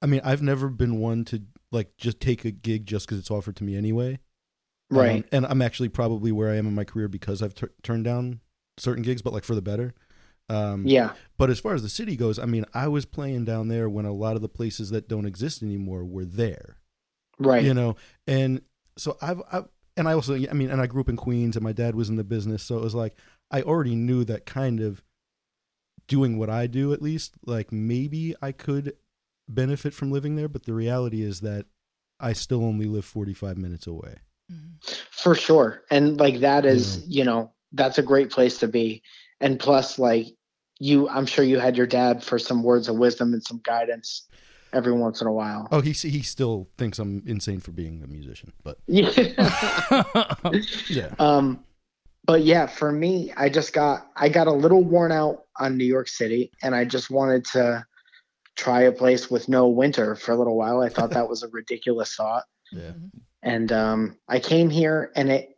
I 0.00 0.06
mean, 0.06 0.20
I've 0.22 0.42
never 0.42 0.68
been 0.68 1.00
one 1.00 1.24
to 1.26 1.42
like 1.72 1.96
just 1.96 2.20
take 2.20 2.44
a 2.44 2.52
gig 2.52 2.86
just 2.86 3.06
because 3.06 3.18
it's 3.18 3.32
offered 3.32 3.56
to 3.56 3.64
me 3.64 3.76
anyway. 3.76 4.20
Um, 4.92 4.98
right. 4.98 5.24
and 5.32 5.44
I'm 5.46 5.60
actually 5.60 5.88
probably 5.88 6.30
where 6.30 6.50
I 6.50 6.56
am 6.56 6.66
in 6.66 6.74
my 6.74 6.84
career 6.84 7.08
because 7.08 7.42
I've 7.42 7.54
tur 7.54 7.72
turned 7.82 8.04
down 8.04 8.40
certain 8.78 9.02
gigs, 9.02 9.22
but 9.22 9.32
like 9.32 9.44
for 9.44 9.56
the 9.56 9.62
better. 9.62 9.94
Um, 10.48 10.86
yeah. 10.86 11.14
But 11.38 11.50
as 11.50 11.58
far 11.58 11.74
as 11.74 11.82
the 11.82 11.88
city 11.88 12.14
goes, 12.14 12.38
I 12.38 12.44
mean, 12.44 12.64
I 12.74 12.88
was 12.88 13.06
playing 13.06 13.44
down 13.46 13.68
there 13.68 13.88
when 13.88 14.04
a 14.04 14.12
lot 14.12 14.36
of 14.36 14.42
the 14.42 14.48
places 14.48 14.90
that 14.90 15.08
don't 15.08 15.26
exist 15.26 15.62
anymore 15.62 16.04
were 16.04 16.26
there. 16.26 16.76
Right. 17.38 17.64
You 17.64 17.74
know, 17.74 17.96
and 18.26 18.60
so 18.96 19.16
I've, 19.20 19.42
I've 19.50 19.68
and 19.96 20.08
I 20.08 20.14
also, 20.14 20.34
I 20.34 20.52
mean, 20.52 20.70
and 20.70 20.80
I 20.80 20.86
grew 20.86 21.02
up 21.02 21.08
in 21.08 21.16
Queens, 21.16 21.56
and 21.56 21.62
my 21.62 21.72
dad 21.72 21.94
was 21.94 22.08
in 22.08 22.16
the 22.16 22.24
business, 22.24 22.62
so 22.62 22.78
it 22.78 22.82
was 22.82 22.94
like 22.94 23.16
I 23.50 23.62
already 23.62 23.94
knew 23.94 24.24
that 24.24 24.46
kind 24.46 24.80
of 24.80 25.02
doing 26.08 26.38
what 26.38 26.50
I 26.50 26.66
do, 26.66 26.92
at 26.92 27.02
least, 27.02 27.34
like 27.44 27.70
maybe 27.72 28.34
I 28.42 28.52
could 28.52 28.94
benefit 29.48 29.94
from 29.94 30.10
living 30.10 30.36
there. 30.36 30.48
But 30.48 30.64
the 30.64 30.72
reality 30.72 31.22
is 31.22 31.40
that 31.40 31.66
I 32.18 32.32
still 32.32 32.64
only 32.64 32.86
live 32.86 33.04
45 33.04 33.58
minutes 33.58 33.86
away. 33.86 34.16
Mm-hmm. 34.50 34.94
For 35.10 35.34
sure. 35.34 35.82
And 35.90 36.18
like 36.18 36.40
that 36.40 36.64
is, 36.64 37.04
you 37.06 37.24
know, 37.24 37.52
that's 37.72 37.98
a 37.98 38.02
great 38.02 38.30
place 38.30 38.58
to 38.58 38.68
be. 38.68 39.02
And 39.40 39.58
plus, 39.58 39.98
like 39.98 40.28
you, 40.78 41.08
I'm 41.08 41.26
sure 41.26 41.44
you 41.44 41.58
had 41.58 41.76
your 41.76 41.86
dad 41.86 42.22
for 42.22 42.38
some 42.38 42.62
words 42.62 42.88
of 42.88 42.96
wisdom 42.96 43.32
and 43.32 43.42
some 43.42 43.60
guidance 43.64 44.28
every 44.72 44.92
once 44.92 45.20
in 45.20 45.26
a 45.26 45.32
while. 45.32 45.68
Oh, 45.70 45.80
he 45.80 45.92
he 45.92 46.22
still 46.22 46.68
thinks 46.78 46.98
I'm 46.98 47.22
insane 47.26 47.60
for 47.60 47.72
being 47.72 48.02
a 48.02 48.06
musician, 48.06 48.52
but 48.62 48.78
Yeah. 48.86 49.10
yeah, 50.88 51.14
um, 51.18 51.64
but 52.24 52.42
yeah, 52.42 52.66
for 52.66 52.92
me, 52.92 53.32
I 53.36 53.48
just 53.48 53.72
got, 53.72 54.06
I 54.16 54.28
got 54.28 54.46
a 54.46 54.52
little 54.52 54.82
worn 54.84 55.12
out 55.12 55.44
on 55.58 55.76
New 55.76 55.84
York 55.84 56.08
City 56.08 56.52
and 56.62 56.74
I 56.74 56.84
just 56.84 57.10
wanted 57.10 57.44
to 57.46 57.84
try 58.56 58.82
a 58.82 58.92
place 58.92 59.30
with 59.30 59.48
no 59.48 59.68
winter 59.68 60.14
for 60.14 60.32
a 60.32 60.36
little 60.36 60.56
while. 60.56 60.80
I 60.80 60.88
thought 60.88 61.10
that 61.10 61.28
was 61.28 61.42
a 61.42 61.48
ridiculous 61.48 62.14
thought. 62.14 62.44
yeah. 62.70 62.92
and 63.42 63.72
um, 63.72 64.16
I 64.28 64.38
came 64.38 64.70
here, 64.70 65.10
and 65.16 65.30
it 65.30 65.56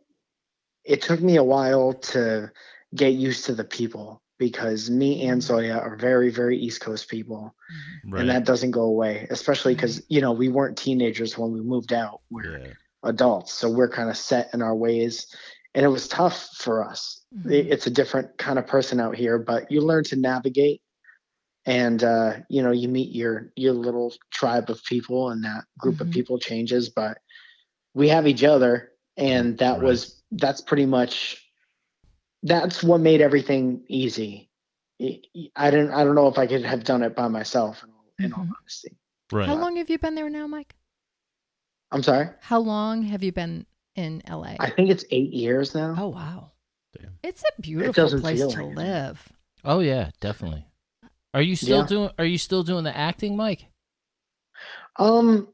it 0.83 1.01
took 1.01 1.21
me 1.21 1.35
a 1.35 1.43
while 1.43 1.93
to 1.93 2.51
get 2.95 3.13
used 3.13 3.45
to 3.45 3.55
the 3.55 3.63
people 3.63 4.21
because 4.37 4.89
me 4.89 5.25
and 5.27 5.41
Zoya 5.41 5.77
are 5.77 5.95
very 5.95 6.29
very 6.29 6.57
East 6.57 6.81
Coast 6.81 7.09
people, 7.09 7.55
and 8.03 8.29
that 8.29 8.45
doesn't 8.45 8.71
go 8.71 8.83
away. 8.83 9.27
Especially 9.29 9.73
because 9.75 10.03
you 10.09 10.21
know 10.21 10.31
we 10.31 10.49
weren't 10.49 10.77
teenagers 10.77 11.37
when 11.37 11.51
we 11.51 11.61
moved 11.61 11.93
out; 11.93 12.21
we're 12.29 12.59
yeah. 12.59 12.73
adults, 13.03 13.53
so 13.53 13.69
we're 13.69 13.89
kind 13.89 14.09
of 14.09 14.17
set 14.17 14.49
in 14.53 14.61
our 14.61 14.75
ways, 14.75 15.27
and 15.73 15.85
it 15.85 15.89
was 15.89 16.07
tough 16.07 16.49
for 16.57 16.83
us. 16.83 17.23
Mhm. 17.35 17.51
It- 17.51 17.67
it's 17.67 17.87
a 17.87 17.91
different 17.91 18.37
kind 18.37 18.59
of 18.59 18.67
person 18.67 18.99
out 18.99 19.15
here, 19.15 19.37
but 19.37 19.71
you 19.71 19.81
learn 19.81 20.03
to 20.05 20.15
navigate. 20.15 20.81
And 21.67 22.03
uh, 22.03 22.37
you 22.49 22.61
know, 22.61 22.71
you 22.71 22.87
meet 22.87 23.11
your 23.15 23.51
your 23.55 23.73
little 23.73 24.13
tribe 24.31 24.69
of 24.69 24.83
people, 24.83 25.29
and 25.31 25.43
that 25.45 25.63
group 25.79 25.95
Mhm. 25.95 26.01
of 26.01 26.11
people 26.11 26.37
changes. 26.37 26.89
But 26.89 27.17
we 27.95 28.09
have 28.09 28.27
each 28.27 28.43
other 28.43 28.91
and 29.17 29.57
that 29.59 29.75
Right. 29.79 29.83
was 29.83 30.21
that's 30.31 30.59
pretty 30.61 30.85
much 30.85 31.41
that's 32.45 32.81
what 32.83 33.01
made 33.01 33.19
everything 33.21 33.83
easy 33.89 34.49
I- 35.01 35.21
i 35.57 35.69
didn't 35.71 35.91
i 35.91 36.03
don't 36.05 36.15
know 36.15 36.27
if 36.29 36.37
i 36.37 36.47
could 36.47 36.63
have 36.63 36.83
done 36.85 37.03
it 37.03 37.15
by 37.15 37.27
myself 37.27 37.83
in 37.83 37.89
all, 37.91 38.05
in 38.19 38.33
all 38.33 38.43
Mhm. 38.45 38.51
honesty 38.61 38.97
Right. 39.31 39.47
How 39.49 39.55
long 39.55 39.75
have 39.77 39.89
you 39.89 39.97
been 39.97 40.15
there 40.15 40.29
now, 40.29 40.47
Mike? 40.47 40.75
i'm 41.91 42.03
sorry 42.03 42.29
How 42.41 42.59
long 42.59 43.03
have 43.03 43.23
you 43.23 43.31
been 43.31 43.65
in 43.95 44.21
LA? 44.29 44.55
i 44.59 44.69
think 44.69 44.89
it's 44.89 45.03
eight 45.11 45.33
years 45.33 45.75
now 45.75 45.95
oh 45.97 46.07
wow. 46.09 46.51
Damn. 46.97 47.17
It's 47.23 47.43
a 47.43 47.61
beautiful 47.61 47.91
doesn't 47.93 48.21
place 48.21 48.39
to 48.39 48.47
like 48.47 48.57
it. 48.71 48.75
live. 48.77 49.29
Oh 49.65 49.79
yeah, 49.81 50.11
definitely. 50.21 50.65
Are 51.33 51.41
you 51.41 51.57
still 51.57 51.79
Yeah. 51.79 51.87
doing? 51.87 52.09
Are 52.17 52.23
you 52.23 52.37
still 52.37 52.63
doing 52.63 52.85
the 52.85 52.95
acting, 52.95 53.35
Mike? 53.35 53.65
um 54.97 55.49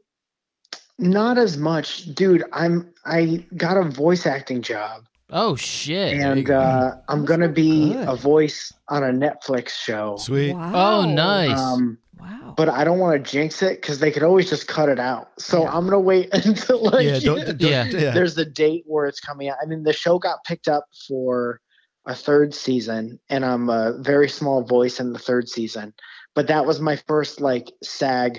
not 0.99 1.37
as 1.39 1.57
much 1.57 2.13
dude 2.13 2.43
i'm 2.53 2.93
i 3.05 3.43
got 3.57 3.75
a 3.77 3.83
voice 3.83 4.27
acting 4.27 4.61
job 4.61 5.05
Oh 5.31 5.55
shit. 5.55 6.13
and 6.19 6.49
uh 6.49 6.95
i'm 7.07 7.23
gonna 7.25 7.47
be 7.49 7.93
good. 7.93 8.07
a 8.07 8.15
voice 8.15 8.73
on 8.89 9.03
a 9.03 9.07
netflix 9.11 9.69
show 9.69 10.17
Sweet. 10.17 10.53
Wow. 10.53 10.99
Oh, 11.01 11.05
nice. 11.05 11.57
um 11.59 11.97
Wow. 12.19 12.53
but 12.55 12.69
I 12.69 12.83
don't 12.83 12.99
want 12.99 13.25
to 13.25 13.31
jinx 13.31 13.63
it 13.63 13.81
because 13.81 13.97
they 13.99 14.11
could 14.11 14.21
always 14.21 14.47
just 14.47 14.67
cut 14.67 14.89
it 14.89 14.99
out. 14.99 15.29
So 15.39 15.63
Yeah. 15.63 15.71
I'm 15.75 15.85
gonna 15.85 15.99
wait 15.99 16.29
until 16.33 16.83
like 16.83 17.03
yeah, 17.07 17.19
don't, 17.19 17.43
don't, 17.45 17.59
Yeah. 17.61 17.85
yeah. 17.85 18.11
there's 18.11 18.35
the 18.35 18.45
date 18.45 18.83
where 18.85 19.07
it's 19.07 19.19
coming 19.19 19.49
out. 19.49 19.57
I 19.59 19.65
mean, 19.65 19.81
the 19.81 19.91
show 19.93 20.19
got 20.19 20.43
picked 20.43 20.67
up 20.67 20.85
for 21.07 21.59
a 22.05 22.13
third 22.13 22.53
season, 22.53 23.19
and 23.29 23.43
I'm 23.43 23.69
a 23.71 23.97
very 24.01 24.29
small 24.29 24.61
voice 24.63 24.99
in 24.99 25.13
the 25.13 25.19
third 25.19 25.49
season. 25.49 25.95
But 26.35 26.45
that 26.47 26.67
was 26.67 26.79
my 26.79 26.95
first 27.07 27.41
like 27.41 27.71
SAG 27.81 28.37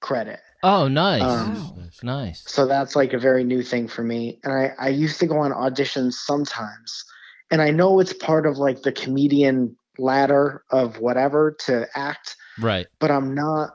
credit. 0.00 0.38
Oh, 0.64 0.88
nice. 0.88 1.22
Um, 1.22 1.90
nice. 2.02 2.42
So 2.46 2.64
that's 2.66 2.96
like 2.96 3.12
a 3.12 3.18
very 3.18 3.44
new 3.44 3.62
thing 3.62 3.86
for 3.86 4.02
me. 4.02 4.40
And 4.42 4.52
I, 4.52 4.72
I 4.78 4.88
used 4.88 5.20
to 5.20 5.26
go 5.26 5.38
on 5.40 5.52
auditions 5.52 6.14
sometimes. 6.14 7.04
And 7.50 7.60
I 7.60 7.70
know 7.70 8.00
it's 8.00 8.14
part 8.14 8.46
of 8.46 8.56
like 8.56 8.80
the 8.80 8.90
comedian 8.90 9.76
ladder 9.98 10.64
of 10.70 11.00
whatever 11.00 11.54
to 11.66 11.86
act, 11.94 12.36
Right. 12.58 12.86
but 12.98 13.10
I'm 13.10 13.34
not 13.34 13.74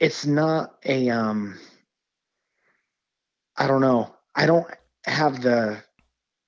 it's 0.00 0.26
not 0.26 0.74
a 0.84 1.10
um 1.10 1.60
I 3.56 3.68
don't 3.68 3.80
know. 3.80 4.12
I 4.34 4.46
don't 4.46 4.66
have 5.06 5.42
the 5.42 5.80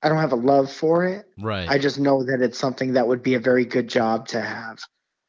I 0.03 0.09
don't 0.09 0.19
have 0.19 0.33
a 0.33 0.37
love 0.37 0.73
for 0.73 1.05
it. 1.07 1.27
Right. 1.39 1.69
I 1.71 1.79
just 1.79 2.01
know 2.01 2.25
that 2.25 2.43
it's 2.43 2.59
something 2.59 2.95
that 2.95 3.07
would 3.07 3.23
be 3.23 3.35
a 3.35 3.41
very 3.41 3.65
good 3.65 3.87
job 3.89 4.27
to 4.29 4.41
have 4.41 4.81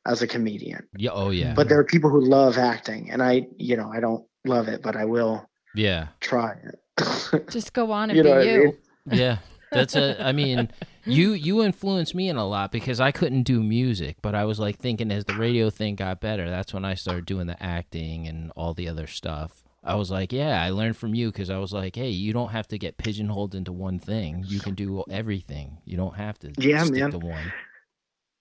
as 0.05 0.21
a 0.21 0.27
comedian. 0.27 0.87
yeah. 0.97 1.11
Oh, 1.13 1.29
yeah. 1.29 1.53
But 1.53 1.69
there 1.69 1.79
are 1.79 1.83
people 1.83 2.09
who 2.09 2.21
love 2.21 2.57
acting 2.57 3.09
and 3.11 3.21
I, 3.23 3.47
you 3.57 3.77
know, 3.77 3.89
I 3.93 3.99
don't 3.99 4.25
love 4.45 4.67
it, 4.67 4.81
but 4.81 4.95
I 4.95 5.05
will 5.05 5.49
yeah. 5.75 6.07
try 6.19 6.55
it. 6.63 7.47
Just 7.49 7.73
go 7.73 7.91
on 7.91 8.09
and 8.09 8.17
You 8.17 8.23
be 8.23 8.29
know 8.29 8.35
what 8.35 8.47
I 8.47 8.51
you. 8.51 8.63
mean? 8.63 8.77
Yeah. 9.11 9.37
That's 9.71 9.95
a. 9.95 10.23
I 10.23 10.33
mean, 10.33 10.69
you 11.03 11.31
you 11.33 11.63
influenced 11.63 12.13
me 12.13 12.29
in 12.29 12.35
a 12.37 12.47
lot 12.47 12.71
because 12.71 12.99
I 12.99 13.11
couldn't 13.11 13.41
do 13.41 13.63
music, 13.63 14.17
but 14.21 14.35
I 14.35 14.45
was 14.45 14.59
like 14.59 14.77
thinking 14.77 15.11
as 15.11 15.25
the 15.25 15.33
radio 15.33 15.71
thing 15.71 15.95
got 15.95 16.21
better, 16.21 16.47
that's 16.47 16.75
when 16.75 16.85
I 16.85 16.93
started 16.93 17.25
doing 17.25 17.47
the 17.47 17.61
acting 17.61 18.27
and 18.27 18.51
all 18.55 18.75
the 18.75 18.87
other 18.87 19.07
stuff. 19.07 19.63
I 19.83 19.95
was 19.95 20.11
like, 20.11 20.31
yeah, 20.31 20.61
I 20.63 20.69
learned 20.69 20.95
from 20.95 21.15
you 21.15 21.31
because 21.31 21.49
I 21.49 21.57
was 21.57 21.73
like, 21.73 21.95
hey, 21.95 22.09
you 22.11 22.33
don't 22.33 22.49
have 22.51 22.67
to 22.67 22.77
get 22.77 22.97
pigeonholed 22.97 23.55
into 23.55 23.71
one 23.73 23.97
thing. 23.97 24.45
You 24.47 24.59
can 24.59 24.75
do 24.75 25.03
everything. 25.09 25.79
You 25.85 25.97
don't 25.97 26.15
have 26.17 26.37
to 26.39 26.51
Yeah, 26.59 26.83
stick 26.83 26.99
man. 26.99 27.11
to 27.11 27.17
one. 27.17 27.51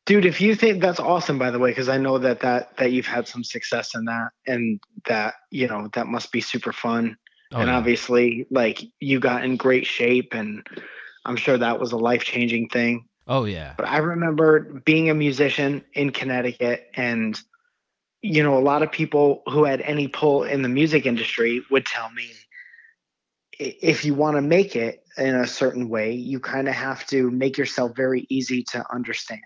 Dude, 0.05 0.27
if 0.27 0.41
you 0.41 0.57
think 0.57 0.83
that's 0.83 0.99
awesome, 0.99 1.39
by 1.39 1.51
the 1.51 1.61
way, 1.61 1.71
because 1.71 1.89
I 1.89 1.99
know 1.99 2.19
that 2.19 2.41
that 2.41 2.77
that 2.79 2.91
you've 2.91 3.07
had 3.07 3.29
some 3.29 3.45
success 3.45 3.95
in 3.95 4.05
that, 4.07 4.31
and 4.47 4.81
that 5.07 5.35
you 5.51 5.69
know 5.69 5.89
that 5.95 6.09
must 6.09 6.33
be 6.33 6.41
super 6.41 6.73
fun. 6.73 7.17
Oh, 7.53 7.61
and 7.61 7.69
yeah. 7.69 7.77
obviously, 7.77 8.47
like 8.51 8.83
you 8.99 9.21
got 9.21 9.45
in 9.45 9.57
great 9.57 9.87
shape, 9.87 10.35
and 10.35 10.67
I'm 11.25 11.37
sure 11.37 11.57
that 11.57 11.79
was 11.79 11.93
a 11.93 11.97
life 11.97 12.25
changing 12.25 12.69
thing. 12.71 13.07
oh 13.29 13.45
yeah. 13.45 13.75
But 13.77 13.87
I 13.87 13.99
remember 13.99 14.83
being 14.85 15.09
a 15.09 15.15
musician 15.15 15.85
in 15.95 16.11
Connecticut, 16.11 16.91
and 16.95 17.41
you 18.23 18.43
know, 18.43 18.57
a 18.57 18.61
lot 18.61 18.83
of 18.83 18.91
people 18.91 19.43
who 19.47 19.65
had 19.65 19.81
any 19.83 20.09
pull 20.09 20.43
in 20.43 20.63
the 20.63 20.69
music 20.69 21.07
industry 21.07 21.63
would 21.71 21.87
tell 21.87 22.11
me 22.11 22.31
if 23.59 24.05
you 24.05 24.15
want 24.15 24.37
to 24.37 24.43
make 24.43 24.75
it 24.75 25.05
in 25.19 25.35
a 25.35 25.47
certain 25.47 25.89
way, 25.89 26.13
you 26.13 26.41
kind 26.41 26.69
of 26.69 26.75
have 26.75 27.07
to 27.07 27.31
make 27.31 27.59
yourself 27.59 27.95
very 27.95 28.27
easy 28.29 28.65
to 28.65 28.85
understand. 28.93 29.43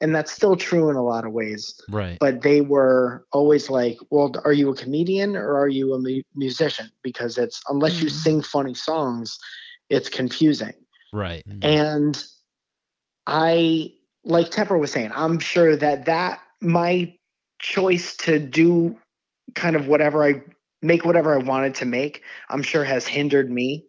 And 0.00 0.14
that's 0.14 0.32
still 0.32 0.54
true 0.56 0.90
in 0.90 0.96
a 0.96 1.02
lot 1.02 1.24
of 1.24 1.32
ways. 1.32 1.80
Right. 1.88 2.18
But 2.20 2.42
they 2.42 2.60
were 2.60 3.24
always 3.32 3.68
like, 3.68 3.98
well, 4.10 4.32
are 4.44 4.52
you 4.52 4.70
a 4.70 4.76
comedian 4.76 5.36
or 5.36 5.58
are 5.58 5.68
you 5.68 5.92
a 5.94 5.98
mu- 5.98 6.22
musician? 6.34 6.90
Because 7.02 7.36
it's 7.36 7.60
unless 7.68 8.00
you 8.00 8.08
Mhm. 8.08 8.12
sing 8.12 8.42
funny 8.42 8.74
songs, 8.74 9.38
it's 9.90 10.08
confusing. 10.08 10.74
Right. 11.12 11.44
And 11.62 12.22
I, 13.26 13.92
like 14.24 14.50
Tepper 14.50 14.78
was 14.78 14.92
saying, 14.92 15.10
I'm 15.14 15.38
sure 15.38 15.76
that 15.76 16.04
that 16.06 16.40
my 16.60 17.14
choice 17.58 18.16
to 18.18 18.38
do 18.38 18.96
kind 19.54 19.74
of 19.76 19.88
whatever 19.88 20.24
I 20.24 20.42
make, 20.82 21.04
whatever 21.04 21.34
I 21.34 21.42
wanted 21.42 21.74
to 21.76 21.86
make, 21.86 22.22
I'm 22.50 22.62
sure 22.62 22.84
has 22.84 23.06
hindered 23.06 23.50
me 23.50 23.86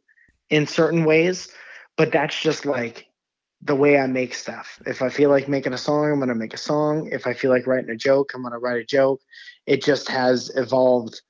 in 0.50 0.66
certain 0.66 1.06
ways. 1.06 1.50
But 1.98 2.12
that's 2.12 2.40
just 2.42 2.66
like 2.66 3.09
the 3.62 3.76
way 3.76 4.00
I 4.00 4.08
make 4.08 4.34
stuff. 4.34 4.82
If 4.86 5.02
I 5.02 5.10
feel 5.10 5.30
like 5.30 5.50
making 5.50 5.74
a 5.74 5.78
song, 5.78 6.12
I'm 6.12 6.20
going 6.20 6.30
to 6.30 6.36
make 6.36 6.54
a 6.54 6.58
song. 6.58 7.10
If 7.12 7.28
I 7.28 7.34
feel 7.34 7.52
like 7.52 7.68
writing 7.68 7.90
a 7.90 7.96
joke, 7.96 8.32
I'm 8.34 8.42
going 8.42 8.54
to 8.54 8.60
write 8.60 8.82
a 8.82 8.86
joke. 8.86 9.22
It 9.66 9.84
just 9.84 10.08
has 10.10 10.52
evolved. 10.56 11.22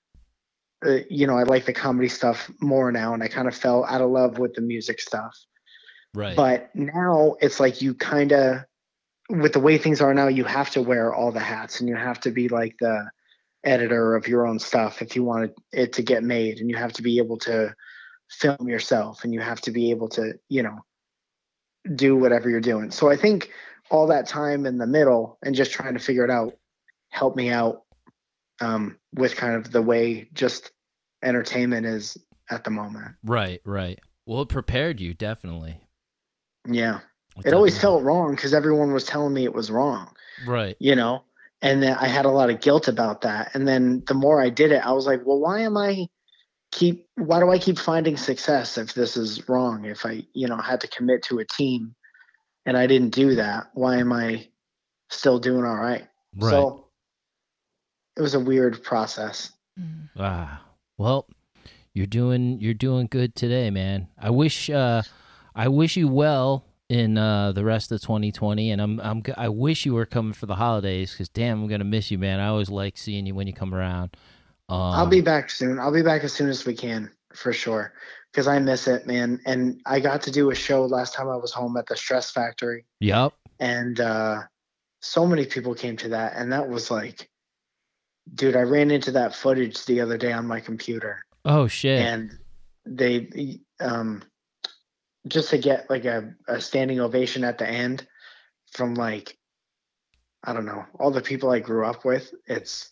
Uh, 0.86 1.00
you 1.10 1.28
know, 1.28 1.38
I 1.38 1.44
like 1.44 1.66
the 1.66 1.74
comedy 1.74 2.08
stuff 2.08 2.50
more 2.62 2.92
now, 2.92 3.14
and 3.14 3.24
I 3.24 3.28
kind 3.28 3.48
of 3.48 3.56
fell 3.56 3.84
out 3.86 4.02
of 4.02 4.12
love 4.12 4.38
with 4.38 4.54
the 4.54 4.62
music 4.62 5.02
stuff. 5.02 5.36
Right. 6.14 6.36
But 6.36 6.70
now 6.76 7.36
it's 7.42 7.60
like 7.60 7.82
you 7.82 7.94
kind 7.94 8.32
of, 8.32 8.60
with 9.30 9.54
the 9.54 9.60
way 9.60 9.78
things 9.78 10.00
are 10.00 10.14
now, 10.14 10.28
you 10.28 10.44
have 10.44 10.70
to 10.72 10.82
wear 10.82 11.14
all 11.14 11.32
the 11.32 11.40
hats 11.40 11.80
and 11.80 11.90
you 11.90 11.96
have 11.96 12.20
to 12.22 12.32
be 12.32 12.48
like 12.48 12.76
the 12.80 13.10
editor 13.64 14.16
of 14.16 14.28
your 14.28 14.48
own 14.48 14.58
stuff 14.58 15.02
if 15.02 15.16
you 15.16 15.24
want 15.24 15.52
it 15.72 15.94
to 15.94 16.02
get 16.02 16.24
made. 16.24 16.60
And 16.60 16.70
you 16.70 16.78
have 16.78 16.94
to 16.94 17.04
be 17.04 17.18
able 17.18 17.38
to 17.40 17.76
film 18.30 18.68
yourself 18.68 19.24
and 19.24 19.34
you 19.34 19.40
have 19.40 19.62
to 19.62 19.72
be 19.72 19.92
able 19.92 20.10
to, 20.10 20.34
you 20.48 20.64
know, 20.64 20.80
do 21.96 22.16
whatever 22.16 22.50
you're 22.50 22.62
doing. 22.62 22.92
So 22.92 23.10
I 23.10 23.16
think 23.16 23.52
all 23.90 24.08
that 24.08 24.28
time 24.28 24.66
in 24.66 24.78
the 24.78 24.88
middle 24.88 25.38
and 25.44 25.56
just 25.56 25.72
trying 25.72 25.94
to 25.94 26.00
figure 26.00 26.24
it 26.24 26.30
out 26.30 26.54
helped 27.10 27.38
me 27.38 27.50
out 27.50 27.84
um, 28.62 28.98
with 29.16 29.36
kind 29.36 29.56
of 29.56 29.72
the 29.72 29.82
way 29.82 30.30
just 30.34 30.72
entertainment 31.24 31.86
is 31.86 32.18
at 32.50 32.64
the 32.64 32.72
moment. 32.72 33.16
right. 33.24 33.62
Right. 33.66 34.00
Well, 34.26 34.42
it 34.42 34.50
prepared 34.50 35.00
you 35.00 35.14
definitely. 35.14 35.82
Yeah. 36.68 37.00
It 37.46 37.54
always 37.54 37.80
felt 37.80 38.04
wrong 38.04 38.36
because 38.36 38.54
everyone 38.54 38.94
was 38.94 39.06
telling 39.06 39.34
me 39.34 39.44
it 39.44 39.54
was 39.54 39.72
wrong, 39.72 40.12
right. 40.46 40.76
you 40.80 40.96
know? 40.96 41.24
And 41.62 41.82
then 41.82 41.98
I 41.98 42.08
had 42.08 42.26
a 42.26 42.30
lot 42.30 42.50
of 42.50 42.62
guilt 42.62 42.88
about 42.88 43.22
that. 43.22 43.52
And 43.54 43.68
then 43.68 44.04
the 44.08 44.14
more 44.14 44.42
I 44.42 44.50
did 44.50 44.72
it, 44.72 44.86
I 44.86 44.92
was 44.92 45.06
like, 45.06 45.26
well, 45.26 45.40
why 45.40 45.62
am 45.62 45.78
I 45.78 46.08
keep, 46.72 47.08
why 47.16 47.40
do 47.40 47.52
I 47.52 47.58
keep 47.58 47.78
finding 47.78 48.18
success 48.18 48.78
if 48.78 48.94
this 48.94 49.18
is 49.18 49.48
wrong? 49.50 49.86
If 49.86 50.06
I, 50.06 50.24
you 50.34 50.48
know, 50.48 50.58
had 50.58 50.82
to 50.82 50.88
commit 50.88 51.24
to 51.24 51.40
a 51.40 51.46
team 51.46 51.96
and 52.66 52.78
I 52.78 52.88
didn't 52.88 53.10
do 53.10 53.36
that, 53.36 53.70
why 53.74 53.98
am 53.98 54.14
I 54.14 54.48
still 55.10 55.40
doing 55.40 55.66
all 55.66 55.76
right? 55.76 56.08
Right. 56.36 56.50
So 56.52 56.90
it 58.16 58.22
was 58.22 58.34
a 58.34 58.40
weird 58.40 58.84
process. 58.84 59.52
Mm. 59.80 60.10
Ah, 60.18 60.62
well, 60.98 61.28
you're 61.94 62.06
doing 62.06 62.60
you're 62.60 62.74
doing 62.74 63.08
good 63.10 63.36
today, 63.36 63.70
man. 63.70 64.08
I 64.18 64.30
wish 64.30 64.70
uh, 64.70 65.02
I 65.56 65.68
wish 65.70 65.98
you 65.98 66.08
well 66.08 66.66
in 66.90 67.18
uh, 67.18 67.52
the 67.52 67.64
rest 67.64 67.92
of 67.92 68.02
2020, 68.02 68.72
and 68.72 68.82
I'm 68.82 69.00
I'm 69.00 69.24
I 69.38 69.50
wish 69.50 69.86
you 69.86 69.94
were 69.94 70.06
coming 70.06 70.34
for 70.34 70.46
the 70.46 70.56
holidays 70.56 71.12
because 71.12 71.30
damn, 71.30 71.62
I'm 71.62 71.68
gonna 71.68 71.84
miss 71.84 72.12
you, 72.12 72.18
man. 72.18 72.40
I 72.40 72.48
always 72.48 72.70
like 72.70 72.98
seeing 72.98 73.26
you 73.26 73.36
when 73.36 73.48
you 73.48 73.54
come 73.54 73.74
around. 73.74 74.16
Um, 74.70 74.80
I'll 74.94 75.08
be 75.08 75.22
back 75.22 75.50
soon. 75.50 75.80
I'll 75.80 75.92
be 75.94 76.02
back 76.04 76.24
as 76.24 76.34
soon 76.34 76.50
as 76.50 76.66
we 76.66 76.76
can 76.76 77.12
for 77.34 77.52
sure. 77.54 77.94
Because 78.32 78.48
I 78.48 78.60
miss 78.60 78.88
it, 78.88 79.08
man. 79.08 79.40
And 79.46 79.82
I 79.88 80.00
got 80.00 80.22
to 80.24 80.32
do 80.32 80.52
a 80.52 80.56
show 80.56 80.86
last 80.86 81.16
time 81.16 81.28
I 81.30 81.36
was 81.36 81.52
home 81.52 81.76
at 81.78 81.88
the 81.88 81.98
Stress 81.98 82.30
Factory. 82.32 82.86
Yep. 83.00 83.34
and 83.60 84.00
uh, 84.00 84.42
so 85.02 85.26
many 85.26 85.46
people 85.46 85.74
came 85.74 85.98
to 85.98 86.10
that 86.10 86.34
and 86.36 86.52
that 86.52 86.68
was 86.70 86.92
like 86.92 87.30
dude 88.36 88.56
i 88.56 88.62
ran 88.62 88.92
into 88.92 89.12
that 89.12 89.34
footage 89.34 89.86
the 89.86 90.02
other 90.02 90.18
day 90.18 90.32
on 90.34 90.46
my 90.46 90.60
computer 90.60 91.24
Oh 91.46 91.68
shit. 91.68 92.00
and 92.02 92.38
they 92.86 93.60
um 93.80 94.22
just 95.28 95.50
to 95.52 95.58
get 95.58 95.90
like 95.90 96.06
a, 96.06 96.34
a 96.48 96.60
standing 96.62 97.00
ovation 97.00 97.44
at 97.44 97.58
the 97.58 97.68
end 97.68 98.06
from 98.74 98.94
like 98.94 99.38
i 100.44 100.54
don't 100.54 100.66
know 100.66 100.86
all 101.00 101.12
the 101.12 101.22
people 101.22 101.50
i 101.50 101.60
grew 101.60 101.86
up 101.86 102.04
with 102.06 102.32
it's 102.46 102.92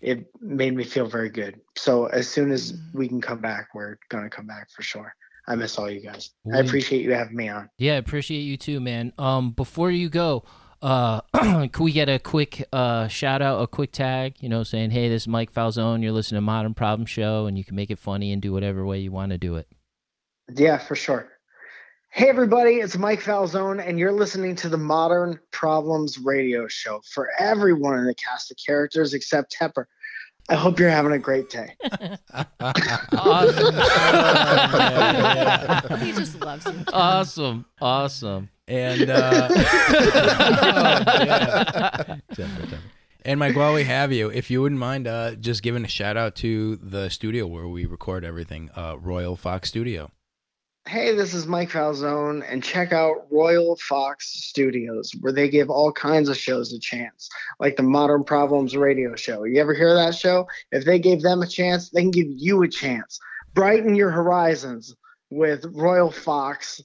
it 0.00 0.26
made 0.40 0.74
me 0.74 0.84
feel 0.84 1.06
very 1.06 1.28
good 1.30 1.60
so 1.76 2.06
as 2.06 2.28
soon 2.28 2.50
as 2.50 2.72
Mm. 2.72 2.78
we 2.94 3.08
can 3.08 3.20
come 3.20 3.40
back 3.40 3.68
we're 3.74 3.96
gonna 4.08 4.30
come 4.30 4.46
back 4.46 4.68
for 4.70 4.82
sure 4.82 5.14
i 5.46 5.54
miss 5.54 5.78
all 5.78 5.90
you 5.90 6.00
guys 6.00 6.30
i 6.54 6.58
appreciate 6.58 7.02
you 7.02 7.12
having 7.12 7.36
me 7.36 7.48
on 7.48 7.68
Yeah, 7.78 7.96
appreciate 7.96 8.40
you 8.42 8.56
too, 8.56 8.80
man. 8.80 9.12
Um, 9.18 9.50
before 9.52 9.90
you 9.90 10.08
go, 10.08 10.44
uh, 10.82 11.20
can 11.34 11.84
we 11.84 11.92
get 11.92 12.08
a 12.08 12.18
quick 12.18 12.66
uh 12.72 13.08
shout 13.08 13.42
out, 13.42 13.60
a 13.62 13.66
quick 13.66 13.92
tag? 13.92 14.36
You 14.40 14.48
know, 14.48 14.62
saying, 14.62 14.90
"Hey, 14.92 15.08
this 15.08 15.22
is 15.22 15.28
Mike 15.28 15.52
Falzone. 15.52 16.02
You're 16.02 16.12
listening 16.12 16.38
to 16.38 16.42
Modern 16.42 16.74
Problem 16.74 17.04
Show, 17.06 17.46
and 17.46 17.56
you 17.58 17.64
can 17.64 17.74
make 17.76 17.90
it 17.90 17.98
funny 17.98 18.32
and 18.32 18.40
do 18.40 18.52
whatever 18.52 18.84
way 18.86 18.98
you 19.00 19.10
want 19.12 19.32
to 19.32 19.38
do 19.38 19.56
it." 19.56 19.66
Yeah, 20.54 20.78
for 20.78 20.94
sure. 20.96 21.29
Hey, 22.12 22.28
everybody, 22.28 22.74
it's 22.76 22.98
Mike 22.98 23.20
Falzone, 23.22 23.86
and 23.86 23.96
you're 23.96 24.10
listening 24.10 24.56
to 24.56 24.68
the 24.68 24.76
Modern 24.76 25.38
Problems 25.52 26.18
Radio 26.18 26.66
Show 26.66 27.00
for 27.14 27.28
everyone 27.38 27.98
in 28.00 28.04
the 28.04 28.14
cast 28.14 28.50
of 28.50 28.56
characters 28.56 29.14
except 29.14 29.54
Tepper. 29.56 29.84
I 30.48 30.56
hope 30.56 30.80
you're 30.80 30.90
having 30.90 31.12
a 31.12 31.18
great 31.18 31.48
day. 31.50 31.76
Awesome. 33.12 33.74
He 36.04 36.12
just 36.12 36.40
loves 36.40 36.66
you. 36.66 36.84
awesome, 36.92 37.64
awesome. 37.80 38.48
And 38.66 39.08
uh, 39.10 39.48
and 43.24 43.38
Mike, 43.40 43.56
while 43.56 43.74
we 43.74 43.84
have 43.84 44.12
you, 44.12 44.28
if 44.30 44.50
you 44.50 44.62
wouldn't 44.62 44.78
mind, 44.78 45.06
uh, 45.06 45.34
just 45.36 45.62
giving 45.62 45.84
a 45.84 45.88
shout 45.88 46.16
out 46.16 46.34
to 46.36 46.76
the 46.76 47.08
studio 47.08 47.46
where 47.46 47.68
we 47.68 47.86
record 47.86 48.24
everything, 48.24 48.70
uh, 48.76 48.96
Royal 48.98 49.36
Fox 49.36 49.68
Studio. 49.68 50.10
Hey, 50.90 51.14
this 51.14 51.34
is 51.34 51.46
Mike 51.46 51.70
Falzone, 51.70 52.42
and 52.50 52.64
check 52.64 52.92
out 52.92 53.28
Royal 53.30 53.76
Fox 53.76 54.26
Studios, 54.26 55.12
where 55.20 55.32
they 55.32 55.48
give 55.48 55.70
all 55.70 55.92
kinds 55.92 56.28
of 56.28 56.36
shows 56.36 56.72
a 56.72 56.80
chance, 56.80 57.28
like 57.60 57.76
the 57.76 57.84
Modern 57.84 58.24
Problems 58.24 58.76
Radio 58.76 59.14
Show. 59.14 59.44
You 59.44 59.60
ever 59.60 59.72
hear 59.72 59.94
that 59.94 60.16
show? 60.16 60.48
If 60.72 60.84
they 60.84 60.98
gave 60.98 61.22
them 61.22 61.42
a 61.42 61.46
chance, 61.46 61.90
they 61.90 62.00
can 62.00 62.10
give 62.10 62.26
you 62.28 62.64
a 62.64 62.68
chance. 62.68 63.20
Brighten 63.54 63.94
your 63.94 64.10
horizons 64.10 64.96
with 65.30 65.64
Royal 65.66 66.10
Fox 66.10 66.80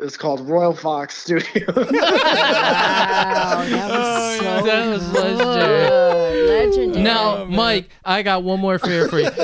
It's 0.00 0.16
called 0.16 0.40
Royal 0.40 0.74
Fox 0.74 1.16
Studios. 1.16 1.52
Wow, 1.76 3.64
that 3.68 3.88
was 3.88 3.98
oh, 4.00 4.38
so 4.40 4.58
Oh, 4.58 4.66
that 4.66 4.86
was 4.88 5.06
good. 5.06 5.14
legendary. 5.14 6.03
Legendary. 6.48 7.02
Now, 7.02 7.44
Mike, 7.44 7.90
I 8.04 8.22
got 8.22 8.42
one 8.42 8.60
more 8.60 8.78
fear 8.78 9.08
for 9.08 9.18
you. 9.18 9.30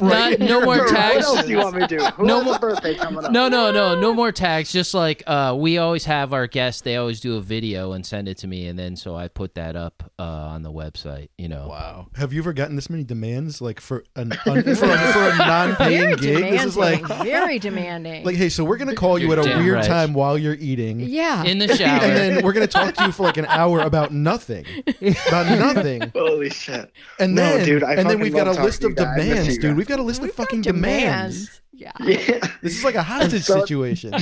Not, 0.00 0.38
no 0.38 0.60
more 0.62 0.76
tags. 0.76 0.80
what 0.86 0.88
tags. 0.88 1.24
else 1.26 1.42
do 1.44 1.50
you 1.50 1.58
want 1.58 1.74
me 1.74 1.80
to 1.82 1.86
do? 1.86 1.98
Who 2.04 2.24
No 2.26 2.36
has 2.36 2.44
more- 2.44 2.56
a 2.56 2.58
birthday 2.58 2.94
coming 2.94 3.24
up? 3.24 3.32
No, 3.32 3.48
no, 3.48 3.70
no, 3.70 3.98
no 4.00 4.14
more 4.14 4.32
tags. 4.32 4.72
Just 4.72 4.94
like 4.94 5.22
uh, 5.26 5.54
we 5.58 5.78
always 5.78 6.04
have 6.06 6.32
our 6.32 6.46
guests, 6.46 6.82
they 6.82 6.96
always 6.96 7.20
do 7.20 7.36
a 7.36 7.40
video 7.40 7.92
and 7.92 8.04
send 8.06 8.28
it 8.28 8.38
to 8.38 8.46
me, 8.46 8.66
and 8.68 8.78
then 8.78 8.96
so 8.96 9.14
I 9.16 9.28
put 9.28 9.54
that 9.56 9.76
up 9.76 10.10
uh, 10.18 10.22
on 10.22 10.62
the 10.62 10.72
website. 10.72 11.28
You 11.38 11.48
know, 11.48 11.68
Wow. 11.68 12.06
Have 12.14 12.32
you 12.32 12.40
ever 12.40 12.52
gotten 12.52 12.76
this 12.76 12.88
many 12.88 13.04
demands 13.04 13.60
like 13.60 13.80
for 13.80 14.04
an 14.16 14.32
un, 14.46 14.62
for, 14.62 14.70
a, 14.70 14.74
for 14.76 15.28
a 15.28 15.36
non-paying 15.38 16.00
Very 16.00 16.16
gig? 16.16 16.20
demanding. 16.36 16.52
This 16.52 16.64
is 16.64 16.76
like 16.76 17.04
very 17.24 17.58
demanding. 17.58 18.24
like 18.24 18.36
hey, 18.36 18.48
so 18.48 18.64
we're 18.64 18.76
gonna 18.78 18.94
call 18.94 19.18
you 19.18 19.28
You're 19.28 19.40
at 19.40 19.44
a 19.46 19.48
damn 19.48 19.62
weird 19.64 19.74
right. 19.76 19.84
time 19.86 20.14
while 20.14 20.38
you're 20.38 20.54
eating. 20.54 21.00
yeah. 21.00 21.44
in 21.44 21.58
the 21.58 21.68
shower. 21.76 22.02
And 22.02 22.16
then 22.16 22.44
we're 22.44 22.52
gonna 22.52 22.66
talk 22.66 22.94
to 22.94 23.04
you 23.06 23.12
for 23.12 23.24
like 23.24 23.36
an 23.36 23.46
hour 23.46 23.80
about 23.80 24.12
nothing, 24.12 24.64
about 25.28 25.46
nothing, 25.58 26.10
Holy 26.40 26.50
shit. 26.50 26.90
and 27.18 27.34
No, 27.34 27.42
then 27.58 27.64
dude, 27.66 27.84
I 27.84 27.94
and 27.94 28.08
then 28.08 28.18
we've 28.20 28.32
got 28.32 28.46
a 28.48 28.62
list 28.62 28.82
of 28.84 28.90
you 28.90 28.96
guys. 28.96 29.06
I 29.06 29.16
miss 29.16 29.26
demands, 29.28 29.58
dude. 29.58 29.76
We've 29.76 29.86
got 29.86 29.98
a 29.98 30.02
list 30.02 30.20
of 30.20 30.24
We've 30.28 30.36
got 30.36 30.46
fucking 30.46 30.62
demands. 30.62 31.46
demands. 31.46 31.60
Yeah. 31.72 31.92
Yeah. 32.00 32.46
This 32.62 32.78
is 32.78 32.84
like 32.84 32.94
a 32.94 33.02
hostage 33.02 33.42
so- 33.44 33.60
situation. 33.60 34.12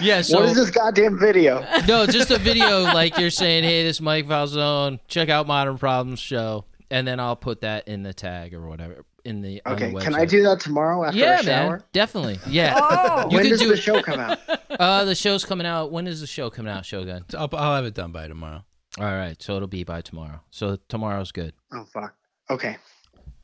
yeah, 0.00 0.22
so 0.22 0.40
what 0.40 0.48
is 0.48 0.54
this 0.56 0.70
goddamn 0.70 1.18
video? 1.18 1.64
no, 1.86 2.06
just 2.06 2.30
a 2.30 2.38
video 2.38 2.80
like 2.82 3.18
you're 3.18 3.30
saying, 3.30 3.64
hey, 3.64 3.82
this 3.82 3.96
is 3.96 4.00
Mike 4.00 4.26
Falzone. 4.26 5.00
Check 5.08 5.28
out 5.28 5.46
Modern 5.46 5.78
Problems 5.78 6.20
show, 6.20 6.64
and 6.90 7.06
then 7.06 7.20
I'll 7.20 7.36
put 7.36 7.62
that 7.62 7.88
in 7.88 8.02
the 8.02 8.14
tag 8.14 8.54
or 8.54 8.66
whatever 8.68 9.04
in 9.24 9.40
the 9.42 9.60
on 9.66 9.76
the 9.76 9.86
Okay, 9.86 10.04
can 10.04 10.14
I 10.14 10.24
do 10.24 10.42
that 10.44 10.60
tomorrow 10.60 11.04
after 11.04 11.18
Yeah, 11.18 11.40
a 11.40 11.42
shower? 11.42 11.70
man, 11.70 11.82
definitely. 11.92 12.38
Yeah, 12.48 12.74
Oh. 12.78 13.28
you 13.30 13.36
when 13.36 13.44
can 13.44 13.50
does 13.50 13.60
do 13.60 13.68
the 13.68 13.74
it. 13.74 13.78
show 13.78 14.00
come 14.02 14.20
out? 14.20 14.38
Uh, 14.70 15.04
the 15.04 15.14
show's 15.14 15.44
coming 15.44 15.66
out. 15.66 15.90
When 15.90 16.06
is 16.06 16.20
the 16.20 16.26
show 16.26 16.50
coming 16.50 16.72
out, 16.72 16.86
Shogun? 16.86 17.24
I'll, 17.36 17.48
I'll 17.52 17.74
have 17.76 17.84
it 17.84 17.94
done 17.94 18.12
by 18.12 18.28
tomorrow. 18.28 18.64
All 18.98 19.06
right, 19.06 19.40
so 19.42 19.54
it'll 19.56 19.68
be 19.68 19.84
by 19.84 20.00
tomorrow. 20.02 20.40
So 20.50 20.78
tomorrow's 20.88 21.32
good. 21.32 21.52
Oh 21.72 21.84
fuck. 21.84 22.14
Okay. 22.50 22.76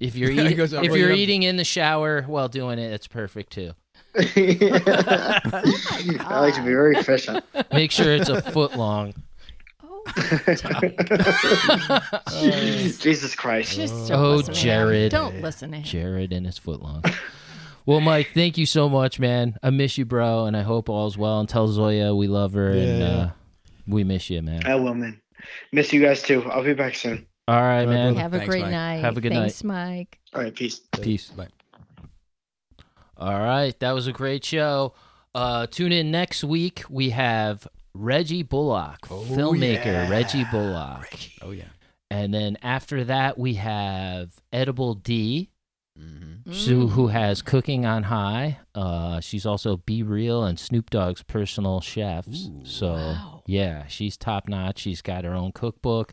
If 0.00 0.16
you're 0.16 0.30
It 0.32 0.38
eating, 0.38 0.56
goes 0.56 0.72
if 0.72 0.92
you're 0.94 1.12
up. 1.12 1.16
eating 1.18 1.42
in 1.44 1.56
the 1.56 1.64
shower 1.64 2.22
while 2.22 2.48
doing 2.48 2.78
it, 2.78 2.92
it's 2.92 3.06
perfect 3.06 3.52
too. 3.52 3.72
I 4.16 4.30
like 6.40 6.54
to 6.54 6.60
be 6.62 6.68
very 6.68 6.96
efficient. 6.96 7.44
Make 7.72 7.90
sure 7.90 8.14
it's 8.14 8.28
a 8.28 8.40
foot 8.42 8.76
long. 8.76 9.14
Oh, 9.82 10.04
Jesus 13.00 13.34
Christ. 13.34 13.74
just 13.76 14.08
don't 14.08 14.20
Oh, 14.20 14.36
listen 14.36 14.54
to 14.54 14.60
him. 14.60 14.64
Jared. 14.64 15.10
Don't 15.10 15.40
listen 15.40 15.70
to 15.72 15.76
him. 15.78 15.84
Jared 15.84 16.32
and 16.32 16.46
his 16.46 16.58
foot 16.58 16.82
long. 16.82 17.02
Well, 17.86 18.00
Mike, 18.00 18.30
thank 18.34 18.56
you 18.56 18.66
so 18.66 18.88
much, 18.88 19.18
man. 19.20 19.56
I 19.62 19.70
miss 19.70 19.98
you, 19.98 20.04
bro, 20.04 20.46
and 20.46 20.56
I 20.56 20.62
hope 20.62 20.88
all's 20.88 21.18
well. 21.18 21.40
And 21.40 21.48
tell 21.48 21.68
Zoya 21.68 22.14
we 22.14 22.28
love 22.28 22.52
her 22.54 22.70
and 22.70 23.02
uh, 23.02 23.30
we 23.86 24.04
miss 24.04 24.30
you, 24.30 24.40
man. 24.42 24.62
I 24.66 24.74
will, 24.76 24.94
man. 24.94 25.20
Miss 25.72 25.92
you 25.92 26.00
guys 26.02 26.22
too. 26.22 26.42
I'll 26.50 26.62
be 26.64 26.74
back 26.74 26.94
soon. 26.94 27.26
All 27.46 27.56
right, 27.56 27.80
All 27.82 27.86
right, 27.86 27.88
man. 27.88 28.16
Have 28.16 28.32
a 28.32 28.38
Thanks, 28.38 28.50
great 28.50 28.62
Mike. 28.62 28.70
night. 28.70 28.96
Have 28.96 29.16
a 29.16 29.20
good 29.20 29.32
night. 29.32 29.40
Thanks, 29.40 29.64
Mike. 29.64 30.18
All 30.34 30.42
right, 30.42 30.54
peace. 30.54 30.80
Peace. 31.00 31.28
Bye. 31.28 31.48
All 33.16 33.38
right, 33.38 33.78
that 33.80 33.92
was 33.92 34.06
a 34.06 34.12
great 34.12 34.44
show. 34.44 34.94
Uh, 35.34 35.66
tune 35.66 35.92
in 35.92 36.10
next 36.10 36.42
week. 36.42 36.84
We 36.88 37.10
have 37.10 37.66
Reggie 37.94 38.42
Bullock, 38.42 39.02
filmmaker 39.02 39.84
yeah. 39.84 40.10
Reggie 40.10 40.44
Bullock. 40.50 41.14
Oh 41.42 41.50
yeah. 41.50 41.64
And 42.10 42.32
then 42.32 42.56
after 42.62 43.04
that, 43.04 43.38
we 43.38 43.54
have 43.54 44.32
Edible 44.52 44.94
D, 44.94 45.50
Mm-hmm. 45.98 46.52
Sue, 46.52 46.88
who 46.88 47.06
has 47.06 47.40
Cooking 47.40 47.86
on 47.86 48.02
High. 48.04 48.58
Uh, 48.74 49.20
she's 49.20 49.46
also 49.46 49.76
B-Real 49.78 50.44
and 50.44 50.58
Snoop 50.58 50.90
Dogg's 50.90 51.22
personal 51.22 51.80
chefs. 51.80 52.50
so, 52.64 52.92
Wow. 52.94 53.42
yeah, 53.46 53.86
she's 53.86 54.16
top 54.16 54.48
notch. 54.48 54.80
She's 54.80 55.00
got 55.02 55.24
her 55.24 55.34
own 55.34 55.52
cookbook, 55.52 56.12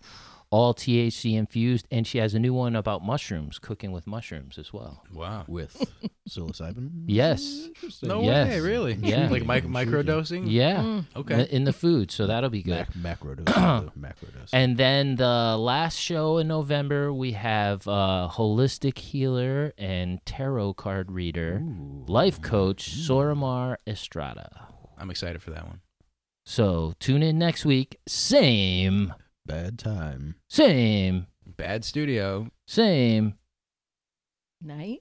all 0.51 0.73
THC 0.73 1.35
infused, 1.37 1.87
and 1.89 2.05
she 2.05 2.17
has 2.17 2.33
a 2.33 2.39
new 2.39 2.53
one 2.53 2.75
about 2.75 3.01
mushrooms, 3.03 3.57
cooking 3.57 3.91
with 3.93 4.05
mushrooms 4.05 4.57
as 4.57 4.73
well. 4.73 5.01
Wow. 5.13 5.45
with 5.47 5.81
psilocybin. 6.29 7.05
Yes. 7.07 7.69
No 8.03 8.21
Yes. 8.21 8.49
way, 8.49 8.59
really? 8.59 8.93
Yeah. 8.95 9.29
Like 9.29 9.45
mic- 9.45 9.63
microdosing? 9.65 10.43
Yeah. 10.51 10.81
Mm. 10.81 11.05
Okay. 11.15 11.47
In 11.51 11.63
the 11.63 11.71
food, 11.73 12.11
so 12.11 12.27
that'll 12.27 12.49
be 12.49 12.63
good. 12.63 12.85
Mac- 12.95 12.95
macro 12.95 13.35
dose. 13.35 13.55
macro 13.95 14.27
dose. 14.29 14.49
And 14.51 14.75
then 14.77 15.15
the 15.15 15.55
last 15.57 15.95
show 15.97 16.37
in 16.37 16.49
November, 16.49 17.13
we 17.13 17.31
have 17.31 17.87
uh, 17.87 18.27
holistic 18.31 18.97
healer 18.97 19.73
and 19.77 20.19
tarot 20.25 20.73
card 20.73 21.11
reader, 21.11 21.61
life 22.07 22.41
coach 22.41 22.91
Soramar 22.91 23.77
Estrada. 23.87 24.67
I'm 24.97 25.09
excited 25.09 25.41
for 25.41 25.51
that 25.51 25.65
one. 25.65 25.79
So 26.45 26.93
tune 26.99 27.23
in 27.23 27.37
next 27.39 27.63
week. 27.65 27.97
Same, 28.07 29.13
Bad 29.51 29.77
time. 29.79 30.35
same, 30.49 31.27
Bad 31.57 31.83
studio. 31.85 32.47
same. 32.67 33.35
Night. 34.61 34.99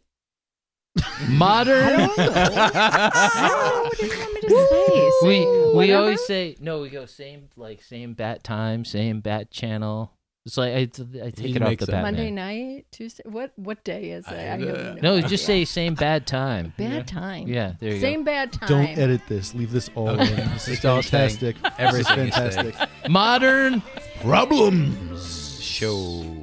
Modern. 1.29 1.85
I 1.85 1.91
don't 1.97 2.19
know. 2.19 2.25
I 2.35 3.49
don't 3.49 3.75
know 3.75 3.83
what 3.85 4.03
you 4.03 4.09
want 4.09 4.35
me 4.35 4.41
to 4.41 4.49
say. 4.51 5.29
we 5.29 5.47
we 5.47 5.75
whatever? 5.75 5.99
always 6.03 6.25
say 6.27 6.57
no. 6.61 6.81
We 6.81 6.91
go 6.91 7.07
same 7.07 7.49
like 7.57 7.83
same 7.83 8.15
bat 8.15 8.43
time, 8.43 8.85
same 8.85 9.21
bat 9.21 9.51
channel. 9.51 10.13
It's 10.51 10.59
like 10.59 10.73
I, 10.73 10.81
I 10.81 11.31
take 11.31 11.47
He 11.47 11.55
it 11.55 11.63
off 11.63 11.69
makes 11.69 11.87
the 11.87 11.93
up. 11.93 11.97
bat. 11.99 12.03
Monday 12.03 12.33
night, 12.33 12.87
Tuesday. 12.91 13.23
What 13.25 13.53
what 13.55 13.85
day 13.85 14.11
is 14.11 14.27
it? 14.27 14.33
I- 14.33 14.35
I 14.35 14.59
have 14.59 15.01
No, 15.01 15.15
idea. 15.19 15.29
just 15.29 15.47
say 15.47 15.65
same 15.65 15.95
bad 15.95 16.27
time. 16.27 16.73
bad 16.77 17.07
time. 17.07 17.47
Yeah, 17.47 17.75
there 17.79 17.95
you 17.95 18.01
Same 18.01 18.25
bad 18.25 18.53
time. 18.53 18.69
Don't 18.69 18.99
edit 18.99 19.21
this. 19.29 19.55
Leave 19.55 19.71
this 19.71 19.91
all 19.95 20.09
in. 20.11 20.19
This 20.55 20.67
is 20.67 20.75
It's 20.79 20.85
all 20.85 21.03
fantastic. 21.03 21.55
Everything 21.79 22.27
This 22.27 22.37
is 22.37 22.47
is 22.47 22.55
fantastic. 22.57 22.75
go. 23.05 23.09
Modern 23.13 23.81
Problems. 24.23 25.63
Show. 25.63 26.40